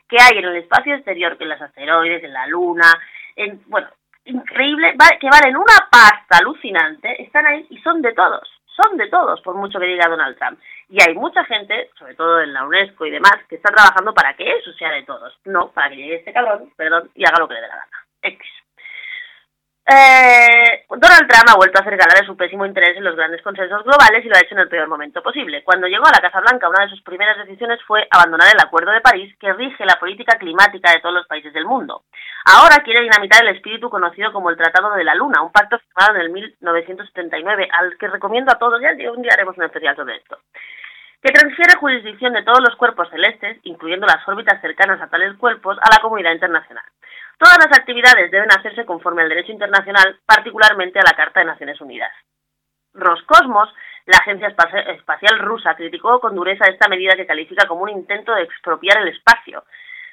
que 0.08 0.16
hay 0.18 0.38
en 0.38 0.46
el 0.46 0.56
espacio 0.56 0.96
exterior, 0.96 1.38
que 1.38 1.44
en 1.44 1.50
los 1.50 1.62
asteroides, 1.62 2.24
en 2.24 2.32
la 2.32 2.48
Luna, 2.48 2.94
en, 3.36 3.62
bueno, 3.68 3.90
increíble, 4.26 4.94
que 5.20 5.30
valen 5.30 5.56
una 5.56 5.88
pasta 5.90 6.38
alucinante, 6.40 7.22
están 7.22 7.46
ahí 7.46 7.66
y 7.70 7.78
son 7.80 8.02
de 8.02 8.14
todos, 8.14 8.50
son 8.68 8.98
de 8.98 9.08
todos, 9.08 9.42
por 9.42 9.56
mucho 9.56 9.80
que 9.80 9.86
diga 9.86 10.10
Donald 10.10 10.38
Trump. 10.38 10.60
Y 10.90 11.02
hay 11.02 11.16
mucha 11.16 11.44
gente, 11.46 11.90
sobre 11.98 12.16
todo 12.16 12.42
en 12.42 12.54
la 12.54 12.66
UNESCO 12.66 13.06
y 13.06 13.12
demás, 13.12 13.38
que 13.50 13.56
está 13.56 13.74
trabajando 13.74 14.14
para 14.14 14.34
que 14.36 14.50
eso 14.50 14.72
sea 14.74 14.92
de 14.92 15.04
todos, 15.04 15.38
no 15.46 15.72
para 15.72 15.90
que 15.90 15.96
llegue 15.96 16.16
este 16.16 16.34
cabrón, 16.34 16.72
perdón, 16.76 17.10
y 17.16 17.24
haga 17.26 17.40
lo 17.40 17.48
que 17.48 17.56
le 17.56 17.62
dé 17.62 17.68
la 17.68 17.76
gana. 17.76 18.06
X. 18.22 18.65
Eh, 19.88 20.86
Donald 20.90 21.30
Trump 21.30 21.46
ha 21.48 21.58
vuelto 21.58 21.78
a 21.78 21.82
hacer 21.82 21.96
gala 21.96 22.20
de 22.20 22.26
su 22.26 22.36
pésimo 22.36 22.66
interés 22.66 22.98
en 22.98 23.04
los 23.04 23.16
grandes 23.16 23.44
consensos 23.44 23.84
globales 23.84 24.26
y 24.26 24.30
lo 24.30 24.36
ha 24.36 24.40
hecho 24.40 24.56
en 24.56 24.62
el 24.62 24.68
peor 24.68 24.88
momento 24.88 25.22
posible. 25.22 25.64
Cuando 25.64 25.86
llegó 25.88 26.08
a 26.08 26.12
la 26.12 26.22
Casa 26.22 26.42
Blanca, 26.42 26.70
una 26.70 26.86
de 26.86 26.90
sus 26.90 27.04
primeras 27.04 27.38
decisiones 27.38 27.80
fue 27.86 28.08
abandonar 28.10 28.48
el 28.52 28.60
Acuerdo 28.60 28.92
de 28.92 29.02
París 29.02 29.36
que 29.40 29.54
rige 29.54 29.86
la 29.86 30.00
política 30.00 30.40
climática 30.40 30.92
de 30.92 31.02
todos 31.02 31.14
los 31.14 31.28
países 31.28 31.54
del 31.54 31.66
mundo. 31.66 32.02
Ahora 32.46 32.82
quiere 32.84 33.04
dinamitar 33.04 33.44
el 33.44 33.56
espíritu 33.56 33.92
conocido 33.92 34.34
como 34.34 34.50
el 34.50 34.58
Tratado 34.58 34.96
de 34.96 35.04
la 35.04 35.14
Luna, 35.14 35.44
un 35.44 35.52
pacto 35.52 35.78
firmado 35.78 36.16
en 36.16 36.22
el 36.22 36.30
1979, 36.32 37.70
al 37.72 37.96
que 38.00 38.08
recomiendo 38.08 38.52
a 38.52 38.58
todos, 38.58 38.82
ya 38.82 38.90
un 39.12 39.22
día 39.22 39.34
haremos 39.34 39.56
un 39.56 39.66
especial 39.66 39.96
sobre 39.96 40.18
esto 40.18 40.40
que 41.26 41.32
transfiere 41.32 41.80
jurisdicción 41.80 42.34
de 42.34 42.44
todos 42.44 42.60
los 42.62 42.76
cuerpos 42.76 43.10
celestes, 43.10 43.58
incluyendo 43.64 44.06
las 44.06 44.28
órbitas 44.28 44.62
cercanas 44.62 45.02
a 45.02 45.08
tales 45.08 45.36
cuerpos, 45.38 45.76
a 45.82 45.90
la 45.90 46.00
comunidad 46.00 46.34
internacional. 46.34 46.86
Todas 47.38 47.58
las 47.58 47.78
actividades 47.78 48.32
deben 48.32 48.50
hacerse 48.52 48.86
conforme 48.86 49.22
al 49.22 49.30
derecho 49.30 49.52
internacional, 49.52 50.20
particularmente 50.26 51.00
a 51.00 51.04
la 51.04 51.16
Carta 51.16 51.42
de 51.42 51.48
Naciones 51.48 51.80
Unidas. 51.82 52.12
Roscosmos, 52.94 53.74
la 54.06 54.18
agencia 54.18 54.48
espacial 54.48 55.40
rusa, 55.40 55.76
criticó 55.76 56.20
con 56.20 56.36
dureza 56.36 56.66
esta 56.68 56.88
medida 56.88 57.16
que 57.16 57.26
califica 57.26 57.68
como 57.68 57.84
un 57.84 57.90
intento 57.90 58.34
de 58.34 58.44
expropiar 58.44 59.00
el 59.00 59.10
espacio. 59.10 59.66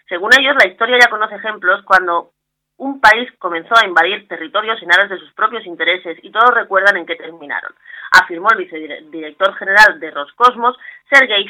Según 0.09 0.31
ellos, 0.39 0.57
la 0.59 0.69
historia 0.69 0.99
ya 1.01 1.11
conoce 1.11 1.37
ejemplos 1.37 1.85
cuando 1.85 2.33
un 2.79 3.01
país 3.01 3.31
comenzó 3.39 3.75
a 3.77 3.87
invadir 3.87 4.27
territorios 4.27 4.83
en 4.83 4.93
aras 4.93 5.09
de 5.09 5.19
sus 5.19 5.33
propios 5.35 5.65
intereses 5.67 6.19
y 6.23 6.33
todos 6.33 6.53
recuerdan 6.53 6.97
en 6.97 7.07
qué 7.07 7.15
terminaron, 7.15 7.73
afirmó 8.11 8.49
el 8.51 8.59
vicedirector 8.59 9.55
general 9.55 10.01
de 10.01 10.11
Roscosmos, 10.11 10.77
Sergei 11.09 11.47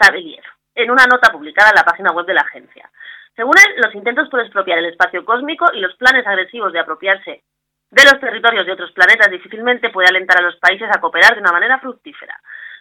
Sabeliev, 0.00 0.42
en 0.74 0.90
una 0.90 1.04
nota 1.06 1.30
publicada 1.30 1.70
en 1.70 1.76
la 1.76 1.84
página 1.84 2.10
web 2.10 2.26
de 2.26 2.34
la 2.34 2.40
agencia. 2.40 2.90
Según 3.36 3.54
él, 3.56 3.80
los 3.82 3.94
intentos 3.94 4.28
por 4.28 4.40
expropiar 4.40 4.78
el 4.78 4.86
espacio 4.86 5.24
cósmico 5.24 5.66
y 5.72 5.80
los 5.80 5.94
planes 5.96 6.26
agresivos 6.26 6.72
de 6.72 6.80
apropiarse 6.80 7.42
de 7.90 8.04
los 8.04 8.20
territorios 8.20 8.66
de 8.66 8.72
otros 8.72 8.92
planetas 8.92 9.30
difícilmente 9.30 9.90
puede 9.90 10.08
alentar 10.08 10.38
a 10.38 10.42
los 10.42 10.56
países 10.56 10.88
a 10.88 11.00
cooperar 11.00 11.34
de 11.34 11.40
una 11.40 11.52
manera 11.52 11.80
fructífera. 11.80 12.40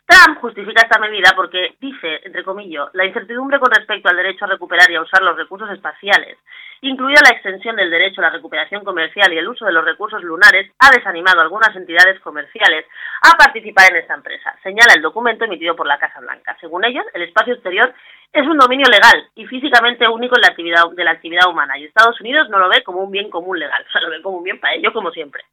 Trump 0.09 0.39
justifica 0.39 0.81
esta 0.81 0.97
medida 0.97 1.33
porque 1.35 1.75
dice, 1.79 2.21
entre 2.23 2.43
comillas, 2.43 2.89
la 2.93 3.05
incertidumbre 3.05 3.59
con 3.59 3.69
respecto 3.69 4.09
al 4.09 4.17
derecho 4.17 4.45
a 4.45 4.47
recuperar 4.47 4.89
y 4.89 4.95
a 4.95 5.01
usar 5.01 5.21
los 5.21 5.37
recursos 5.37 5.69
espaciales, 5.69 6.35
incluida 6.81 7.21
la 7.21 7.35
extensión 7.35 7.75
del 7.75 7.91
derecho 7.91 8.21
a 8.21 8.23
la 8.23 8.31
recuperación 8.31 8.83
comercial 8.83 9.31
y 9.31 9.37
el 9.37 9.47
uso 9.47 9.65
de 9.65 9.71
los 9.71 9.85
recursos 9.85 10.23
lunares, 10.23 10.71
ha 10.79 10.89
desanimado 10.89 11.39
a 11.39 11.43
algunas 11.43 11.75
entidades 11.75 12.19
comerciales 12.21 12.87
a 13.21 13.37
participar 13.37 13.91
en 13.91 13.97
esta 13.97 14.15
empresa, 14.15 14.55
señala 14.63 14.95
el 14.95 15.03
documento 15.03 15.45
emitido 15.45 15.75
por 15.75 15.85
la 15.85 15.99
Casa 15.99 16.19
Blanca. 16.21 16.57
Según 16.59 16.85
ellos, 16.85 17.05
el 17.13 17.21
espacio 17.21 17.53
exterior 17.53 17.93
es 18.33 18.47
un 18.47 18.57
dominio 18.57 18.87
legal 18.89 19.29
y 19.35 19.45
físicamente 19.45 20.07
único 20.07 20.35
en 20.37 20.41
la 20.41 20.47
actividad, 20.47 20.89
de 20.91 21.03
la 21.03 21.11
actividad 21.11 21.47
humana 21.47 21.77
y 21.77 21.85
Estados 21.85 22.19
Unidos 22.19 22.49
no 22.49 22.57
lo 22.57 22.67
ve 22.69 22.81
como 22.83 23.03
un 23.03 23.11
bien 23.11 23.29
común 23.29 23.59
legal, 23.59 23.85
o 23.87 23.91
sea, 23.91 24.01
lo 24.01 24.09
ve 24.09 24.23
como 24.23 24.37
un 24.37 24.43
bien 24.43 24.59
para 24.59 24.73
ellos 24.73 24.91
como 24.91 25.11
siempre. 25.11 25.43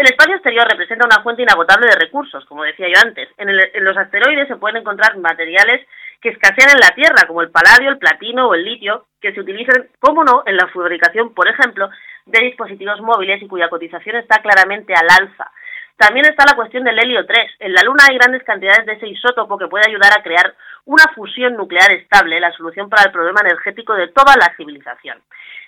El 0.00 0.06
espacio 0.06 0.34
exterior 0.36 0.66
representa 0.66 1.04
una 1.04 1.22
fuente 1.22 1.42
inagotable 1.42 1.86
de 1.86 2.00
recursos, 2.00 2.42
como 2.46 2.64
decía 2.64 2.86
yo 2.88 3.06
antes. 3.06 3.28
En, 3.36 3.54
los 3.84 3.96
asteroides 3.98 4.48
se 4.48 4.56
pueden 4.56 4.78
encontrar 4.78 5.18
materiales 5.18 5.86
que 6.22 6.30
escasean 6.30 6.70
en 6.70 6.80
la 6.80 6.94
Tierra, 6.94 7.26
como 7.26 7.42
el 7.42 7.50
paladio, 7.50 7.90
el 7.90 7.98
platino 7.98 8.48
o 8.48 8.54
el 8.54 8.64
litio, 8.64 9.08
que 9.20 9.34
se 9.34 9.40
utilizan, 9.40 9.88
como 9.98 10.24
no, 10.24 10.42
en 10.46 10.56
la 10.56 10.68
fabricación, 10.68 11.34
por 11.34 11.46
ejemplo, 11.48 11.90
de 12.24 12.40
dispositivos 12.40 12.98
móviles 13.02 13.42
y 13.42 13.46
cuya 13.46 13.68
cotización 13.68 14.16
está 14.16 14.40
claramente 14.40 14.94
al 14.94 15.06
alza. 15.10 15.52
También 16.00 16.24
está 16.24 16.46
la 16.48 16.56
cuestión 16.56 16.82
del 16.82 16.98
helio 16.98 17.26
3. 17.26 17.56
En 17.58 17.74
la 17.74 17.82
Luna 17.82 18.04
hay 18.08 18.16
grandes 18.16 18.42
cantidades 18.42 18.86
de 18.86 18.94
ese 18.94 19.06
isótopo 19.06 19.58
que 19.58 19.68
puede 19.68 19.84
ayudar 19.86 20.10
a 20.16 20.22
crear 20.22 20.54
una 20.86 21.04
fusión 21.14 21.52
nuclear 21.58 21.92
estable, 21.92 22.40
la 22.40 22.50
solución 22.52 22.88
para 22.88 23.02
el 23.02 23.12
problema 23.12 23.42
energético 23.42 23.92
de 23.92 24.08
toda 24.08 24.34
la 24.36 24.50
civilización. 24.56 25.20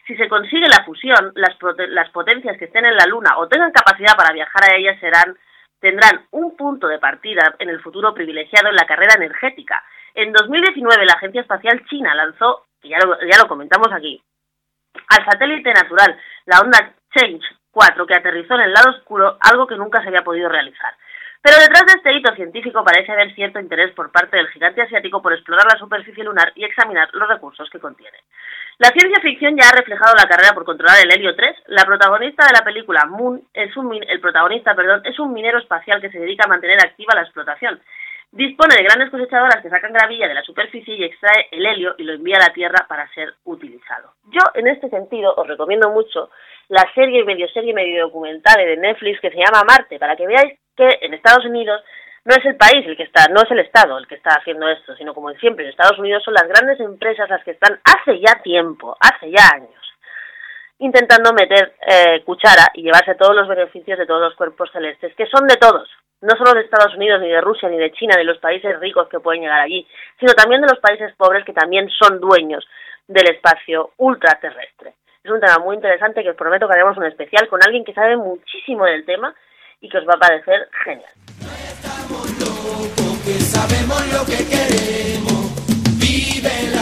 Si 0.06 0.16
se 0.16 0.30
consigue 0.30 0.66
la 0.70 0.84
fusión, 0.86 1.34
las, 1.34 2.08
potencias 2.12 2.56
que 2.56 2.64
estén 2.64 2.86
en 2.86 2.96
la 2.96 3.04
Luna 3.04 3.36
o 3.36 3.46
tengan 3.46 3.72
capacidad 3.72 4.16
para 4.16 4.32
viajar 4.32 4.72
a 4.72 4.74
ella 4.74 4.98
serán, 5.00 5.36
tendrán 5.78 6.24
un 6.30 6.56
punto 6.56 6.88
de 6.88 6.98
partida 6.98 7.54
en 7.58 7.68
el 7.68 7.82
futuro 7.82 8.14
privilegiado 8.14 8.70
en 8.70 8.76
la 8.76 8.86
carrera 8.86 9.16
energética. 9.16 9.84
En 10.14 10.32
2019 10.32 11.04
la 11.04 11.12
Agencia 11.12 11.42
Espacial 11.42 11.84
China 11.90 12.14
lanzó, 12.14 12.68
ya 12.82 12.96
lo, 13.04 13.20
ya 13.20 13.36
lo 13.36 13.46
comentamos 13.48 13.92
aquí, 13.92 14.22
al 15.10 15.26
satélite 15.26 15.74
natural, 15.74 16.18
la 16.46 16.60
onda 16.60 16.94
Change 17.14 17.44
4, 17.72 18.06
que 18.06 18.14
aterrizó 18.14 18.54
en 18.54 18.62
el 18.62 18.72
lado 18.72 18.90
oscuro, 18.90 19.36
algo 19.40 19.66
que 19.66 19.76
nunca 19.76 20.00
se 20.02 20.08
había 20.08 20.22
podido 20.22 20.48
realizar. 20.48 20.94
Pero 21.42 21.56
detrás 21.58 21.82
de 21.86 21.94
este 21.98 22.12
hito 22.14 22.32
científico 22.36 22.84
parece 22.84 23.10
haber 23.10 23.34
cierto 23.34 23.58
interés 23.58 23.92
por 23.94 24.12
parte 24.12 24.36
del 24.36 24.48
gigante 24.50 24.82
asiático 24.82 25.20
por 25.20 25.32
explorar 25.32 25.66
la 25.66 25.78
superficie 25.78 26.22
lunar 26.22 26.52
y 26.54 26.64
examinar 26.64 27.08
los 27.14 27.28
recursos 27.28 27.68
que 27.68 27.80
contiene. 27.80 28.16
La 28.78 28.90
ciencia 28.90 29.20
ficción 29.20 29.56
ya 29.56 29.68
ha 29.68 29.76
reflejado 29.76 30.14
la 30.14 30.28
carrera 30.28 30.54
por 30.54 30.64
controlar 30.64 30.98
el 31.02 31.12
helio 31.12 31.34
3. 31.34 31.64
La 31.66 31.84
protagonista 31.84 32.46
de 32.46 32.52
la 32.52 32.64
película 32.64 33.06
Moon 33.06 33.42
es 33.52 33.76
un 33.76 33.92
el 33.92 34.20
protagonista, 34.20 34.74
perdón, 34.76 35.02
es 35.04 35.18
un 35.18 35.32
minero 35.32 35.58
espacial 35.58 36.00
que 36.00 36.10
se 36.10 36.20
dedica 36.20 36.44
a 36.46 36.48
mantener 36.48 36.78
activa 36.78 37.14
la 37.16 37.22
explotación. 37.22 37.80
Dispone 38.32 38.76
de 38.76 38.84
grandes 38.84 39.10
cosechadoras 39.10 39.60
que 39.62 39.68
sacan 39.68 39.92
gravilla 39.92 40.26
de 40.26 40.32
la 40.32 40.42
superficie 40.42 40.94
y 40.94 41.04
extrae 41.04 41.48
el 41.50 41.66
helio 41.66 41.94
y 41.98 42.04
lo 42.04 42.14
envía 42.14 42.36
a 42.36 42.48
la 42.48 42.54
Tierra 42.54 42.86
para 42.88 43.06
ser 43.12 43.34
utilizado. 43.44 44.14
Yo, 44.30 44.40
en 44.54 44.68
este 44.68 44.88
sentido, 44.88 45.34
os 45.36 45.46
recomiendo 45.46 45.90
mucho 45.90 46.30
la 46.68 46.82
serie, 46.94 47.24
medio 47.24 47.46
serie, 47.48 47.74
medio 47.74 48.06
documental 48.06 48.56
de 48.56 48.78
Netflix 48.78 49.20
que 49.20 49.30
se 49.30 49.36
llama 49.36 49.64
Marte, 49.68 49.98
para 49.98 50.16
que 50.16 50.26
veáis 50.26 50.58
que 50.74 50.88
en 51.02 51.12
Estados 51.12 51.44
Unidos 51.44 51.82
no 52.24 52.34
es 52.34 52.44
el 52.46 52.56
país 52.56 52.86
el 52.86 52.96
que 52.96 53.02
está, 53.02 53.26
no 53.28 53.42
es 53.42 53.50
el 53.50 53.58
Estado 53.58 53.98
el 53.98 54.06
que 54.06 54.14
está 54.14 54.30
haciendo 54.30 54.66
esto, 54.66 54.96
sino 54.96 55.12
como 55.12 55.30
siempre 55.34 55.64
en 55.64 55.70
Estados 55.70 55.98
Unidos 55.98 56.22
son 56.24 56.32
las 56.32 56.48
grandes 56.48 56.80
empresas 56.80 57.28
las 57.28 57.44
que 57.44 57.50
están 57.50 57.80
hace 57.84 58.18
ya 58.18 58.40
tiempo, 58.42 58.96
hace 58.98 59.30
ya 59.30 59.44
años, 59.54 59.81
intentando 60.82 61.32
meter 61.32 61.74
eh, 61.80 62.22
cuchara 62.24 62.70
y 62.74 62.82
llevarse 62.82 63.14
todos 63.14 63.34
los 63.34 63.48
beneficios 63.48 63.98
de 63.98 64.06
todos 64.06 64.20
los 64.20 64.34
cuerpos 64.34 64.70
celestes, 64.72 65.14
que 65.16 65.26
son 65.26 65.46
de 65.46 65.56
todos, 65.56 65.88
no 66.20 66.36
solo 66.36 66.52
de 66.52 66.62
Estados 66.62 66.94
Unidos, 66.94 67.20
ni 67.20 67.28
de 67.28 67.40
Rusia, 67.40 67.68
ni 67.68 67.78
de 67.78 67.92
China, 67.92 68.14
de 68.16 68.24
los 68.24 68.38
países 68.38 68.78
ricos 68.80 69.08
que 69.08 69.20
pueden 69.20 69.42
llegar 69.42 69.60
allí, 69.60 69.86
sino 70.20 70.32
también 70.34 70.60
de 70.60 70.68
los 70.68 70.80
países 70.80 71.14
pobres 71.16 71.44
que 71.44 71.52
también 71.52 71.88
son 71.90 72.20
dueños 72.20 72.64
del 73.08 73.30
espacio 73.30 73.92
ultraterrestre. 73.96 74.94
Es 75.24 75.30
un 75.30 75.40
tema 75.40 75.58
muy 75.58 75.76
interesante 75.76 76.22
que 76.22 76.30
os 76.30 76.36
prometo 76.36 76.66
que 76.68 76.74
haremos 76.74 76.96
un 76.96 77.06
especial 77.06 77.48
con 77.48 77.60
alguien 77.64 77.84
que 77.84 77.94
sabe 77.94 78.16
muchísimo 78.16 78.84
del 78.84 79.04
tema 79.04 79.34
y 79.80 79.88
que 79.88 79.98
os 79.98 80.04
va 80.06 80.14
a 80.14 80.18
parecer 80.18 80.68
genial 80.84 81.10
que 83.24 83.38
sabemos 83.40 84.00
lo 84.12 84.24
que 84.24 84.44
queremos. 84.48 85.52
Vive 85.98 86.50
la 86.74 86.81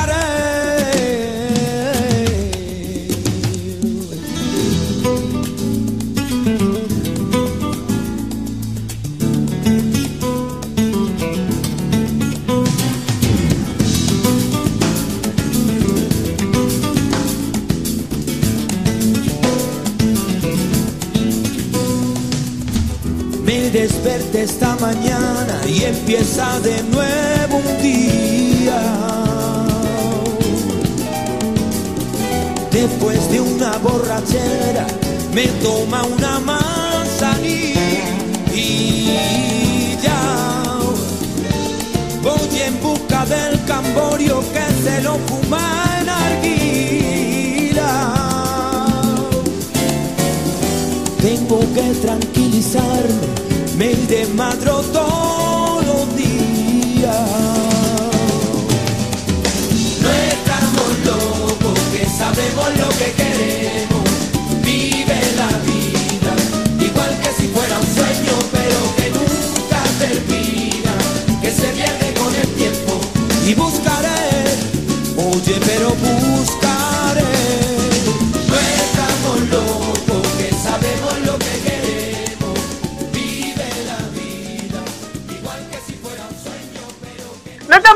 una 36.03 36.30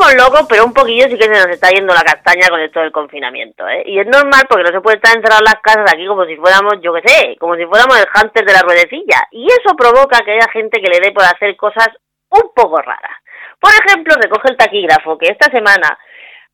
estamos 0.05 0.15
locos, 0.15 0.47
pero 0.49 0.65
un 0.65 0.73
poquillo 0.73 1.05
sí 1.09 1.17
que 1.17 1.25
se 1.25 1.29
nos 1.29 1.47
está 1.47 1.69
yendo 1.69 1.93
la 1.93 2.03
castaña 2.03 2.47
con 2.49 2.59
esto 2.59 2.79
del 2.79 2.91
confinamiento, 2.91 3.67
¿eh? 3.67 3.83
Y 3.85 3.99
es 3.99 4.07
normal 4.07 4.43
porque 4.49 4.63
no 4.63 4.71
se 4.71 4.81
puede 4.81 4.97
estar 4.97 5.15
encerrado 5.15 5.41
en 5.41 5.51
las 5.51 5.61
casas 5.61 5.91
aquí 5.91 6.05
como 6.05 6.25
si 6.25 6.35
fuéramos, 6.37 6.75
yo 6.81 6.93
qué 6.93 7.01
sé, 7.07 7.37
como 7.39 7.55
si 7.55 7.65
fuéramos 7.65 7.97
el 7.97 8.07
hunter 8.13 8.45
de 8.45 8.53
la 8.53 8.61
ruedecilla. 8.61 9.27
Y 9.31 9.47
eso 9.47 9.75
provoca 9.75 10.19
que 10.23 10.31
haya 10.31 10.51
gente 10.51 10.81
que 10.81 10.89
le 10.89 10.99
dé 10.99 11.11
por 11.11 11.23
hacer 11.23 11.55
cosas 11.55 11.89
un 12.29 12.53
poco 12.53 12.77
raras. 12.81 13.17
Por 13.59 13.71
ejemplo, 13.71 14.15
recoge 14.21 14.49
el 14.51 14.57
taquígrafo 14.57 15.17
que 15.17 15.31
esta 15.31 15.49
semana 15.51 15.97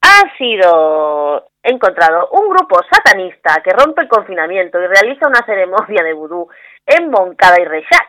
ha 0.02 0.38
sido 0.38 1.47
encontrado 1.64 2.30
un 2.32 2.49
grupo 2.49 2.80
satanista 2.89 3.62
que 3.64 3.72
rompe 3.72 4.02
el 4.02 4.08
confinamiento 4.08 4.80
y 4.80 4.88
realiza 4.88 5.28
una 5.28 5.45
ceremonia 5.45 6.04
de 6.04 6.14
vudú 6.14 6.47
en 6.86 7.10
Moncada 7.10 7.60
y 7.60 7.66
Rechac. 7.66 8.08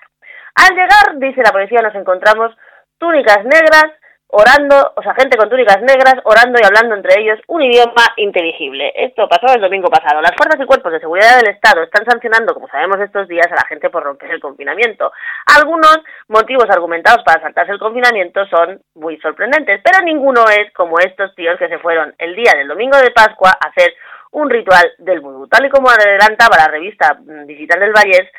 Al 0.54 0.74
llegar, 0.74 1.16
dice 1.16 1.42
la 1.42 1.52
policía, 1.52 1.80
nos 1.82 1.94
encontramos 1.94 2.54
túnicas 2.98 3.44
negras, 3.44 3.90
orando, 4.34 4.92
o 4.96 5.02
sea, 5.02 5.14
gente 5.14 5.36
con 5.36 5.50
túnicas 5.50 5.80
negras 5.82 6.16
orando 6.24 6.58
y 6.58 6.64
hablando 6.64 6.94
entre 6.94 7.20
ellos 7.20 7.38
un 7.48 7.62
idioma 7.62 8.14
inteligible. 8.16 8.90
Esto 8.96 9.28
pasó 9.28 9.54
el 9.54 9.60
domingo 9.60 9.90
pasado. 9.90 10.22
Las 10.22 10.34
fuerzas 10.34 10.58
y 10.58 10.64
cuerpos 10.64 10.90
de 10.92 11.00
seguridad 11.00 11.36
del 11.36 11.54
Estado 11.54 11.82
están 11.82 12.06
sancionando, 12.06 12.54
como 12.54 12.66
sabemos 12.68 12.98
estos 13.00 13.28
días, 13.28 13.46
a 13.52 13.56
la 13.56 13.66
gente 13.68 13.90
por 13.90 14.02
romper 14.02 14.30
el 14.30 14.40
confinamiento. 14.40 15.12
Algunos 15.58 15.98
motivos 16.28 16.64
argumentados 16.70 17.22
para 17.24 17.42
saltarse 17.42 17.72
el 17.72 17.78
confinamiento 17.78 18.46
son 18.46 18.80
muy 18.94 19.18
sorprendentes, 19.20 19.82
pero 19.84 20.02
ninguno 20.02 20.44
es 20.48 20.72
como 20.72 20.98
estos 20.98 21.34
tíos 21.34 21.58
que 21.58 21.68
se 21.68 21.78
fueron 21.78 22.14
el 22.16 22.34
día 22.34 22.52
del 22.56 22.68
domingo 22.68 22.96
de 22.96 23.10
Pascua 23.10 23.50
a 23.50 23.68
hacer 23.68 23.92
un 24.30 24.48
ritual 24.48 24.92
del 24.96 25.20
vudú. 25.20 25.46
Tal 25.46 25.66
y 25.66 25.68
como 25.68 25.90
adelantaba 25.90 26.56
la 26.56 26.68
revista 26.68 27.18
Digital 27.20 27.80
del 27.80 27.92
Vallés, 27.92 28.30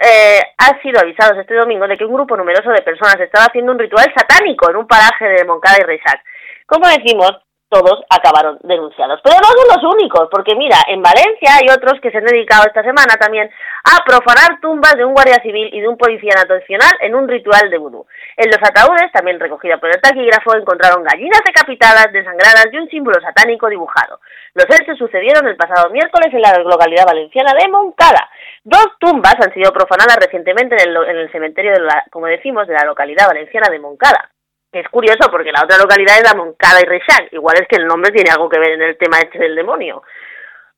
eh, 0.00 0.40
ha 0.56 0.80
sido 0.80 0.98
avisados 0.98 1.36
este 1.38 1.54
domingo 1.54 1.86
de 1.86 1.98
que 1.98 2.06
un 2.06 2.14
grupo 2.14 2.36
numeroso 2.36 2.70
de 2.70 2.80
personas 2.80 3.20
estaba 3.20 3.44
haciendo 3.44 3.72
un 3.72 3.78
ritual 3.78 4.06
satánico 4.16 4.70
en 4.70 4.76
un 4.76 4.86
paraje 4.86 5.26
de 5.26 5.44
Moncada 5.44 5.76
y 5.78 5.84
Reisac. 5.84 6.22
Como 6.66 6.88
decimos, 6.88 7.32
todos 7.70 8.02
acabaron 8.10 8.58
denunciados. 8.64 9.20
Pero 9.22 9.36
no 9.40 9.48
son 9.48 9.68
los 9.70 9.94
únicos, 9.94 10.28
porque 10.30 10.56
mira, 10.56 10.76
en 10.88 11.00
Valencia 11.00 11.54
hay 11.54 11.70
otros 11.72 12.00
que 12.02 12.10
se 12.10 12.18
han 12.18 12.24
dedicado 12.24 12.64
esta 12.66 12.82
semana 12.82 13.14
también 13.14 13.48
a 13.84 14.04
profanar 14.04 14.58
tumbas 14.60 14.96
de 14.96 15.04
un 15.04 15.14
guardia 15.14 15.40
civil 15.40 15.70
y 15.72 15.80
de 15.80 15.88
un 15.88 15.96
policía 15.96 16.34
nacional 16.34 16.92
en 17.00 17.14
un 17.14 17.28
ritual 17.28 17.70
de 17.70 17.78
vudú. 17.78 18.06
En 18.36 18.50
los 18.50 18.58
ataúdes, 18.58 19.12
también 19.12 19.38
recogida 19.38 19.78
por 19.78 19.88
el 19.88 20.00
taquígrafo, 20.00 20.56
encontraron 20.56 21.04
gallinas 21.04 21.42
decapitadas, 21.46 22.12
desangradas 22.12 22.66
y 22.72 22.76
un 22.76 22.88
símbolo 22.88 23.20
satánico 23.20 23.68
dibujado. 23.68 24.18
Los 24.54 24.66
hechos 24.66 24.98
sucedieron 24.98 25.46
el 25.46 25.56
pasado 25.56 25.90
miércoles 25.90 26.28
en 26.32 26.42
la 26.42 26.58
localidad 26.58 27.06
valenciana 27.06 27.52
de 27.54 27.68
Moncada. 27.68 28.28
Dos 28.64 28.98
tumbas 28.98 29.34
han 29.40 29.54
sido 29.54 29.72
profanadas 29.72 30.16
recientemente 30.16 30.74
en 30.74 30.90
el, 30.90 30.96
en 30.96 31.16
el 31.16 31.32
cementerio, 31.32 31.72
de 31.72 31.80
la, 31.80 32.04
como 32.10 32.26
decimos, 32.26 32.66
de 32.66 32.74
la 32.74 32.84
localidad 32.84 33.28
valenciana 33.28 33.68
de 33.70 33.78
Moncada. 33.78 34.30
Es 34.72 34.88
curioso 34.88 35.30
porque 35.30 35.52
la 35.52 35.64
otra 35.64 35.78
localidad 35.78 36.18
es 36.18 36.24
la 36.24 36.36
Moncada 36.36 36.80
y 36.80 36.84
Reixac. 36.84 37.32
Igual 37.32 37.56
es 37.60 37.68
que 37.68 37.76
el 37.76 37.86
nombre 37.86 38.12
tiene 38.12 38.30
algo 38.30 38.48
que 38.48 38.58
ver 38.58 38.72
en 38.72 38.82
el 38.82 38.98
tema 38.98 39.18
este 39.18 39.38
del 39.38 39.56
demonio. 39.56 40.02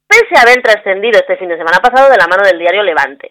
Pese 0.07 0.37
a 0.37 0.43
haber 0.43 0.63
trascendido 0.63 1.19
este 1.19 1.37
fin 1.37 1.49
de 1.49 1.57
semana 1.57 1.79
pasado 1.79 2.11
de 2.11 2.17
la 2.17 2.27
mano 2.27 2.43
del 2.43 2.59
diario 2.59 2.83
Levante. 2.83 3.31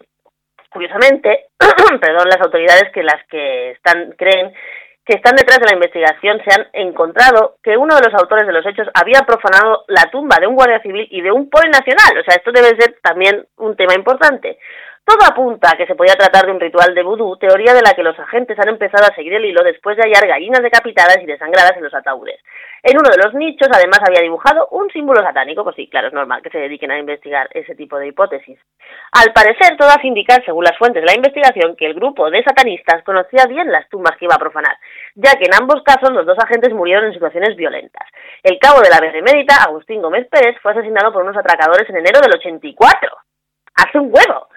Curiosamente, 0.69 1.47
perdón, 2.01 2.29
las 2.29 2.41
autoridades 2.41 2.91
que 2.93 3.03
las 3.03 3.23
que 3.27 3.71
están 3.71 4.11
creen 4.13 4.53
que 5.06 5.16
están 5.16 5.36
detrás 5.36 5.60
de 5.60 5.66
la 5.66 5.76
investigación 5.76 6.39
se 6.45 6.54
han 6.54 6.68
encontrado 6.74 7.58
que 7.64 7.76
uno 7.76 7.95
de 7.95 8.08
los 8.08 8.14
autores 8.14 8.45
de 8.45 8.54
los 8.54 8.66
hechos 8.66 8.88
había 8.93 9.22
profanado 9.22 9.84
la 9.88 10.10
tumba 10.12 10.38
de 10.39 10.47
un 10.47 10.56
guardia 10.56 10.82
civil 10.82 11.08
y 11.10 11.22
de 11.22 11.32
un 11.32 11.49
poli 11.49 11.70
nacional. 11.70 12.20
O 12.20 12.24
sea, 12.24 12.36
esto 12.36 12.52
debe 12.52 12.80
ser 12.80 12.99
también 13.02 13.47
un 13.58 13.76
tema 13.76 13.95
importante. 13.95 14.60
Todo 15.04 15.26
apunta 15.28 15.72
a 15.72 15.78
que 15.78 15.88
se 15.88 15.95
podía 15.95 16.14
tratar 16.14 16.45
de 16.45 16.52
un 16.52 16.60
ritual 16.60 16.93
de 16.93 17.04
vudú, 17.04 17.36
teoría 17.38 17.74
de 17.74 17.82
la 17.82 17.93
que 17.93 18.04
los 18.04 18.18
agentes 18.20 18.58
han 18.60 18.70
empezado 18.70 19.04
a 19.04 19.16
seguir 19.16 19.34
el 19.34 19.45
hilo 19.45 19.64
después 19.64 19.97
de 19.97 20.04
hallar 20.04 20.28
gallinas 20.28 20.62
decapitadas 20.62 21.18
y 21.22 21.26
desangradas 21.26 21.76
en 21.76 21.84
los 21.84 21.93
ataúdes. 21.93 22.39
En 22.84 22.97
uno 22.97 23.10
de 23.10 23.22
los 23.24 23.34
nichos, 23.34 23.68
además, 23.72 23.99
había 24.08 24.22
dibujado 24.22 24.68
un 24.72 24.89
símbolo 24.89 25.22
satánico, 25.22 25.64
pues 25.64 25.76
sí, 25.76 25.88
claro, 25.88 26.08
es 26.08 26.14
normal 26.14 26.41
que 26.41 26.49
se 26.49 26.60
dediquen 26.60 26.91
a 26.91 26.99
investigar 26.99 27.47
ese 27.52 27.76
tipo 27.76 27.97
de 27.97 28.08
hipótesis. 28.08 28.58
Al 29.12 29.34
parecer, 29.34 29.78
todo 29.78 29.89
hace 29.89 30.08
indicar, 30.08 30.43
según 30.45 30.64
las 30.64 30.78
fuentes 30.78 31.02
de 31.02 31.08
la 31.08 31.16
investigación, 31.16 31.76
que 31.76 31.86
el 31.88 31.93
grupo 31.93 32.30
de 32.30 32.43
satanistas 32.43 33.04
conocía 33.04 33.45
bien 33.47 33.72
las 33.72 33.89
tumbas 33.89 34.18
que 34.18 34.26
iba 34.26 34.36
a 34.36 34.39
profanar, 34.39 34.78
ya 35.16 35.34
que 35.34 35.45
en 35.45 35.56
ambos 35.60 35.84
casos 35.84 36.12
los 36.12 36.26
dos 36.26 36.38
agentes 36.39 36.74
murieron 36.74 37.06
en 37.06 37.14
situaciones 37.14 37.56
violentas. 37.56 38.08
El 38.43 38.58
cabo 38.60 38.82
de 38.82 38.89
la 38.89 38.99
Benemérita, 38.99 39.64
Agustín 39.64 40.02
Gómez 40.02 40.28
Pérez, 40.30 40.58
fue 40.62 40.72
asesinado 40.72 41.12
por 41.12 41.24
unos 41.24 41.38
atracadores 41.38 41.89
en 41.89 41.97
enero 41.97 42.20
del 42.22 42.34
84. 42.34 43.10
Hace 43.76 43.99
un 43.99 44.12
huevo. 44.14 44.47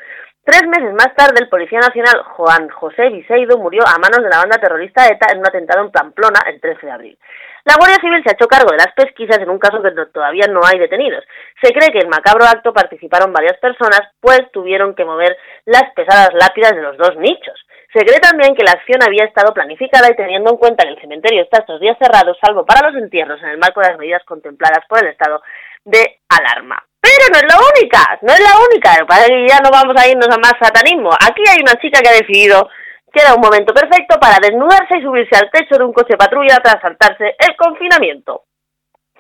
Tres 0.45 0.69
meses 0.69 0.93
más 0.93 1.15
tarde, 1.17 1.41
el 1.41 1.49
Policía 1.49 1.79
Nacional 1.81 2.23
Juan 2.37 2.69
José 2.69 3.09
Viseido 3.09 3.57
murió 3.57 3.81
a 3.87 3.97
manos 3.97 4.23
de 4.23 4.29
la 4.29 4.45
banda 4.45 4.61
terrorista 4.61 5.07
ETA 5.07 5.33
en 5.33 5.39
un 5.39 5.49
atentado 5.49 5.83
en 5.83 5.91
Pamplona 5.91 6.41
el 6.47 6.61
13 6.61 6.85
de 6.85 6.93
abril. 6.93 7.19
La 7.65 7.77
Guardia 7.77 7.97
Civil 7.99 8.23
se 8.23 8.29
ha 8.29 8.37
hecho 8.37 8.47
cargo 8.47 8.71
de 8.71 8.77
las 8.77 8.93
pesquisas 8.93 9.39
en 9.39 9.49
un 9.49 9.59
caso 9.59 9.81
que 9.81 9.91
todavía 10.13 10.45
no 10.49 10.61
hay 10.63 10.79
detenidos. 10.79 11.25
Se 11.63 11.73
cree 11.73 11.91
que 11.91 12.05
en 12.05 12.05
el 12.05 12.11
macabro 12.11 12.45
acto 12.45 12.75
participaron 12.75 13.33
varias 13.33 13.57
personas, 13.57 14.03
pues 14.21 14.43
tuvieron 14.53 14.95
que 14.95 15.07
mover 15.07 15.35
las 15.65 15.89
pesadas 15.97 16.35
lápidas 16.35 16.77
de 16.77 16.83
los 16.83 16.99
dos 16.99 17.17
nichos. 17.17 17.57
Se 17.95 18.05
cree 18.05 18.21
también 18.21 18.55
que 18.55 18.65
la 18.65 18.73
acción 18.73 19.01
había 19.03 19.25
estado 19.25 19.55
planificada 19.55 20.13
y 20.13 20.17
teniendo 20.17 20.51
en 20.51 20.59
cuenta 20.59 20.85
que 20.85 20.91
el 20.91 21.01
cementerio 21.01 21.43
está 21.43 21.61
estos 21.61 21.81
días 21.81 21.97
cerrado, 21.97 22.37
salvo 22.45 22.67
para 22.67 22.91
los 22.91 23.01
entierros 23.01 23.41
en 23.41 23.49
el 23.49 23.59
marco 23.59 23.81
de 23.81 23.89
las 23.89 23.99
medidas 23.99 24.23
contempladas 24.25 24.85
por 24.91 25.03
el 25.03 25.09
estado 25.09 25.41
de 25.87 26.21
alarma. 26.29 26.85
Pero 27.15 27.31
no 27.31 27.39
es 27.39 27.47
la 27.47 27.59
única, 27.63 28.19
no 28.23 28.33
es 28.33 28.41
la 28.41 28.55
única. 28.59 29.07
Para 29.07 29.25
que 29.27 29.47
ya 29.47 29.59
no 29.63 29.71
vamos 29.71 29.95
a 29.97 30.09
irnos 30.09 30.29
a 30.29 30.39
más 30.39 30.55
satanismo. 30.61 31.11
Aquí 31.15 31.43
hay 31.47 31.63
una 31.63 31.79
chica 31.79 32.01
que 32.03 32.09
ha 32.09 32.19
decidido 32.19 32.69
que 33.13 33.23
era 33.23 33.35
un 33.35 33.41
momento 33.41 33.73
perfecto 33.73 34.19
para 34.19 34.43
desnudarse 34.43 34.99
y 34.99 35.03
subirse 35.03 35.37
al 35.39 35.51
techo 35.53 35.79
de 35.79 35.85
un 35.85 35.93
coche 35.93 36.17
patrulla 36.17 36.59
tras 36.59 36.83
saltarse 36.83 37.37
el 37.39 37.55
confinamiento. 37.55 38.43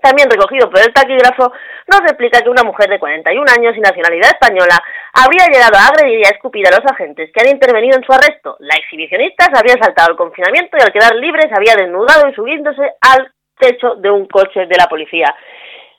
También 0.02 0.28
recogido 0.28 0.68
por 0.68 0.80
el 0.80 0.92
taquígrafo, 0.92 1.52
nos 1.86 2.00
explica 2.00 2.42
que 2.42 2.50
una 2.50 2.64
mujer 2.64 2.90
de 2.90 2.98
41 2.98 3.46
años 3.56 3.76
y 3.76 3.80
nacionalidad 3.80 4.34
española 4.34 4.76
habría 5.14 5.46
llegado 5.46 5.78
a 5.78 5.86
agredir 5.86 6.18
y 6.18 6.26
a 6.26 6.34
escupir 6.34 6.66
a 6.66 6.74
los 6.74 6.84
agentes 6.84 7.30
que 7.32 7.40
han 7.40 7.54
intervenido 7.54 7.96
en 7.96 8.04
su 8.04 8.12
arresto. 8.12 8.56
La 8.58 8.74
exhibicionista 8.74 9.46
se 9.46 9.58
había 9.58 9.80
saltado 9.80 10.10
el 10.10 10.16
confinamiento 10.18 10.76
y 10.76 10.82
al 10.82 10.92
quedar 10.92 11.14
libre 11.14 11.48
se 11.48 11.54
había 11.54 11.76
desnudado 11.76 12.28
y 12.28 12.34
subiéndose 12.34 12.82
al 13.00 13.32
techo 13.56 13.94
de 13.94 14.10
un 14.10 14.26
coche 14.26 14.66
de 14.66 14.76
la 14.76 14.88
policía 14.88 15.32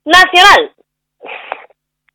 nacional. 0.04 0.76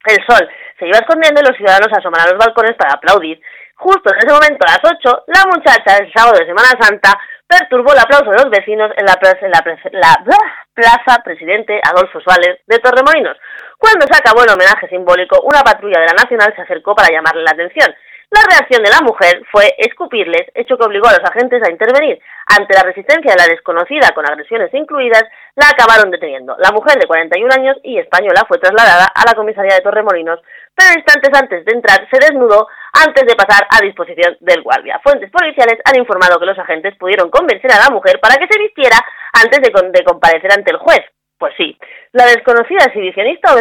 El 0.07 0.19
sol 0.27 0.49
se 0.79 0.87
iba 0.87 0.99
escondiendo 0.99 1.41
y 1.41 1.47
los 1.47 1.57
ciudadanos 1.57 1.93
asoman 1.93 2.23
a 2.23 2.31
los 2.31 2.39
balcones 2.39 2.75
para 2.77 2.95
aplaudir. 2.95 3.41
Justo 3.75 4.13
en 4.13 4.19
ese 4.19 4.33
momento, 4.33 4.65
a 4.67 4.73
las 4.73 4.85
8, 4.85 5.25
la 5.29 5.45
muchacha 5.47 5.97
del 5.97 6.13
sábado 6.13 6.39
de 6.39 6.47
Semana 6.47 6.77
Santa 6.81 7.19
perturbó 7.47 7.93
el 7.93 7.99
aplauso 7.99 8.31
de 8.31 8.37
los 8.37 8.51
vecinos 8.51 8.93
en 8.97 9.05
la, 9.05 9.19
en 9.19 9.51
la, 9.51 9.61
la 10.01 10.37
Plaza 10.73 11.23
Presidente 11.25 11.81
Adolfo 11.83 12.21
Suárez 12.21 12.61
de 12.67 12.79
Torremolinos. 12.79 13.37
Cuando 13.77 14.07
se 14.07 14.17
acabó 14.17 14.45
el 14.45 14.51
homenaje 14.51 14.89
simbólico, 14.89 15.41
una 15.43 15.63
patrulla 15.63 16.01
de 16.01 16.07
la 16.07 16.23
Nacional 16.23 16.53
se 16.55 16.63
acercó 16.63 16.95
para 16.95 17.11
llamarle 17.11 17.43
la 17.43 17.53
atención. 17.53 17.95
La 18.31 18.47
reacción 18.47 18.81
de 18.85 18.91
la 18.91 19.03
mujer 19.03 19.43
fue 19.51 19.75
escupirles, 19.77 20.47
hecho 20.55 20.79
que 20.79 20.87
obligó 20.87 21.09
a 21.09 21.19
los 21.19 21.29
agentes 21.29 21.61
a 21.67 21.71
intervenir. 21.71 22.23
Ante 22.47 22.75
la 22.79 22.85
resistencia 22.85 23.35
de 23.35 23.43
la 23.43 23.51
desconocida, 23.51 24.15
con 24.15 24.25
agresiones 24.25 24.73
incluidas, 24.73 25.25
la 25.57 25.67
acabaron 25.67 26.13
deteniendo. 26.13 26.55
La 26.59 26.71
mujer 26.71 26.95
de 26.95 27.09
41 27.09 27.53
años 27.53 27.77
y 27.83 27.99
española 27.99 28.47
fue 28.47 28.59
trasladada 28.59 29.11
a 29.13 29.27
la 29.27 29.35
comisaría 29.35 29.75
de 29.75 29.83
Torremolinos, 29.83 30.39
pero 30.77 30.95
instantes 30.95 31.31
antes 31.35 31.65
de 31.65 31.73
entrar 31.75 32.07
se 32.07 32.23
desnudó 32.23 32.69
antes 32.95 33.27
de 33.27 33.35
pasar 33.35 33.67
a 33.69 33.83
disposición 33.83 34.37
del 34.39 34.63
guardia. 34.63 35.01
Fuentes 35.03 35.31
policiales 35.33 35.83
han 35.85 35.99
informado 35.99 36.39
que 36.39 36.47
los 36.47 36.59
agentes 36.59 36.95
pudieron 36.99 37.31
convencer 37.31 37.73
a 37.73 37.83
la 37.83 37.91
mujer 37.91 38.21
para 38.21 38.37
que 38.37 38.47
se 38.47 38.61
vistiera 38.63 38.97
antes 39.43 39.59
de, 39.59 40.05
comparecer 40.05 40.53
ante 40.53 40.71
el 40.71 40.79
juez. 40.79 41.03
Pues 41.37 41.55
sí, 41.57 41.77
la 42.13 42.27
desconocida 42.27 42.85
exhibicionista 42.87 43.55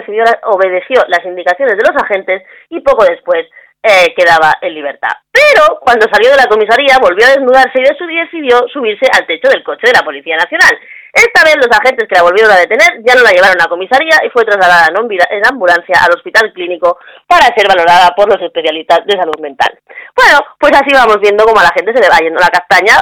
obedeció 0.43 1.01
las 1.07 1.25
indicaciones 1.25 1.75
de 1.75 1.89
los 1.89 2.03
agentes 2.03 2.43
y 2.69 2.81
poco 2.81 3.05
después 3.05 3.47
eh, 3.81 4.13
quedaba 4.15 4.57
en 4.61 4.73
libertad. 4.73 5.15
Pero 5.31 5.79
cuando 5.79 6.07
salió 6.11 6.31
de 6.31 6.37
la 6.37 6.47
comisaría 6.47 6.97
volvió 7.01 7.25
a 7.25 7.31
desnudarse 7.31 7.79
y 7.79 8.15
decidió 8.15 8.67
subirse 8.71 9.07
al 9.13 9.25
techo 9.25 9.49
del 9.49 9.63
coche 9.63 9.87
de 9.87 9.93
la 9.93 10.03
Policía 10.03 10.35
Nacional. 10.35 10.77
Esta 11.13 11.43
vez 11.43 11.55
los 11.57 11.71
agentes 11.71 12.07
que 12.07 12.15
la 12.15 12.23
volvieron 12.23 12.51
a 12.51 12.59
detener 12.59 13.01
ya 13.01 13.15
no 13.15 13.23
la 13.23 13.31
llevaron 13.31 13.59
a 13.59 13.67
comisaría 13.67 14.21
y 14.23 14.29
fue 14.29 14.45
trasladada 14.45 14.89
en 14.93 15.47
ambulancia 15.47 15.95
al 16.05 16.13
hospital 16.13 16.53
clínico 16.53 16.99
para 17.25 17.49
ser 17.55 17.67
valorada 17.67 18.13
por 18.15 18.29
los 18.29 18.41
especialistas 18.41 19.05
de 19.05 19.17
salud 19.17 19.39
mental. 19.39 19.73
Bueno, 20.15 20.39
pues 20.59 20.73
así 20.73 20.93
vamos 20.93 21.19
viendo 21.19 21.45
cómo 21.45 21.59
a 21.59 21.63
la 21.63 21.73
gente 21.73 21.93
se 21.93 22.01
le 22.01 22.09
va 22.09 22.17
yendo 22.21 22.39
la 22.39 22.53
castaña 22.53 23.01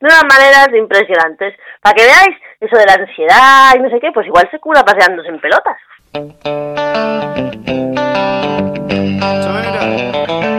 de 0.00 0.06
unas 0.06 0.24
maneras 0.24 0.68
impresionantes. 0.74 1.54
Para 1.80 1.94
que 1.94 2.04
veáis 2.04 2.36
eso 2.60 2.76
de 2.76 2.86
la 2.86 2.94
ansiedad 2.94 3.74
y 3.76 3.78
no 3.80 3.90
sé 3.90 4.00
qué, 4.00 4.10
pues 4.12 4.26
igual 4.26 4.48
se 4.50 4.58
cura 4.58 4.82
paseándose 4.82 5.28
en 5.28 5.40
pelotas. 5.40 5.76
Bueno, 8.88 10.55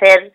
hacer 0.00 0.32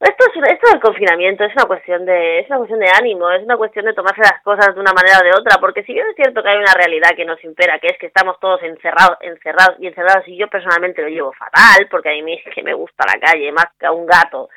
esto, 0.00 0.24
esto 0.44 0.70
del 0.70 0.80
confinamiento 0.80 1.44
es 1.44 1.54
una 1.54 1.64
cuestión 1.64 2.04
de 2.04 2.40
es 2.40 2.48
una 2.48 2.58
cuestión 2.58 2.80
de 2.80 2.90
ánimo, 2.90 3.30
es 3.30 3.42
una 3.42 3.56
cuestión 3.56 3.86
de 3.86 3.94
tomarse 3.94 4.20
las 4.20 4.42
cosas 4.42 4.74
de 4.74 4.80
una 4.80 4.92
manera 4.92 5.20
o 5.20 5.24
de 5.24 5.30
otra, 5.30 5.58
porque 5.60 5.82
si 5.84 5.94
bien 5.94 6.06
es 6.08 6.16
cierto 6.16 6.42
que 6.42 6.48
hay 6.50 6.58
una 6.58 6.74
realidad 6.74 7.16
que 7.16 7.24
nos 7.24 7.42
impera, 7.44 7.78
que 7.78 7.88
es 7.88 7.98
que 7.98 8.06
estamos 8.06 8.38
todos 8.40 8.62
encerrados, 8.62 9.16
encerrados 9.20 9.76
y 9.78 9.86
encerrados, 9.86 10.26
y 10.28 10.36
yo 10.36 10.48
personalmente 10.48 11.00
lo 11.00 11.08
llevo 11.08 11.32
fatal, 11.32 11.88
porque 11.90 12.10
a 12.10 12.22
mí 12.22 12.34
es 12.44 12.54
que 12.54 12.62
me 12.62 12.74
gusta 12.74 13.04
la 13.06 13.20
calle 13.20 13.50
más 13.52 13.66
que 13.78 13.86
a 13.86 13.92
un 13.92 14.04
gato, 14.04 14.50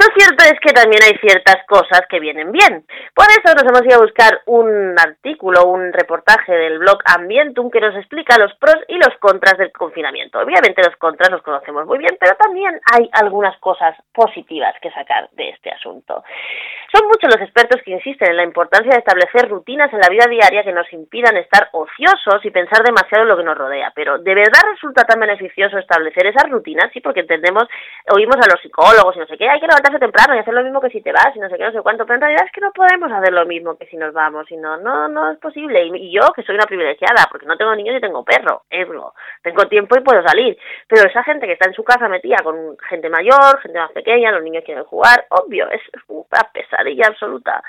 lo 0.00 0.06
cierto 0.16 0.44
es 0.44 0.58
que 0.60 0.72
también 0.72 1.02
hay 1.04 1.18
ciertas 1.18 1.58
cosas 1.68 2.02
que 2.08 2.20
vienen 2.20 2.50
bien. 2.52 2.86
Por 3.14 3.26
eso 3.28 3.54
nos 3.54 3.64
hemos 3.64 3.84
ido 3.84 3.98
a 3.98 4.04
buscar 4.06 4.40
un 4.46 4.96
artículo, 4.98 5.66
un 5.66 5.92
reportaje 5.92 6.52
del 6.52 6.78
blog 6.78 6.98
Ambientum 7.04 7.70
que 7.70 7.80
nos 7.80 7.94
explica 7.96 8.38
los 8.38 8.54
pros 8.54 8.76
y 8.88 8.96
los 8.96 9.14
contras 9.20 9.58
del 9.58 9.72
confinamiento. 9.72 10.38
Obviamente 10.38 10.82
los 10.82 10.96
contras 10.96 11.30
los 11.30 11.42
conocemos 11.42 11.86
muy 11.86 11.98
bien, 11.98 12.16
pero 12.18 12.34
también 12.36 12.80
hay 12.92 13.10
algunas 13.12 13.58
cosas 13.58 13.94
positivas 14.12 14.74
que 14.80 14.90
sacar 14.90 15.28
de 15.32 15.50
este 15.50 15.70
asunto. 15.70 16.24
Son 16.92 17.06
muchos 17.06 17.30
los 17.32 17.42
expertos 17.42 17.82
que 17.84 17.92
insisten 17.92 18.30
en 18.30 18.36
la 18.38 18.44
importancia 18.44 18.92
de 18.92 18.98
establecer 18.98 19.48
rutinas 19.48 19.92
en 19.92 20.00
la 20.00 20.08
vida 20.08 20.24
diaria 20.28 20.64
que 20.64 20.72
nos 20.72 20.90
impidan 20.92 21.36
estar 21.36 21.68
ociosos 21.72 22.42
y 22.42 22.50
pensar 22.50 22.82
demasiado 22.82 23.24
en 23.24 23.28
lo 23.28 23.36
que 23.36 23.44
nos 23.44 23.56
rodea, 23.56 23.92
pero 23.94 24.18
¿de 24.18 24.34
verdad 24.34 24.62
resulta 24.72 25.04
tan 25.04 25.20
beneficioso 25.20 25.78
establecer 25.78 26.26
esas 26.26 26.48
rutinas? 26.50 26.90
Sí, 26.92 27.00
porque 27.00 27.20
entendemos, 27.20 27.64
oímos 28.12 28.36
a 28.36 28.48
los 28.50 28.60
psicólogos 28.62 29.14
y 29.14 29.18
no 29.20 29.26
sé 29.26 29.36
qué, 29.36 29.48
hay 29.48 29.60
que 29.60 29.66
temprano 29.98 30.34
y 30.34 30.38
hacer 30.38 30.54
lo 30.54 30.62
mismo 30.62 30.80
que 30.80 30.90
si 30.90 31.00
te 31.00 31.12
vas 31.12 31.34
y 31.34 31.38
no 31.38 31.48
sé 31.48 31.56
qué, 31.56 31.64
no 31.64 31.72
sé 31.72 31.80
cuánto, 31.82 32.04
pero 32.04 32.16
en 32.16 32.20
realidad 32.20 32.46
es 32.46 32.52
que 32.52 32.60
no 32.60 32.70
podemos 32.72 33.10
hacer 33.10 33.32
lo 33.32 33.44
mismo 33.46 33.76
que 33.76 33.86
si 33.86 33.96
nos 33.96 34.12
vamos 34.12 34.50
y 34.50 34.56
no, 34.56 34.76
no, 34.78 35.30
es 35.32 35.38
posible. 35.38 35.84
Y, 35.86 36.12
yo, 36.12 36.32
que 36.34 36.42
soy 36.42 36.54
una 36.54 36.66
privilegiada, 36.66 37.26
porque 37.30 37.46
no 37.46 37.56
tengo 37.56 37.74
niños 37.74 37.96
y 37.96 38.00
tengo 38.00 38.24
perro, 38.24 38.62
ergo, 38.70 39.14
tengo 39.42 39.66
tiempo 39.66 39.96
y 39.98 40.02
puedo 40.02 40.22
salir, 40.22 40.56
pero 40.86 41.08
esa 41.08 41.22
gente 41.24 41.46
que 41.46 41.52
está 41.52 41.68
en 41.68 41.74
su 41.74 41.84
casa 41.84 42.08
metida 42.08 42.38
con 42.42 42.76
gente 42.88 43.08
mayor, 43.08 43.60
gente 43.62 43.78
más 43.78 43.92
pequeña, 43.92 44.32
los 44.32 44.42
niños 44.42 44.64
quieren 44.64 44.84
jugar, 44.84 45.26
obvio, 45.30 45.68
es 45.70 45.82
una 46.08 46.42
pesadilla 46.52 47.08
absoluta. 47.08 47.62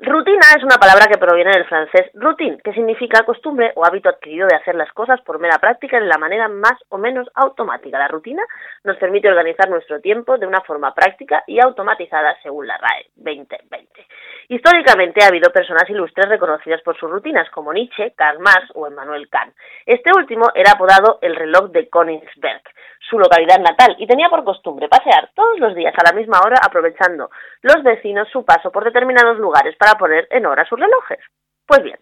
Rutina 0.00 0.46
es 0.56 0.62
una 0.62 0.76
palabra 0.76 1.08
que 1.10 1.18
proviene 1.18 1.50
del 1.50 1.66
francés 1.66 2.12
routine, 2.14 2.58
que 2.62 2.72
significa 2.72 3.24
costumbre 3.24 3.72
o 3.74 3.84
hábito 3.84 4.08
adquirido 4.08 4.46
de 4.46 4.54
hacer 4.54 4.76
las 4.76 4.92
cosas 4.92 5.20
por 5.22 5.40
mera 5.40 5.58
práctica 5.58 5.98
de 5.98 6.06
la 6.06 6.18
manera 6.18 6.46
más 6.46 6.74
o 6.90 6.98
menos 6.98 7.28
automática. 7.34 7.98
La 7.98 8.06
rutina 8.06 8.44
nos 8.84 8.96
permite 8.98 9.28
organizar 9.28 9.68
nuestro 9.68 10.00
tiempo 10.00 10.38
de 10.38 10.46
una 10.46 10.60
forma 10.60 10.94
práctica 10.94 11.42
y 11.48 11.58
automatizada 11.60 12.36
según 12.44 12.68
la 12.68 12.78
RAE 12.78 13.10
2020. 13.16 14.06
Históricamente 14.50 15.24
ha 15.24 15.28
habido 15.28 15.50
personas 15.50 15.90
ilustres 15.90 16.28
reconocidas 16.28 16.80
por 16.82 16.96
sus 16.96 17.10
rutinas, 17.10 17.50
como 17.50 17.72
Nietzsche, 17.72 18.12
Karl 18.16 18.38
Marx 18.38 18.70
o 18.74 18.86
Emmanuel 18.86 19.28
Kant. 19.28 19.52
Este 19.84 20.12
último 20.16 20.44
era 20.54 20.74
apodado 20.74 21.18
el 21.22 21.34
reloj 21.34 21.72
de 21.72 21.88
Königsberg, 21.88 22.62
su 23.08 23.18
localidad 23.18 23.58
natal, 23.58 23.96
y 23.98 24.06
tenía 24.06 24.28
por 24.28 24.44
costumbre 24.44 24.88
pasear 24.88 25.30
todos 25.34 25.58
los 25.58 25.74
días 25.74 25.94
a 25.96 26.10
la 26.10 26.16
misma 26.16 26.40
hora 26.44 26.56
aprovechando 26.62 27.30
los 27.62 27.82
vecinos 27.82 28.28
su 28.30 28.44
paso 28.44 28.70
por 28.70 28.84
determinados 28.84 29.38
lugares 29.38 29.76
para 29.76 29.98
poner 29.98 30.26
en 30.30 30.46
hora 30.46 30.64
sus 30.64 30.78
relojes. 30.78 31.20
Pues 31.66 31.82
bien, 31.82 31.98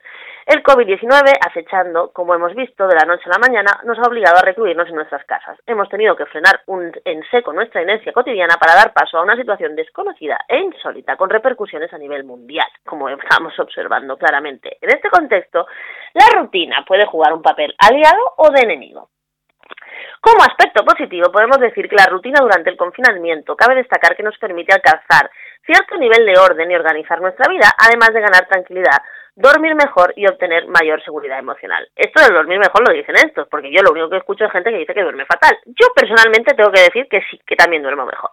el 0.47 0.63
COVID-19, 0.63 1.33
acechando, 1.45 2.13
como 2.13 2.33
hemos 2.33 2.55
visto, 2.55 2.87
de 2.87 2.95
la 2.95 3.05
noche 3.05 3.25
a 3.27 3.31
la 3.31 3.49
mañana, 3.49 3.81
nos 3.85 3.99
ha 3.99 4.09
obligado 4.09 4.39
a 4.39 4.43
recluirnos 4.43 4.89
en 4.89 4.95
nuestras 4.95 5.25
casas. 5.25 5.59
Hemos 5.67 5.89
tenido 5.89 6.15
que 6.15 6.27
frenar 6.27 6.61
un, 6.67 6.93
en 7.05 7.25
seco 7.33 7.53
nuestra 7.53 7.83
inercia 7.83 8.13
cotidiana 8.13 8.55
para 8.61 8.77
dar 8.77 8.93
paso 8.93 9.19
a 9.19 9.25
una 9.25 9.35
situación 9.35 9.75
desconocida 9.75 10.39
e 10.47 10.59
insólita, 10.59 11.17
con 11.17 11.31
repercusiones 11.31 11.93
a 11.93 11.99
nivel 11.99 12.23
mundial, 12.23 12.69
como 12.85 13.09
estamos 13.09 13.59
observando 13.59 14.17
claramente. 14.17 14.79
En 14.81 14.91
este 14.91 15.11
contexto, 15.11 15.67
la 16.15 16.41
rutina 16.41 16.85
puede 16.87 17.07
jugar 17.07 17.33
un 17.33 17.43
papel 17.43 17.75
aliado 17.79 18.35
o 18.37 18.49
de 18.51 18.61
enemigo. 18.61 19.09
Como 20.21 20.43
aspecto 20.43 20.85
positivo, 20.85 21.31
podemos 21.31 21.59
decir 21.59 21.89
que 21.89 21.97
la 21.97 22.07
rutina 22.07 22.41
durante 22.41 22.71
el 22.71 22.77
confinamiento 22.77 23.57
cabe 23.57 23.77
destacar 23.77 24.17
que 24.17 24.23
nos 24.23 24.37
permite 24.39 24.75
alcanzar 24.75 25.31
cierto 25.65 25.97
nivel 25.99 26.25
de 26.25 26.39
orden 26.39 26.71
y 26.71 26.77
organizar 26.77 27.21
nuestra 27.21 27.51
vida, 27.51 27.69
además 27.77 28.13
de 28.13 28.21
ganar 28.21 28.47
tranquilidad, 28.47 29.03
dormir 29.35 29.75
mejor 29.75 30.15
y 30.17 30.27
obtener 30.27 30.67
mayor 30.67 31.03
seguridad 31.05 31.39
emocional. 31.39 31.87
Esto 31.95 32.23
de 32.23 32.35
dormir 32.35 32.59
mejor 32.59 32.89
lo 32.89 32.95
dicen 32.95 33.17
estos, 33.17 33.47
porque 33.49 33.71
yo 33.71 33.83
lo 33.83 33.93
único 33.93 34.09
que 34.09 34.17
escucho 34.17 34.47
es 34.47 34.53
gente 34.53 34.71
que 34.71 34.79
dice 34.79 34.95
que 34.95 35.03
duerme 35.03 35.27
fatal. 35.27 35.59
Yo 35.67 35.89
personalmente 35.95 36.55
tengo 36.55 36.73
que 36.73 36.81
decir 36.81 37.07
que 37.11 37.21
sí, 37.31 37.39
que 37.47 37.57
también 37.57 37.83
duermo 37.83 38.07
mejor. 38.07 38.31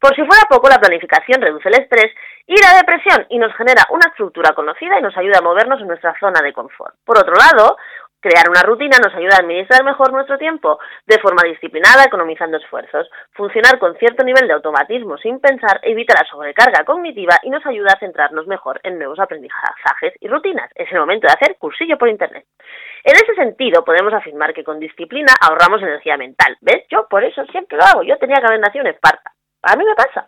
Por 0.00 0.14
si 0.16 0.24
fuera 0.24 0.42
poco, 0.48 0.68
la 0.68 0.80
planificación 0.80 1.40
reduce 1.40 1.68
el 1.68 1.80
estrés 1.80 2.12
y 2.46 2.60
la 2.60 2.78
depresión 2.78 3.26
y 3.28 3.38
nos 3.38 3.54
genera 3.54 3.86
una 3.90 4.08
estructura 4.08 4.52
conocida 4.52 4.98
y 4.98 5.02
nos 5.02 5.16
ayuda 5.16 5.38
a 5.38 5.42
movernos 5.42 5.80
en 5.80 5.86
nuestra 5.86 6.18
zona 6.18 6.42
de 6.42 6.52
confort. 6.52 6.96
Por 7.04 7.18
otro 7.18 7.34
lado, 7.34 7.76
Crear 8.20 8.50
una 8.50 8.62
rutina 8.62 8.98
nos 9.02 9.14
ayuda 9.14 9.36
a 9.36 9.40
administrar 9.40 9.82
mejor 9.82 10.12
nuestro 10.12 10.36
tiempo 10.36 10.78
de 11.06 11.18
forma 11.20 11.42
disciplinada, 11.42 12.04
economizando 12.04 12.58
esfuerzos. 12.58 13.08
Funcionar 13.32 13.78
con 13.78 13.96
cierto 13.96 14.22
nivel 14.24 14.46
de 14.46 14.52
automatismo 14.52 15.16
sin 15.16 15.40
pensar 15.40 15.80
evita 15.82 16.12
la 16.12 16.28
sobrecarga 16.28 16.84
cognitiva 16.84 17.38
y 17.42 17.48
nos 17.48 17.64
ayuda 17.64 17.94
a 17.94 17.98
centrarnos 17.98 18.46
mejor 18.46 18.78
en 18.82 18.98
nuevos 18.98 19.18
aprendizajes 19.18 20.12
y 20.20 20.28
rutinas. 20.28 20.70
Es 20.74 20.92
el 20.92 20.98
momento 20.98 21.28
de 21.28 21.32
hacer 21.32 21.56
cursillo 21.56 21.96
por 21.96 22.10
Internet. 22.10 22.44
En 23.04 23.14
ese 23.14 23.34
sentido, 23.34 23.82
podemos 23.84 24.12
afirmar 24.12 24.52
que 24.52 24.64
con 24.64 24.78
disciplina 24.78 25.32
ahorramos 25.40 25.80
energía 25.80 26.18
mental. 26.18 26.58
¿Ves? 26.60 26.84
Yo 26.90 27.06
por 27.08 27.24
eso 27.24 27.42
siempre 27.46 27.78
lo 27.78 27.84
hago. 27.84 28.02
Yo 28.02 28.18
tenía 28.18 28.36
que 28.36 28.46
haber 28.46 28.60
nacido 28.60 28.84
en 28.84 28.92
Esparta. 28.92 29.32
A 29.62 29.76
mí 29.76 29.84
me 29.84 29.94
pasa 29.94 30.26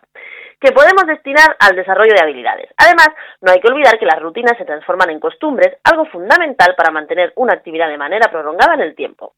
que 0.59 0.71
podemos 0.71 1.05
destinar 1.05 1.57
al 1.59 1.75
desarrollo 1.75 2.13
de 2.13 2.21
habilidades. 2.21 2.69
Además, 2.77 3.09
no 3.41 3.51
hay 3.51 3.59
que 3.59 3.67
olvidar 3.67 3.99
que 3.99 4.05
las 4.05 4.21
rutinas 4.21 4.57
se 4.57 4.63
transforman 4.63 5.09
en 5.09 5.19
costumbres, 5.19 5.77
algo 5.83 6.05
fundamental 6.05 6.73
para 6.77 6.91
mantener 6.91 7.33
una 7.35 7.53
actividad 7.53 7.89
de 7.89 7.97
manera 7.97 8.31
prolongada 8.31 8.75
en 8.75 8.81
el 8.81 8.95
tiempo 8.95 9.33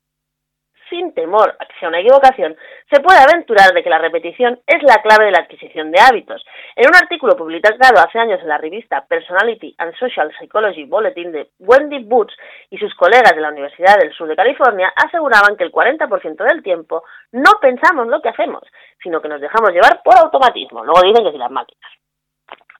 sin 0.90 1.14
temor 1.14 1.56
a 1.60 1.66
que 1.66 1.80
sea 1.80 1.90
una 1.90 2.00
equivocación, 2.00 2.56
se 2.92 3.02
puede 3.02 3.20
aventurar 3.20 3.74
de 3.74 3.84
que 3.84 3.90
la 3.90 4.00
repetición 4.00 4.60
es 4.68 4.84
la 4.84 5.02
clave 5.02 5.26
de 5.26 5.32
la 5.32 5.40
adquisición 5.40 5.92
de 5.92 6.00
hábitos. 6.00 6.46
En 6.76 6.88
un 6.88 6.96
artículo 6.96 7.36
publicado 7.36 8.00
hace 8.00 8.20
años 8.20 8.40
en 8.42 8.48
la 8.48 8.58
revista 8.58 9.06
Personality 9.06 9.76
and 9.78 9.96
Social 9.96 10.32
Psychology 10.40 10.86
Bulletin 10.86 11.32
de 11.32 11.50
Wendy 11.60 12.04
Boots 12.04 12.34
y 12.70 12.78
sus 12.78 12.94
colegas 12.96 13.34
de 13.36 13.42
la 13.42 13.50
Universidad 13.50 13.98
del 13.98 14.14
Sur 14.14 14.28
de 14.28 14.36
California 14.36 14.92
aseguraban 14.96 15.56
que 15.58 15.64
el 15.64 15.72
40% 15.72 16.44
del 16.44 16.64
tiempo 16.64 17.04
no 17.32 17.52
pensamos 17.62 18.08
lo 18.08 18.22
que 18.22 18.30
hacemos, 18.30 18.64
sino 19.02 19.22
que 19.22 19.30
nos 19.30 19.42
dejamos 19.42 19.72
llevar 19.72 20.02
por 20.04 20.18
automatismo. 20.18 20.84
Luego 20.84 21.02
dicen 21.02 21.26
que 21.26 21.32
si 21.32 21.38
las 21.38 21.52
máquinas. 21.52 21.92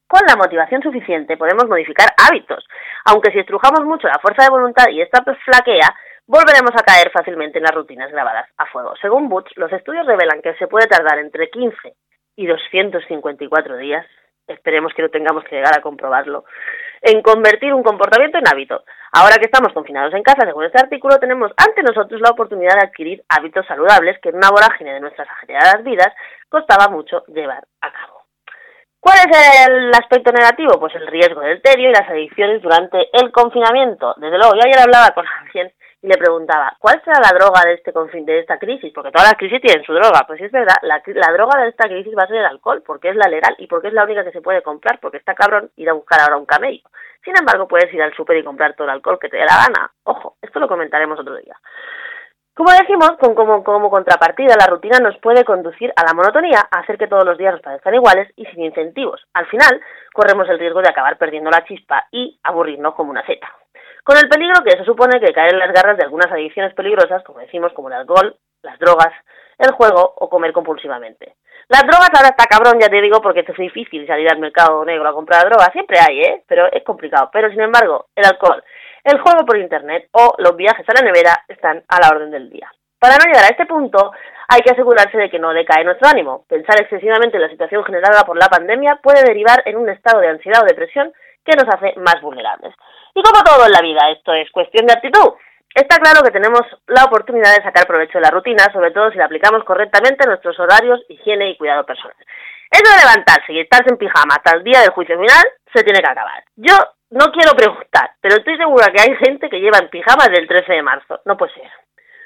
Con 0.08 0.22
la 0.28 0.36
motivación 0.36 0.82
suficiente 0.84 1.36
podemos 1.36 1.68
modificar 1.68 2.10
hábitos, 2.28 2.64
aunque 3.06 3.32
si 3.32 3.40
estrujamos 3.40 3.84
mucho 3.86 4.08
la 4.08 4.20
fuerza 4.20 4.44
de 4.44 4.52
voluntad 4.52 4.86
y 4.90 5.02
esta 5.02 5.24
flaquea, 5.24 5.96
volveremos 6.28 6.72
a 6.76 6.84
caer 6.84 7.12
fácilmente 7.12 7.60
en 7.60 7.64
las 7.64 7.76
rutinas 7.76 8.12
grabadas 8.12 8.50
a 8.58 8.66
fuego. 8.68 8.96
Según 9.02 9.30
Butch, 9.30 9.52
los 9.56 9.72
estudios 9.72 10.06
revelan 10.06 10.42
que 10.42 10.56
se 10.56 10.68
puede 10.68 10.88
tardar 10.88 11.20
entre 11.20 11.50
15 11.50 11.96
y 12.36 12.48
254 12.48 13.78
días, 13.78 14.06
esperemos 14.48 14.94
que 14.94 15.02
no 15.02 15.10
tengamos 15.10 15.44
que 15.44 15.56
llegar 15.56 15.78
a 15.78 15.82
comprobarlo, 15.82 16.46
en 17.02 17.22
convertir 17.22 17.74
un 17.74 17.84
comportamiento 17.84 18.38
en 18.38 18.48
hábito. 18.48 18.84
Ahora 19.12 19.38
que 19.38 19.46
estamos 19.46 19.74
confinados 19.74 20.14
en 20.14 20.24
casa, 20.24 20.46
según 20.46 20.66
este 20.66 20.82
artículo, 20.82 21.18
tenemos 21.20 21.52
ante 21.58 21.84
nosotros 21.84 22.20
la 22.22 22.32
oportunidad 22.32 22.74
de 22.74 22.88
adquirir 22.88 23.24
hábitos 23.30 23.66
saludables 23.68 24.20
que 24.20 24.30
en 24.30 24.38
una 24.38 24.50
vorágine 24.50 24.94
de 24.94 25.00
nuestras 25.00 25.30
ajetreadas 25.30 25.84
vidas 25.84 26.14
costaba 26.50 26.90
mucho 26.90 27.24
llevar 27.28 27.64
a 27.82 27.92
cabo. 27.92 28.26
¿Cuál 29.00 29.20
es 29.20 29.68
el 29.68 29.92
aspecto 29.92 30.32
negativo? 30.32 30.80
Pues 30.80 30.96
el 30.96 31.06
riesgo 31.06 31.42
del 31.42 31.62
tedio 31.62 31.90
y 31.90 31.94
las 31.94 32.10
adicciones 32.10 32.62
durante 32.64 33.08
el 33.14 33.32
confinamiento. 33.32 34.16
Desde 34.18 34.38
luego, 34.38 34.56
yo 34.56 34.62
ayer 34.66 34.80
hablaba 34.80 35.12
con 35.12 35.26
alguien 35.28 35.72
le 36.08 36.18
preguntaba, 36.18 36.76
¿cuál 36.80 37.02
será 37.04 37.20
la 37.20 37.38
droga 37.38 37.62
de 37.66 37.74
este 37.74 37.92
de 37.92 38.40
esta 38.40 38.58
crisis? 38.60 38.92
Porque 38.94 39.12
todas 39.12 39.28
las 39.28 39.38
crisis 39.38 39.62
tienen 39.62 39.84
su 39.84 39.94
droga. 39.94 40.24
Pues 40.28 40.40
sí 40.40 40.46
es 40.46 40.52
verdad, 40.52 40.76
la, 40.82 41.02
la, 41.06 41.34
droga 41.34 41.62
de 41.62 41.70
esta 41.70 41.88
crisis 41.88 42.14
va 42.18 42.24
a 42.24 42.28
ser 42.28 42.38
el 42.38 42.46
alcohol, 42.46 42.84
porque 42.86 43.10
es 43.10 43.16
la 43.16 43.28
legal 43.28 43.56
y 43.58 43.68
porque 43.68 43.88
es 43.88 43.94
la 43.94 44.04
única 44.04 44.24
que 44.24 44.32
se 44.32 44.42
puede 44.42 44.62
comprar, 44.62 45.00
porque 45.00 45.18
está 45.18 45.34
cabrón 45.36 45.72
ir 45.76 45.90
a 45.90 45.94
buscar 45.94 46.22
ahora 46.22 46.38
un 46.38 46.46
camello. 46.46 46.88
Sin 47.24 47.38
embargo, 47.38 47.68
puedes 47.68 47.94
ir 47.94 48.02
al 48.02 48.14
súper 48.14 48.38
y 48.38 48.44
comprar 48.44 48.76
todo 48.76 48.86
el 48.86 48.94
alcohol 48.94 49.20
que 49.20 49.30
te 49.30 49.38
dé 49.38 49.46
la 49.46 49.66
gana. 49.66 49.92
Ojo, 50.04 50.38
esto 50.42 50.60
lo 50.60 50.68
comentaremos 50.68 51.20
otro 51.20 51.36
día. 51.36 51.56
Como 52.54 52.72
decimos, 52.72 53.18
con, 53.20 53.36
como, 53.36 53.64
como 53.64 53.90
contrapartida, 53.90 54.56
la 54.58 54.68
rutina 54.68 55.00
nos 55.00 55.18
puede 55.18 55.44
conducir 55.44 55.92
a 55.96 56.06
la 56.06 56.14
monotonía, 56.14 56.60
a 56.72 56.80
hacer 56.80 56.98
que 56.98 57.08
todos 57.08 57.26
los 57.26 57.38
días 57.38 57.54
nos 57.54 57.62
parezcan 57.62 57.96
iguales 57.96 58.32
y 58.38 58.46
sin 58.46 58.64
incentivos. 58.64 59.26
Al 59.34 59.46
final, 59.48 59.82
corremos 60.14 60.48
el 60.50 60.60
riesgo 60.60 60.82
de 60.82 60.90
acabar 60.90 61.18
perdiendo 61.18 61.50
la 61.50 61.66
chispa 61.66 62.06
y 62.12 62.40
aburrirnos 62.44 62.96
como 62.96 63.12
una 63.12 63.26
seta 63.26 63.52
con 64.06 64.18
el 64.18 64.30
peligro 64.30 64.64
que 64.64 64.76
eso 64.76 64.86
supone 64.86 65.20
que 65.20 65.34
caer 65.34 65.54
en 65.54 65.60
las 65.60 65.74
garras 65.74 65.98
de 65.98 66.04
algunas 66.04 66.32
adicciones 66.32 66.76
peligrosas, 66.76 67.24
como 67.24 67.40
decimos, 67.40 67.74
como 67.74 67.88
el 67.88 67.96
alcohol, 67.96 68.38
las 68.62 68.78
drogas, 68.78 69.12
el 69.58 69.72
juego 69.72 70.14
o 70.18 70.30
comer 70.30 70.54
compulsivamente. 70.54 71.34
Las 71.70 71.82
drogas 71.82 72.12
ahora 72.14 72.30
está 72.30 72.46
cabrón, 72.46 72.80
ya 72.80 72.88
te 72.88 73.02
digo, 73.02 73.20
porque 73.20 73.40
es 73.40 73.58
difícil 73.58 74.06
salir 74.06 74.30
al 74.30 74.38
mercado 74.38 74.86
negro 74.86 75.10
a 75.10 75.14
comprar 75.14 75.50
drogas, 75.50 75.72
siempre 75.74 75.98
hay, 76.00 76.22
¿eh? 76.22 76.44
Pero 76.46 76.72
es 76.72 76.84
complicado. 76.84 77.32
Pero 77.34 77.50
sin 77.50 77.62
embargo, 77.62 78.06
el 78.16 78.26
alcohol, 78.26 78.64
el 79.04 79.20
juego 79.22 79.44
por 79.44 79.58
internet 79.58 80.08
o 80.12 80.36
los 80.38 80.56
viajes 80.56 80.88
a 80.88 80.94
la 80.94 81.02
nevera 81.02 81.44
están 81.48 81.84
a 81.88 82.00
la 82.00 82.10
orden 82.10 82.30
del 82.30 82.52
día. 82.52 82.72
Para 83.00 83.16
no 83.18 83.26
llegar 83.26 83.46
a 83.46 83.54
este 83.54 83.66
punto, 83.66 84.12
hay 84.48 84.62
que 84.62 84.72
asegurarse 84.72 85.18
de 85.18 85.32
que 85.32 85.40
no 85.40 85.52
decae 85.52 85.84
nuestro 85.84 86.08
ánimo. 86.08 86.46
Pensar 86.48 86.80
excesivamente 86.80 87.38
en 87.38 87.44
la 87.44 87.50
situación 87.50 87.84
generada 87.84 88.24
por 88.24 88.38
la 88.38 88.50
pandemia 88.50 89.00
puede 89.02 89.24
derivar 89.24 89.64
en 89.66 89.78
un 89.78 89.90
estado 89.90 90.22
de 90.22 90.28
ansiedad 90.28 90.62
o 90.62 90.68
depresión 90.68 91.12
que 91.46 91.56
nos 91.56 91.68
hace 91.74 91.94
más 92.00 92.20
vulnerables. 92.22 92.74
Y 93.14 93.22
como 93.22 93.44
todo 93.44 93.66
en 93.66 93.72
la 93.72 93.82
vida, 93.82 94.10
esto 94.12 94.34
es 94.34 94.50
cuestión 94.52 94.86
de 94.88 94.94
actitud. 94.94 95.34
Está 95.74 95.98
claro 95.98 96.24
que 96.24 96.32
tenemos 96.32 96.62
la 96.88 97.04
oportunidad 97.04 97.56
de 97.56 97.64
sacar 97.64 97.86
provecho 97.86 98.18
de 98.18 98.24
la 98.24 98.32
rutina, 98.32 98.64
sobre 98.72 98.92
todo 98.92 99.12
si 99.12 99.18
la 99.18 99.26
aplicamos 99.26 99.64
correctamente 99.64 100.24
en 100.24 100.30
nuestros 100.30 100.58
horarios, 100.60 101.02
higiene 101.10 101.50
y 101.50 101.58
cuidado 101.58 101.86
personal. 101.86 102.16
Eso 102.72 102.92
de 102.92 103.02
levantarse 103.04 103.54
y 103.54 103.60
estarse 103.60 103.90
en 103.90 103.98
pijama 103.98 104.36
hasta 104.36 104.58
el 104.58 104.64
día 104.64 104.80
del 104.82 104.92
juicio 104.92 105.20
final 105.20 105.46
se 105.74 105.84
tiene 105.84 106.00
que 106.00 106.12
acabar. 106.12 106.44
Yo 106.56 106.76
no 107.12 107.32
quiero 107.32 107.52
preguntar, 107.56 108.12
pero 108.22 108.38
estoy 108.38 108.58
segura 108.58 108.88
que 108.88 109.02
hay 109.02 109.16
gente 109.18 109.50
que 109.50 109.60
lleva 109.60 109.78
en 109.80 109.90
pijama 109.90 110.28
del 110.28 110.48
13 110.48 110.74
de 110.74 110.82
marzo. 110.82 111.20
No 111.26 111.38
puede 111.38 111.54
ser. 111.54 111.70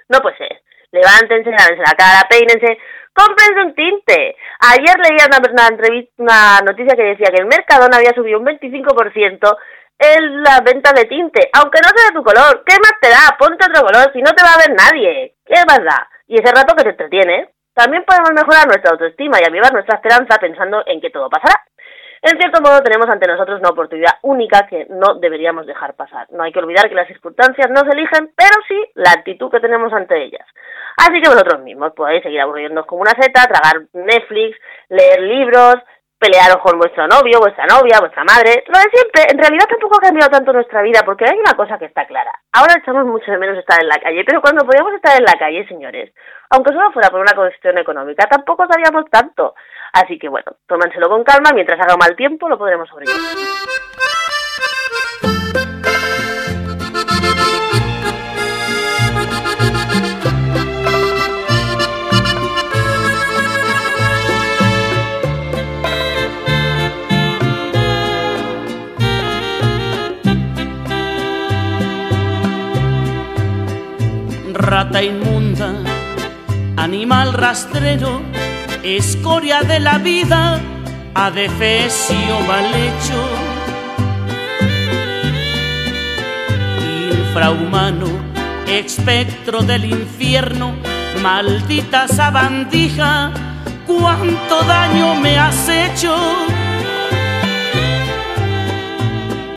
No 0.08 0.20
puede 0.20 0.38
ser. 0.38 0.62
Levántense, 0.92 1.52
lávense 1.52 1.84
la 1.86 1.98
cara, 1.98 2.28
peínense, 2.30 2.80
cómprense 3.20 3.62
un 3.62 3.76
tinte. 3.76 4.36
Ayer 4.60 4.96
leía 4.98 5.28
una, 5.28 5.68
entrevista, 5.68 6.14
una 6.18 6.60
noticia 6.64 6.96
que 6.96 7.04
decía 7.04 7.32
que 7.32 7.42
el 7.42 7.48
Mercadona 7.48 7.98
había 7.98 8.14
subido 8.14 8.40
un 8.40 8.46
25% 8.46 9.58
en 10.00 10.44
la 10.44 10.62
venta 10.64 10.94
de 10.94 11.06
tinte, 11.06 11.50
aunque 11.54 11.82
no 11.84 11.90
sea 11.90 12.08
de 12.08 12.16
tu 12.16 12.24
color. 12.24 12.64
¿Qué 12.66 12.76
más 12.80 12.94
te 13.02 13.10
da? 13.10 13.36
Ponte 13.38 13.66
otro 13.66 13.86
color, 13.86 14.12
si 14.14 14.22
no 14.22 14.32
te 14.32 14.44
va 14.44 14.54
a 14.56 14.64
ver 14.64 14.76
nadie. 14.76 15.36
¿Qué 15.46 15.60
más 15.68 15.84
da? 15.84 16.08
Y 16.28 16.36
ese 16.36 16.54
rato 16.54 16.76
que 16.76 16.84
te 16.84 16.90
entretiene. 16.92 17.50
También 17.74 18.04
podemos 18.04 18.32
mejorar 18.32 18.68
nuestra 18.68 18.92
autoestima 18.92 19.40
y 19.40 19.48
avivar 19.48 19.72
nuestra 19.72 19.96
esperanza 19.96 20.38
pensando 20.40 20.84
en 20.86 21.00
que 21.00 21.12
todo 21.12 21.30
pasará. 21.30 21.64
En 22.22 22.38
cierto 22.38 22.62
modo 22.62 22.82
tenemos 22.82 23.08
ante 23.10 23.28
nosotros 23.28 23.60
una 23.60 23.70
oportunidad 23.70 24.20
única 24.24 24.68
que 24.68 24.88
no 24.90 25.16
deberíamos 25.16 25.66
dejar 25.66 25.94
pasar. 25.96 26.28
No 26.32 26.44
hay 26.44 26.52
que 26.52 26.60
olvidar 26.60 26.90
que 26.90 26.96
las 26.96 27.08
circunstancias 27.08 27.70
no 27.70 27.82
se 27.82 27.98
eligen, 27.98 28.32
pero 28.36 28.56
sí 28.68 28.78
la 28.96 29.12
actitud 29.12 29.50
que 29.50 29.62
tenemos 29.62 29.94
ante 29.94 30.22
ellas. 30.22 30.46
Así 30.98 31.22
que 31.22 31.30
vosotros 31.30 31.62
mismos 31.62 31.94
podéis 31.94 32.24
seguir 32.24 32.42
aburriéndonos 32.42 32.86
como 32.86 33.02
una 33.02 33.12
seta, 33.12 33.48
tragar 33.48 33.88
Netflix, 33.94 34.58
leer 34.90 35.22
libros, 35.22 35.76
pelearos 36.20 36.58
con 36.62 36.78
vuestro 36.78 37.08
novio, 37.08 37.40
vuestra 37.40 37.66
novia, 37.66 38.00
vuestra 38.00 38.24
madre, 38.26 38.64
lo 38.68 38.78
de 38.78 38.92
siempre. 38.92 39.24
En 39.32 39.40
realidad 39.40 39.66
tampoco 39.70 39.98
ha 39.98 40.02
cambiado 40.02 40.30
tanto 40.30 40.52
nuestra 40.52 40.82
vida 40.82 41.02
porque 41.06 41.26
hay 41.26 41.40
una 41.40 41.56
cosa 41.56 41.80
que 41.80 41.86
está 41.86 42.06
clara. 42.06 42.32
Ahora 42.52 42.76
echamos 42.78 43.06
mucho 43.06 43.32
de 43.32 43.38
menos 43.38 43.58
estar 43.58 43.82
en 43.82 43.88
la 43.88 43.98
calle, 43.98 44.24
pero 44.26 44.42
cuando 44.42 44.66
podíamos 44.66 44.94
estar 44.94 45.18
en 45.18 45.24
la 45.24 45.40
calle, 45.40 45.66
señores, 45.68 46.14
aunque 46.50 46.74
solo 46.74 46.92
fuera 46.92 47.10
por 47.10 47.22
una 47.22 47.34
cuestión 47.34 47.78
económica, 47.78 48.28
tampoco 48.28 48.68
sabíamos 48.70 49.10
tanto. 49.10 49.56
Así 49.94 50.20
que 50.20 50.28
bueno, 50.28 50.52
tómanselo 50.68 51.10
con 51.10 51.24
calma, 51.24 51.52
mientras 51.54 51.80
haga 51.80 51.96
mal 51.96 52.16
tiempo 52.16 52.50
lo 52.50 52.58
podremos 52.58 52.88
sobrevivir. 52.90 53.89
Rata 74.60 75.02
inmunda, 75.02 75.74
animal 76.76 77.34
rastrero, 77.34 78.22
escoria 78.84 79.62
de 79.62 79.80
la 79.80 79.98
vida, 80.00 80.60
adefesio 81.16 82.40
mal 82.42 82.66
hecho, 82.76 83.26
infrahumano, 87.10 88.08
espectro 88.68 89.62
del 89.62 89.86
infierno, 89.86 90.76
maldita 91.24 92.10
sabandija, 92.10 93.32
cuánto 93.88 94.62
daño 94.64 95.16
me 95.16 95.40
has 95.40 95.70
hecho. 95.70 96.14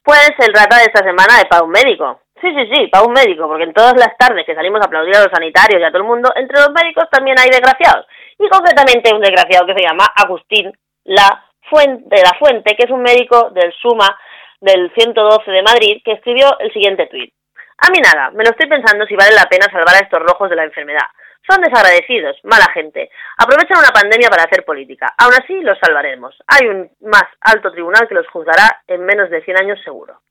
Pues 0.04 0.30
el 0.38 0.54
rata 0.54 0.78
de 0.78 0.84
esta 0.84 1.02
semana 1.02 1.42
para 1.50 1.64
un 1.64 1.70
médico. 1.70 2.21
Sí, 2.42 2.48
sí, 2.52 2.74
sí, 2.74 2.88
para 2.88 3.06
un 3.06 3.12
médico, 3.12 3.46
porque 3.46 3.62
en 3.62 3.72
todas 3.72 3.94
las 3.94 4.18
tardes 4.18 4.44
que 4.44 4.56
salimos 4.56 4.80
a 4.80 4.86
aplaudir 4.86 5.14
a 5.14 5.22
los 5.22 5.30
sanitarios 5.30 5.80
y 5.80 5.84
a 5.84 5.90
todo 5.90 6.02
el 6.02 6.08
mundo, 6.08 6.32
entre 6.34 6.58
los 6.58 6.72
médicos 6.72 7.08
también 7.08 7.38
hay 7.38 7.48
desgraciados. 7.48 8.04
Y 8.36 8.48
concretamente 8.48 9.14
un 9.14 9.20
desgraciado 9.20 9.64
que 9.64 9.74
se 9.74 9.86
llama 9.86 10.10
Agustín 10.16 10.72
La 11.04 11.46
Fuente, 11.70 12.16
la 12.20 12.36
Fuente, 12.40 12.74
que 12.74 12.82
es 12.82 12.90
un 12.90 13.00
médico 13.00 13.50
del 13.50 13.72
SUMA 13.74 14.18
del 14.60 14.90
112 14.92 15.52
de 15.52 15.62
Madrid, 15.62 16.02
que 16.04 16.14
escribió 16.14 16.58
el 16.58 16.72
siguiente 16.72 17.06
tuit. 17.06 17.32
A 17.78 17.90
mí 17.90 18.00
nada, 18.02 18.30
me 18.32 18.42
lo 18.42 18.50
estoy 18.50 18.68
pensando 18.68 19.06
si 19.06 19.14
vale 19.14 19.36
la 19.36 19.48
pena 19.48 19.70
salvar 19.70 19.94
a 19.94 20.04
estos 20.04 20.18
rojos 20.18 20.50
de 20.50 20.56
la 20.56 20.64
enfermedad. 20.64 21.06
Son 21.48 21.60
desagradecidos, 21.60 22.38
mala 22.42 22.66
gente. 22.74 23.10
Aprovechan 23.38 23.78
una 23.78 23.94
pandemia 23.94 24.30
para 24.30 24.44
hacer 24.44 24.64
política. 24.64 25.14
Aún 25.18 25.34
así, 25.34 25.60
los 25.60 25.78
salvaremos. 25.78 26.36
Hay 26.46 26.66
un 26.66 26.90
más 27.00 27.24
alto 27.40 27.70
tribunal 27.70 28.06
que 28.08 28.14
los 28.14 28.28
juzgará 28.28 28.82
en 28.86 29.04
menos 29.04 29.30
de 29.30 29.42
100 29.42 29.60
años 29.60 29.80
seguro. 29.82 30.22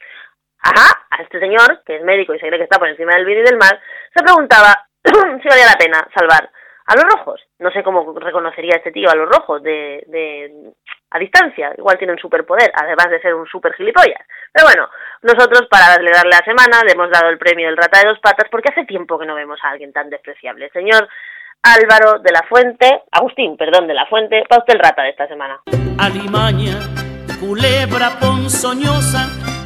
Ajá, 0.61 1.05
a 1.09 1.23
este 1.23 1.39
señor, 1.39 1.81
que 1.85 1.97
es 1.97 2.03
médico 2.03 2.33
y 2.33 2.39
se 2.39 2.47
cree 2.47 2.59
que 2.59 2.65
está 2.65 2.77
por 2.77 2.87
encima 2.87 3.15
del 3.15 3.25
bien 3.25 3.39
y 3.39 3.43
del 3.43 3.57
mal, 3.57 3.79
se 4.15 4.23
preguntaba 4.23 4.87
si 5.03 5.47
valía 5.47 5.65
la 5.65 5.77
pena 5.77 6.07
salvar 6.13 6.49
a 6.85 6.95
los 6.95 7.05
rojos. 7.05 7.41
No 7.59 7.71
sé 7.71 7.83
cómo 7.83 8.17
reconocería 8.19 8.75
este 8.75 8.91
tío 8.91 9.09
a 9.09 9.15
los 9.15 9.29
rojos 9.29 9.63
de, 9.63 10.03
de 10.07 10.73
a 11.11 11.19
distancia. 11.19 11.73
Igual 11.77 11.97
tiene 11.97 12.13
un 12.13 12.19
superpoder, 12.19 12.71
además 12.75 13.09
de 13.09 13.21
ser 13.21 13.33
un 13.33 13.47
super 13.47 13.73
gilipollas. 13.73 14.21
Pero 14.51 14.67
bueno, 14.67 14.89
nosotros 15.21 15.67
para 15.69 15.93
alegrarle 15.93 16.31
la 16.31 16.45
semana 16.45 16.83
le 16.85 16.93
hemos 16.93 17.09
dado 17.09 17.29
el 17.29 17.37
premio 17.37 17.67
del 17.67 17.77
rata 17.77 17.99
de 17.99 18.09
dos 18.09 18.19
patas 18.19 18.47
porque 18.49 18.69
hace 18.71 18.85
tiempo 18.85 19.17
que 19.17 19.25
no 19.25 19.35
vemos 19.35 19.59
a 19.63 19.69
alguien 19.69 19.93
tan 19.93 20.09
despreciable. 20.09 20.69
Señor 20.69 21.07
Álvaro 21.63 22.19
de 22.19 22.31
la 22.31 22.43
Fuente, 22.49 23.03
Agustín, 23.11 23.55
perdón, 23.55 23.87
de 23.87 23.93
la 23.93 24.05
Fuente, 24.07 24.43
para 24.49 24.59
usted 24.59 24.73
el 24.73 24.79
rata 24.79 25.03
de 25.03 25.09
esta 25.09 25.27
semana. 25.27 25.61
Alimaña, 25.99 26.79
culebra 27.39 28.19
ponzoñosa 28.19 29.50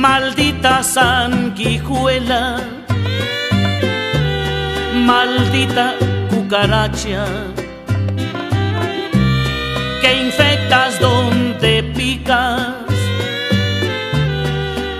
maldita 0.00 0.82
sanguijuela, 0.82 2.58
maldita 4.94 5.94
cucaracha, 6.30 7.26
que 10.00 10.10
infectas 10.26 10.98
donde 11.00 11.82
picas, 11.82 12.86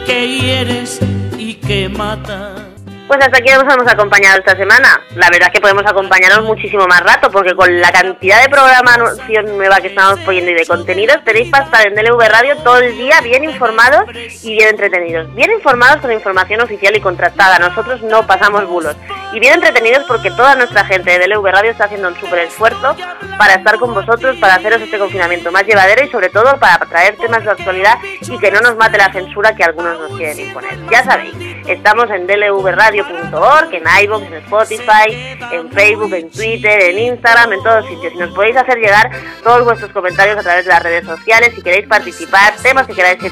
que 0.06 0.18
hieres 0.38 1.00
y 1.38 1.54
que 1.54 1.88
matas. 1.88 2.69
Pues 3.10 3.24
hasta 3.24 3.38
aquí 3.38 3.50
nos 3.50 3.64
hemos 3.64 3.92
acompañado 3.92 4.38
esta 4.38 4.56
semana. 4.56 5.00
La 5.16 5.28
verdad 5.30 5.48
es 5.48 5.54
que 5.54 5.60
podemos 5.60 5.84
acompañaros 5.84 6.44
muchísimo 6.44 6.86
más 6.86 7.00
rato, 7.00 7.28
porque 7.28 7.56
con 7.56 7.80
la 7.80 7.90
cantidad 7.90 8.40
de 8.40 8.48
programación 8.48 9.58
nueva 9.58 9.80
que 9.80 9.88
estamos 9.88 10.20
poniendo 10.20 10.52
y 10.52 10.54
de 10.54 10.64
contenidos, 10.64 11.16
tenéis 11.24 11.50
para 11.50 11.64
estar 11.64 11.88
en 11.88 11.96
DLV 11.96 12.20
Radio 12.28 12.56
todo 12.58 12.78
el 12.78 12.96
día 12.96 13.20
bien 13.20 13.42
informados 13.42 14.04
y 14.44 14.54
bien 14.54 14.68
entretenidos. 14.68 15.34
Bien 15.34 15.50
informados 15.50 16.00
con 16.00 16.12
información 16.12 16.60
oficial 16.60 16.94
y 16.94 17.00
contrastada. 17.00 17.58
Nosotros 17.58 18.00
no 18.02 18.24
pasamos 18.28 18.64
bulos. 18.68 18.94
Y 19.32 19.38
bien 19.38 19.54
entretenidos 19.54 20.04
porque 20.08 20.30
toda 20.30 20.56
nuestra 20.56 20.84
gente 20.84 21.18
de 21.18 21.26
DLV 21.26 21.46
Radio 21.46 21.70
está 21.70 21.84
haciendo 21.84 22.08
un 22.08 22.16
súper 22.18 22.40
esfuerzo 22.40 22.96
para 23.38 23.54
estar 23.54 23.78
con 23.78 23.94
vosotros, 23.94 24.36
para 24.38 24.56
haceros 24.56 24.82
este 24.82 24.98
confinamiento 24.98 25.52
más 25.52 25.64
llevadero 25.64 26.04
y 26.04 26.10
sobre 26.10 26.28
todo 26.30 26.58
para 26.58 26.78
traer 26.86 27.16
temas 27.16 27.44
de 27.44 27.50
actualidad 27.50 27.98
y 28.20 28.38
que 28.38 28.50
no 28.50 28.60
nos 28.60 28.76
mate 28.76 28.98
la 28.98 29.12
censura 29.12 29.54
que 29.54 29.64
algunos 29.64 29.98
nos 29.98 30.16
quieren 30.16 30.40
imponer. 30.40 30.78
Ya 30.90 31.04
sabéis, 31.04 31.34
estamos 31.66 32.10
en 32.10 32.26
DLV 32.26 32.66
Radio 32.72 33.06
que 33.06 33.76
en 33.76 33.84
iVoox, 34.04 34.22
en 34.22 34.34
Spotify, 34.34 35.38
en 35.52 35.70
Facebook, 35.70 36.12
en 36.14 36.30
Twitter, 36.30 36.82
en 36.82 36.98
Instagram, 36.98 37.52
en 37.52 37.62
todos 37.62 37.86
sitios. 37.86 38.12
Y 38.14 38.18
nos 38.18 38.34
podéis 38.34 38.56
hacer 38.56 38.78
llegar 38.78 39.10
todos 39.42 39.64
vuestros 39.64 39.90
comentarios 39.92 40.38
a 40.38 40.42
través 40.42 40.64
de 40.64 40.70
las 40.70 40.82
redes 40.82 41.06
sociales 41.06 41.52
si 41.54 41.62
queréis 41.62 41.86
participar, 41.86 42.54
temas 42.62 42.86
que 42.86 42.94
queráis 42.94 43.18
que, 43.18 43.30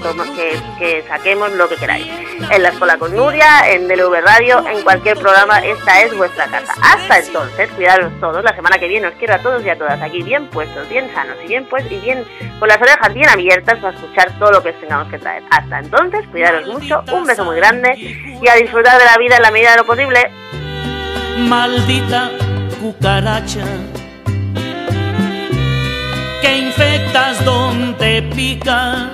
que, 0.78 1.04
saquemos, 1.08 1.52
lo 1.52 1.68
que 1.68 1.76
queráis. 1.76 2.06
En 2.50 2.62
la 2.62 2.70
Escuela 2.70 2.98
con 2.98 3.14
Nuria, 3.14 3.70
en 3.70 3.88
DLV 3.88 4.20
Radio, 4.24 4.64
en 4.66 4.82
cualquier 4.82 5.18
programa, 5.18 5.58
esta 5.88 6.02
es 6.02 6.16
vuestra 6.16 6.46
casa. 6.46 6.74
Hasta 6.82 7.18
entonces, 7.18 7.70
cuidaros 7.70 8.12
todos. 8.20 8.44
La 8.44 8.54
semana 8.54 8.78
que 8.78 8.88
viene 8.88 9.06
os 9.06 9.14
quiero 9.14 9.34
a 9.34 9.38
todos 9.38 9.64
y 9.64 9.70
a 9.70 9.78
todas 9.78 10.00
aquí 10.02 10.22
bien 10.22 10.46
puestos, 10.48 10.86
bien 10.88 11.10
sanos 11.14 11.36
y 11.42 11.48
bien 11.48 11.64
pues 11.64 11.90
y 11.90 11.98
bien 12.00 12.24
con 12.58 12.68
las 12.68 12.78
orejas 12.78 13.14
bien 13.14 13.28
abiertas 13.28 13.78
para 13.78 13.94
escuchar 13.94 14.38
todo 14.38 14.50
lo 14.52 14.62
que 14.62 14.70
os 14.70 14.80
tengamos 14.80 15.08
que 15.08 15.18
traer. 15.18 15.42
Hasta 15.50 15.78
entonces, 15.78 16.26
cuidaros 16.30 16.66
mucho, 16.66 17.02
un 17.10 17.24
beso 17.24 17.44
muy 17.44 17.56
grande 17.56 17.94
y 17.96 18.48
a 18.48 18.54
disfrutar 18.56 18.98
de 18.98 19.04
la 19.06 19.16
vida 19.16 19.36
en 19.36 19.42
la 19.42 19.50
medida 19.50 19.70
de 19.70 19.76
lo 19.78 19.86
posible. 19.86 20.30
Maldita 21.38 22.32
cucaracha 22.80 23.64
que 26.42 26.58
infectas 26.58 27.42
donde 27.46 28.22
picas, 28.34 29.08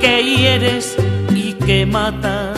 que 0.00 0.22
hieres 0.24 0.96
y 1.34 1.52
que 1.52 1.84
matas, 1.84 2.57